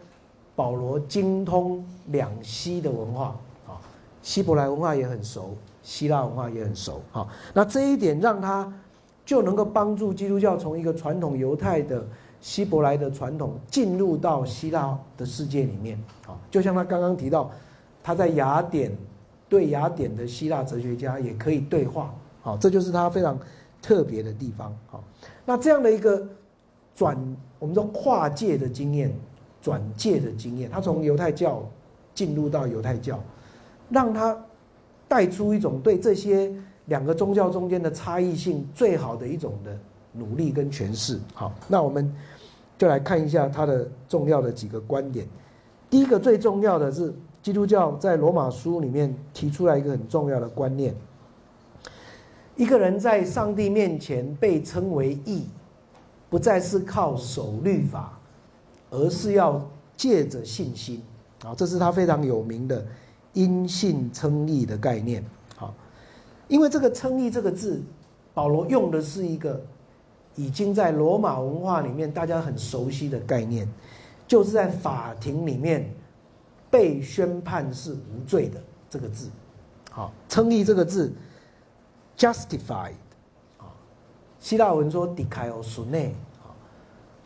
[0.55, 3.35] 保罗精通两西的文化
[3.67, 3.81] 啊，
[4.23, 7.27] 希伯来文化也很熟，希腊文化也很熟啊。
[7.55, 8.71] 那这一点让他
[9.25, 12.07] 就能够帮助基督教从一个传统犹太的
[12.43, 16.37] 希伯来的传统进入到希腊的世界里面啊。
[16.51, 17.51] 就像他刚刚提到，
[18.05, 18.95] 他在雅典
[19.49, 23.39] 对雅典的希腊哲学家也可以对话好，这就是他非常
[23.81, 25.03] 特别的地方好。
[25.47, 26.27] 那这样的一个
[26.95, 27.17] 转，
[27.59, 29.11] 我们说跨界的经验。
[29.63, 31.63] 转介的经验，他从犹太教
[32.17, 33.21] 进入到犹太教，
[33.89, 34.37] 让他
[35.07, 36.53] 带出一种对这些
[36.87, 39.79] 两个宗教中间的差异性最好的一种的
[40.11, 41.17] 努力跟诠释。
[41.33, 42.13] 好，那我们
[42.77, 45.29] 就来看一下他的重要的几个观点。
[45.89, 50.93] 第一个最重要的是，基督教在罗马书里面提出来一个很重要的观念：
[52.57, 55.47] 一个人在上帝面前被称为义，
[56.29, 58.19] 不再是靠守律法。
[58.95, 59.59] 而是要
[59.97, 61.03] 借着信心，
[61.43, 62.85] 啊，这是他非常有名的
[63.33, 65.25] 因信称义的概念，
[65.57, 65.75] 好，
[66.47, 67.83] 因为这个称义这个字，
[68.35, 69.59] 保罗用的是一个
[70.35, 73.67] 已经在罗马文化里面大家很熟悉的概念，
[74.29, 75.91] 就是在法庭里面
[76.71, 78.61] 被宣判是无罪的
[78.91, 79.31] 这个字，
[79.91, 81.11] 好，称义这个字
[82.23, 82.93] ，justified，
[83.59, 83.67] 啊，
[84.39, 86.13] 希腊文说 d e c a o s u n e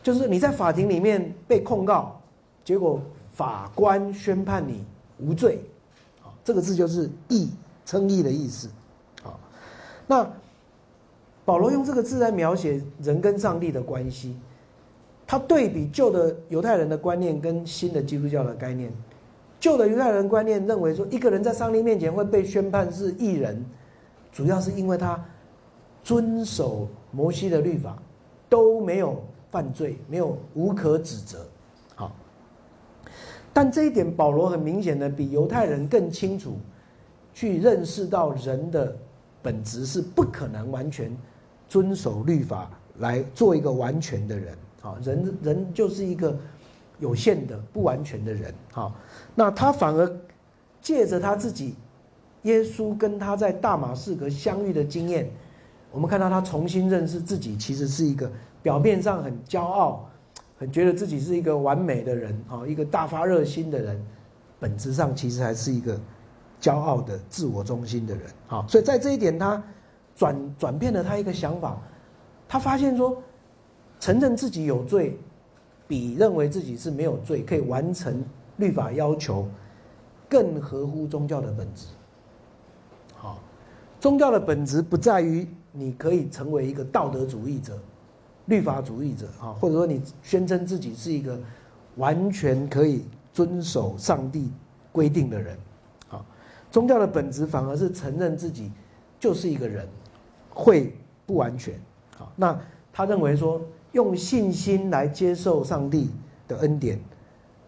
[0.01, 2.19] 就是你在法庭里面被控告，
[2.65, 2.99] 结果
[3.31, 4.83] 法官宣判你
[5.19, 5.61] 无罪，
[6.23, 7.51] 啊，这个字就是义
[7.85, 8.69] 称义的意思，
[9.23, 9.37] 啊，
[10.07, 10.27] 那
[11.45, 14.35] 保罗用这个字来描写人跟上帝的关系，
[15.27, 18.91] 他对比旧的犹太人的观念跟新的基督教的概念，
[19.59, 23.65] 旧的犹太人观念认为说一个人在上帝面前会被宣判是异人，
[24.37, 25.19] 主要是因为他
[26.03, 27.97] 遵守摩西的律法
[28.47, 29.19] 都没有。
[29.49, 31.45] 犯罪没有无可指责，
[31.95, 32.13] 好，
[33.53, 36.57] 但这一点保罗很明显的比犹太人更清楚，
[37.33, 38.93] 去认识到人的
[39.41, 41.17] 本质是不可能完全
[41.69, 46.37] 遵守律法来做一个完全的人，好，人人就是一个
[46.99, 48.93] 有限的不完全的人，好，
[49.33, 50.17] 那他反而
[50.81, 51.73] 借着他自己
[52.47, 55.29] 耶稣跟他在大马士革相遇的经验，
[55.91, 58.29] 我们看到他重新认识自己其实是一个。
[58.63, 60.09] 表面上很骄傲，
[60.57, 64.05] 很觉得自己是一个完美的人，啊，一个大发热心的人，
[64.59, 65.97] 本质上其实还是一个
[66.59, 69.63] 骄傲的、自我中心的人，啊，所以在这一点，他
[70.17, 71.79] 转转变了他一个想法，
[72.45, 73.21] 他发现说，
[74.01, 75.17] 承认自己有罪，
[75.87, 78.21] 比认为自己是没有罪，可以完成
[78.57, 79.47] 律法要求，
[80.27, 81.85] 更合乎宗教的本质。
[83.99, 87.77] 宗教的本质不在于你可以成为一个道德主义者。
[88.45, 91.37] 律法主义者啊，或者说你宣称自己是一个
[91.97, 93.03] 完全可以
[93.33, 94.49] 遵守上帝
[94.89, 95.57] 规定的人，
[96.09, 96.25] 啊，
[96.71, 98.71] 宗教的本质反而是承认自己
[99.19, 99.85] 就是一个人，
[100.49, 100.95] 会
[101.25, 101.73] 不完全，
[102.17, 102.57] 啊，那
[102.93, 103.61] 他认为说
[103.91, 106.09] 用信心来接受上帝
[106.47, 106.97] 的恩典，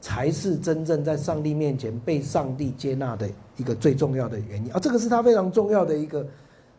[0.02, 6.26] 才是真正在上帝面前被上帝接纳的一个最重要的原因啊，这个是他非常重要的一个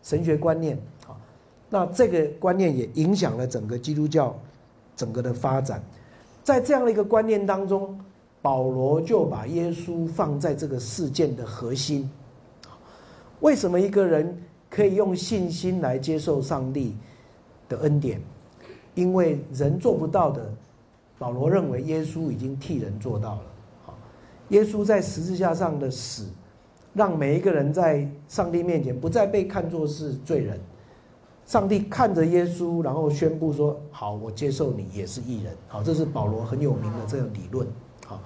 [0.03, 0.77] 神学观念
[1.07, 1.17] 啊。
[1.69, 4.37] 那这个观念也影响了整个基督教
[4.97, 5.83] 整个的发展，
[6.43, 7.99] 在这样的一个观念当中，
[8.43, 12.11] 保罗就把耶稣放在这个事件的核心。
[13.41, 14.37] 为什么一个人
[14.69, 16.97] 可以用信心来接受上帝
[17.69, 18.21] 的恩典？
[18.95, 20.53] 因为人做不到的，
[21.21, 23.43] 保罗认为耶稣已经替人做到了。
[23.85, 23.95] 好，
[24.49, 26.31] 耶稣在十字架上的死，
[26.95, 30.59] 让每一个人在上帝面前不再被看作是罪人。
[31.45, 37.69] 上帝看着耶稣，然后宣布说：“好，我接受你也是艺人。”好，这是保罗很有名的这个理论。
[38.07, 38.19] 好，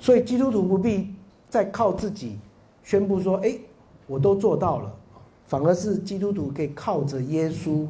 [0.00, 1.14] 所以基督徒不必
[1.48, 2.40] 再靠自己
[2.82, 3.56] 宣布说：“哎，
[4.08, 4.92] 我都做到了。”
[5.46, 7.86] 反而是基督徒可以靠着耶稣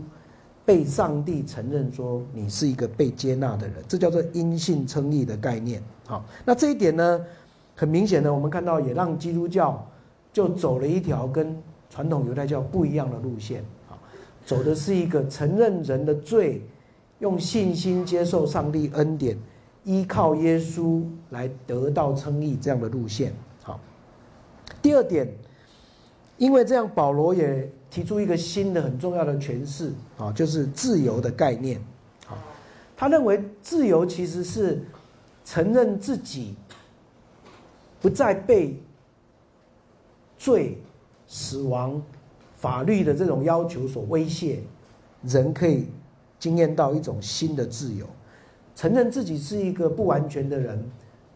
[0.69, 5.83] 被上帝承认说你是一个被接纳的人，这叫做因信称义的概念。
[6.05, 7.25] 好，那这一点呢，
[7.75, 9.83] 很明显的，我们看到也让基督教
[10.31, 11.57] 就走了一条跟
[11.89, 13.65] 传统犹太教不一样的路线。
[13.89, 13.99] 好
[14.45, 16.63] 走的是一个承认人的罪，
[17.21, 19.39] 用信心接受上帝恩典，
[19.85, 23.33] 依靠耶稣来得到称义这样的路线。
[23.63, 23.81] 好，
[24.83, 25.27] 第二点，
[26.37, 31.81] 因为这样，保罗也提出一个新的很重要的诠释啊，就是自由的概念。
[32.27, 32.37] 好，
[32.97, 34.83] 他认为自由其实是
[35.45, 36.55] 承认自己
[38.01, 38.81] 不再被
[40.37, 40.79] 罪、
[41.27, 42.03] 死亡。
[42.61, 44.61] 法律的这种要求所威胁，
[45.23, 45.87] 人可以
[46.41, 48.05] 经验到一种新的自由，
[48.75, 50.85] 承认自己是一个不完全的人，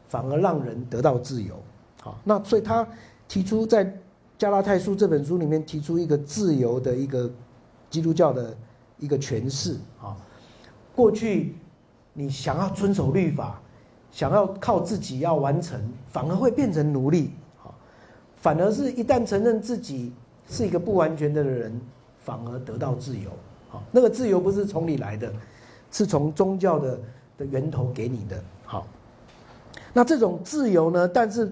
[0.09, 1.55] 反而让人得到自由。
[2.01, 2.85] 好，那所以他
[3.29, 3.97] 提出在
[4.43, 7.31] 加拉太书这本书里面提出一个自由的一个
[7.89, 8.53] 基督教的
[8.99, 9.77] 一个诠释。
[10.03, 10.17] 啊，
[10.97, 11.55] 过去
[12.13, 13.61] 你想要遵守律法，
[14.11, 17.31] 想要靠自己要完成，反而会变成奴隶。
[17.57, 17.73] 好，
[18.35, 20.13] 反而是一旦承认自己。
[20.49, 21.81] 是一个不完全的人，
[22.19, 23.31] 反而得到自由。
[23.69, 25.33] 好，那个自由不是从你来的，
[25.93, 26.99] 是从宗教的
[27.39, 28.43] 的源头给你的。
[28.65, 28.85] 好，
[29.93, 31.07] 那这种自由呢？
[31.07, 31.51] 但是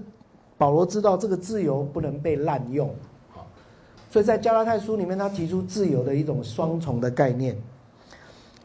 [0.60, 2.94] 保罗知道这个自由不能被滥用。
[3.30, 3.46] 好，
[4.10, 7.56] 所以在加拉太书里面，他提出自由的一种双重的概念：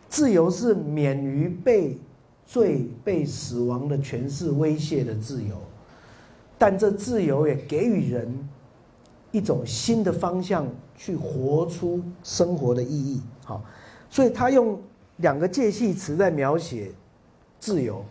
[0.10, 1.98] 自由是免于被
[2.46, 5.56] 罪、被死亡的权势威胁的自由，
[6.58, 8.50] 但这自由也给予人。
[9.32, 10.66] 一种新的方向
[10.96, 13.62] 去活出生活的意义，好，
[14.10, 14.82] 所以他用
[15.18, 16.90] 两个介系词在描写
[17.60, 18.02] 自由。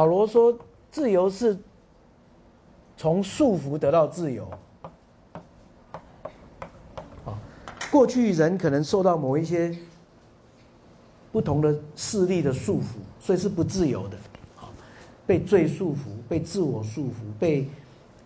[0.00, 0.58] 保罗说，
[0.90, 1.54] 自由是
[2.96, 4.48] 从束缚得到自由。
[7.26, 7.36] 啊，
[7.92, 9.76] 过去人可能受到某一些
[11.30, 14.16] 不同的势力的束缚，所以是不自由的。
[15.26, 17.68] 被罪束缚，被自我束缚，被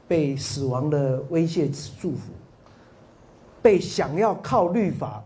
[0.06, 2.30] 被死亡的威胁束缚，
[3.60, 5.20] 被想要靠律法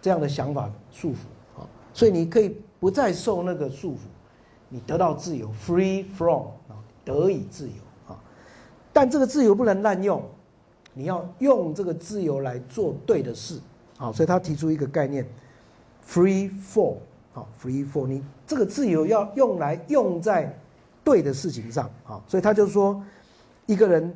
[0.00, 1.68] 这样的想法束缚啊！
[1.92, 3.98] 所以你可以不再受那个束缚，
[4.68, 7.74] 你得到自由，free from 啊，得以自由
[8.08, 8.18] 啊！
[8.92, 10.22] 但这个自由不能滥用，
[10.94, 13.60] 你要用这个自由来做对的事
[13.98, 14.12] 啊！
[14.12, 15.26] 所以他提出一个概念
[16.06, 16.96] ，free for。
[17.34, 20.58] 啊，free for 你这个自由要用来用在
[21.04, 22.98] 对的事情上，啊，所以他就说，
[23.66, 24.10] 一个人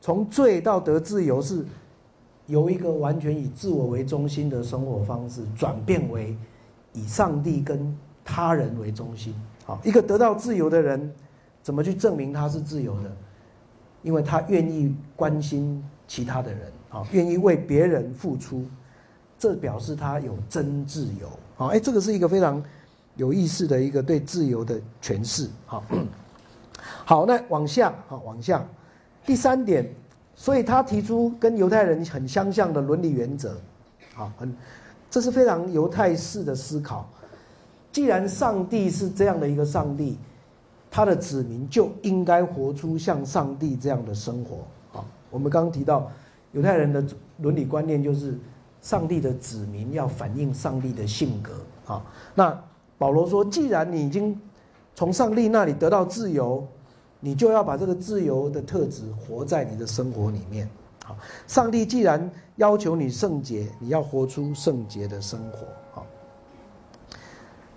[0.00, 1.64] 从罪到得自由，是
[2.48, 6.36] 由一个完全以自我为中心的生活方式，转变为
[6.92, 9.32] 以上帝跟他人为中心。
[9.84, 11.12] 一个得到自由的人，
[11.62, 13.10] 怎么去证明他是自由的？
[14.02, 18.64] 因为他愿意关心其他的人，好，愿意为别人付出，
[19.38, 21.28] 这表示他有真自由。
[21.54, 22.62] 好，哎，这个是一个非常
[23.16, 25.50] 有意思的一个对自由的诠释。
[25.66, 25.84] 好，
[27.04, 28.66] 好，那往下，好，往下，
[29.26, 29.86] 第三点，
[30.34, 33.54] 所以他提出跟犹太人很相像的伦理原则。
[34.14, 34.56] 好，很
[35.10, 37.06] 这是非常犹太式的思考。
[37.92, 40.16] 既然上帝是这样的一个上帝，
[40.90, 44.58] 他的子民就应该活出像上帝这样的生活。
[44.92, 46.10] 好，我们刚刚提到
[46.52, 47.04] 犹太人的
[47.38, 48.38] 伦理观念就是，
[48.80, 51.52] 上帝的子民要反映上帝的性格。
[51.92, 52.04] 啊，
[52.34, 52.56] 那
[52.98, 54.38] 保罗说，既然你已经
[54.94, 56.66] 从上帝那里得到自由，
[57.18, 60.68] 你就要把这个自由的特质活在你的生活里面。
[61.04, 65.66] 好，上帝既然要求你圣洁，你要活出圣洁的生活。
[65.92, 66.06] 好，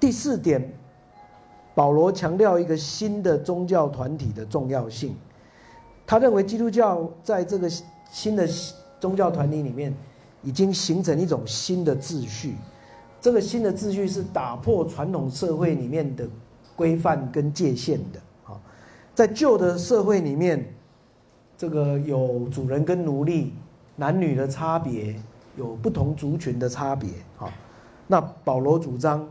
[0.03, 0.61] 第四点，
[1.73, 5.15] 保罗强调一个新的宗教团体的重要性。
[6.05, 7.71] 他认为基督教在这个
[8.11, 8.45] 新的
[8.99, 9.95] 宗教团体里面，
[10.41, 12.55] 已经形成一种新的秩序。
[13.21, 16.27] 这个新的秩序是打破传统社会里面的
[16.75, 18.19] 规范跟界限的。
[19.15, 20.75] 在旧的社会里面，
[21.57, 23.53] 这个有主人跟奴隶、
[23.95, 25.15] 男女的差别，
[25.55, 27.09] 有不同族群的差别。
[28.05, 29.25] 那保罗主张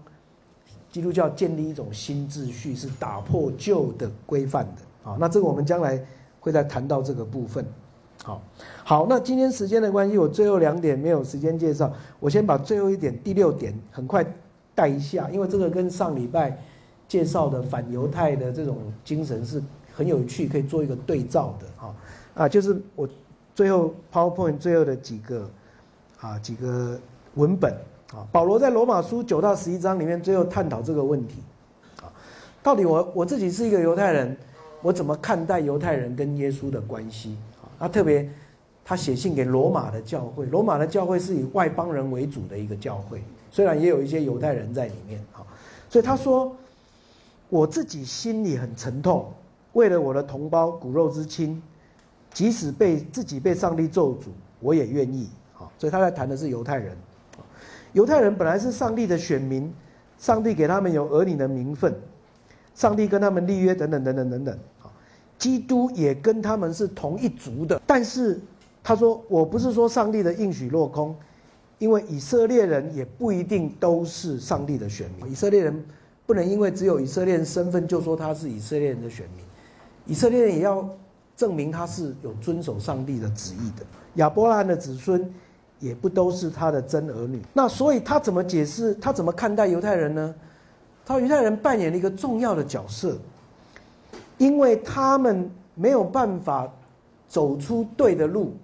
[0.93, 5.11] 基督教建立一种新秩序，是打破旧的规范的。
[5.11, 6.01] 啊，那这个我们将来
[6.39, 7.67] 会再谈到这个部分。
[8.23, 8.41] 好，
[8.85, 14.25] 好，那今天时间的关系，我最后两点没有时间介绍，我先把最后一点第六点很快
[14.73, 16.57] 带一下，因为这个跟上礼拜。
[17.09, 19.63] 介绍的反犹太的这种精神是
[19.95, 21.95] 很有趣，可以做一个对照的啊
[22.35, 23.07] 啊，就是我
[23.55, 25.51] 最后 PowerPoint 最后的几个
[26.21, 26.99] 啊几个
[27.35, 27.77] 文本
[28.13, 31.37] 啊，保罗在罗马书九到十一章里面最后探讨这个问题
[32.01, 32.07] 啊，
[32.63, 34.37] 到底我我自己是一个犹太人，
[34.83, 37.67] 我怎么看待犹太人跟耶稣的关系啊？
[37.81, 38.29] 他特别
[38.85, 45.41] 他写信给罗马的教会，罗马的教会是以外邦人为主的一个教会，虽然也有一些犹太人在里面啊，
[45.89, 46.55] 所以他说。
[47.53, 49.31] 我自己心里很沉痛，
[49.75, 51.63] 为了我的同胞骨肉之亲，
[52.33, 54.29] 即使被自己被上帝咒诅，
[54.59, 55.29] 我也愿意。
[55.59, 56.97] 啊，所以他在谈的是犹太人。
[57.93, 59.73] 犹太人本来是上帝的选民，
[60.19, 61.95] 上帝给他们有儿女的名分，
[62.75, 64.59] 上帝跟他们立约等等等等等等。
[65.39, 67.81] 基督也跟他们是同一族的。
[67.87, 68.41] 但是
[68.83, 71.15] 他说，我不是说上帝的应许落空，
[71.79, 75.31] 因为以色列人也不一定都是上帝的选民。
[75.31, 75.85] 以色列人。
[76.25, 79.45] 不能因为只有以色列人身份就说他是以色列人的选民，
[80.07, 80.89] 以色列人也要
[81.37, 83.85] 证明他是有遵守上帝的旨意的。
[84.15, 85.29] 亚伯拉罕的子孙
[85.83, 87.43] 也不都是他的真儿女。
[87.53, 88.95] 那所以他怎么解释？
[88.95, 90.35] 他怎么看待犹太人呢？
[91.05, 93.19] 他说犹太人扮演了一个重要的角色，
[94.39, 96.73] 因为他们没有办法
[97.29, 98.57] 走出对的路，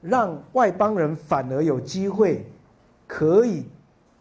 [0.00, 2.44] 让外邦人反而有机会
[3.06, 3.64] 可以。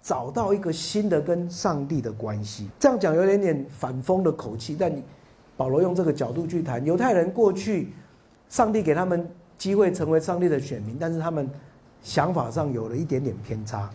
[0.04, 4.92] 找到一个新的跟上帝的关系，这样讲有点点反讽的口气，但
[5.56, 7.94] 保罗用这个角度去谈犹太人过去，
[8.50, 9.30] 上帝给他们
[9.60, 11.48] 机会成为上帝的选民，但是他们
[12.02, 13.90] 想法上有了一点点偏差，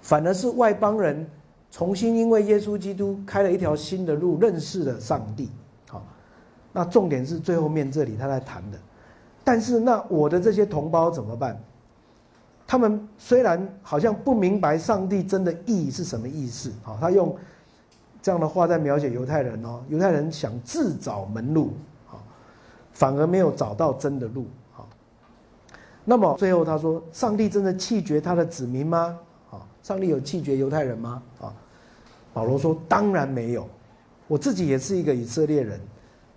[0.00, 1.28] 反而是外邦人
[1.70, 5.50] 重新因为耶稣基督开了一条新的路，认识了上帝。
[5.88, 6.02] 好，
[6.72, 8.78] 那重点是最后面这里他在谈的，
[9.42, 11.58] 但是那我的这些同胞怎么办？
[12.66, 17.36] 他们虽然好像不明白上帝真的意义是什么意思，啊，他用
[18.20, 21.74] 这样的话在描写犹太人哦，犹太人想自找门路，
[22.10, 22.18] 啊，
[22.92, 24.46] 反而没有找到真的路，
[26.08, 29.18] 那么最后他说，上帝真的弃绝他的子民吗？
[29.50, 31.20] 啊，上帝有弃绝犹太人吗？
[31.40, 31.52] 啊，
[32.32, 33.68] 保罗说，当然没有，
[34.28, 35.80] 我自己也是一个以色列人，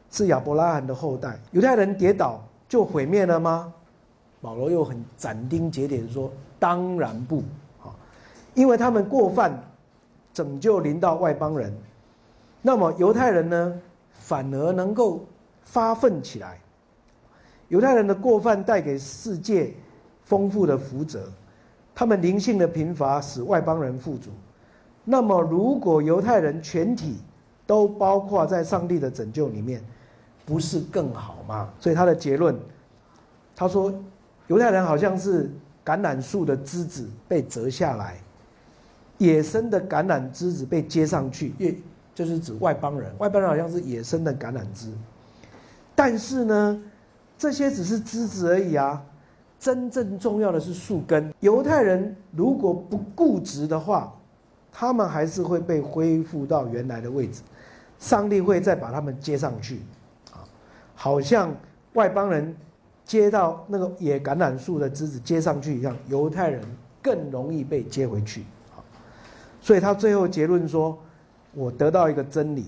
[0.10, 3.72] 是亚伯拉罕的后代，犹太人跌倒就毁灭了吗？
[4.42, 7.44] 保罗又很斩钉截铁地说：“当然不，
[7.84, 7.94] 啊，
[8.56, 9.52] 因为他们过犯，
[10.34, 11.72] 拯救临到外邦人，
[12.62, 13.82] 那么犹太人呢，
[14.14, 15.24] 反而能够
[15.62, 16.58] 发奋起来。
[17.70, 19.74] 犹太人的过犯带给世界
[20.24, 21.28] 丰富的福泽，
[21.96, 24.30] 他们灵性的贫乏使外邦人富足。
[25.06, 27.18] 那么，如果犹太人全体
[27.66, 29.82] 都包括在上帝的拯救里面，
[30.46, 31.70] 不是更好吗？
[31.80, 32.54] 所以他的结论，
[33.56, 33.94] 他说。”
[34.50, 35.48] 犹太人好像是
[35.86, 38.18] 橄榄树的枝子被折下来，
[39.20, 41.76] 野生的橄榄枝子被接上去，也
[42.16, 43.14] 就是指外邦人。
[43.20, 44.92] 外邦人好像是野生的橄榄枝，
[45.94, 46.82] 但是呢，
[47.40, 49.04] 这些只是枝子而已啊。
[49.60, 51.34] 真正重要的是树根。
[51.40, 54.14] 犹太人如果不固执的话，
[54.72, 57.42] 他们还是会被恢复到原来的位置，
[57.98, 59.80] 上帝会再把他们接上去，
[60.32, 60.46] 啊，
[60.94, 61.52] 好像
[61.94, 62.56] 外邦人。
[63.06, 66.62] 接到那个野橄榄树的枝子接上去一样，犹太人
[67.02, 68.42] 更容易被接回去。
[68.70, 68.86] 啊
[69.60, 70.96] 所以他最后结论说
[71.56, 72.68] ：“我得到一个真理，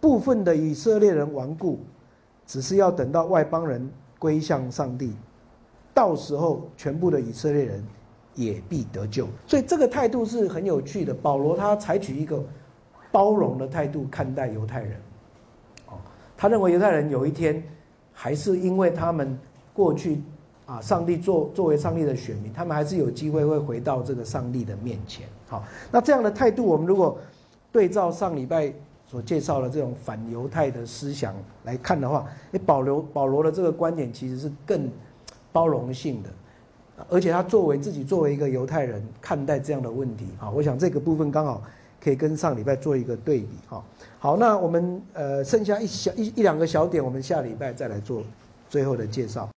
[0.00, 1.80] 部分的以色列人顽固，
[2.48, 3.86] 只是要等到外邦人
[4.18, 5.14] 归向上帝，
[5.92, 7.84] 到时候全部的以色列人
[8.34, 9.28] 也必得救。
[9.46, 11.12] 所以这个态度是很有趣的。
[11.12, 12.42] 保罗他采取一个
[13.12, 14.98] 包容的态度看待犹太人，
[15.88, 15.98] 哦，
[16.38, 17.62] 他认为犹太人有一天
[18.14, 19.38] 还是因为他们
[19.74, 20.22] 过去
[20.64, 25.28] 啊，上帝作作为上帝的选民，他们还是有机会会回到这个上帝的面前。
[25.46, 25.62] 好，
[25.92, 27.18] 那这样的态度，我们如果
[27.70, 28.72] 对照上礼拜
[29.10, 34.88] 所介绍的这种反犹太的思想来看的话，你，保罗保罗的这个观点其实是更
[35.50, 36.28] 包容性的。
[37.08, 41.62] 而且他作为自己作为一个犹太人看待这样的问题，好，我想这个部分刚好
[42.00, 43.82] 可以跟上礼拜做一个对比，哈。
[44.18, 48.22] 好，那我们呃剩下一小一一两个小点，我们下礼拜再来做
[48.68, 49.48] 最后的介绍。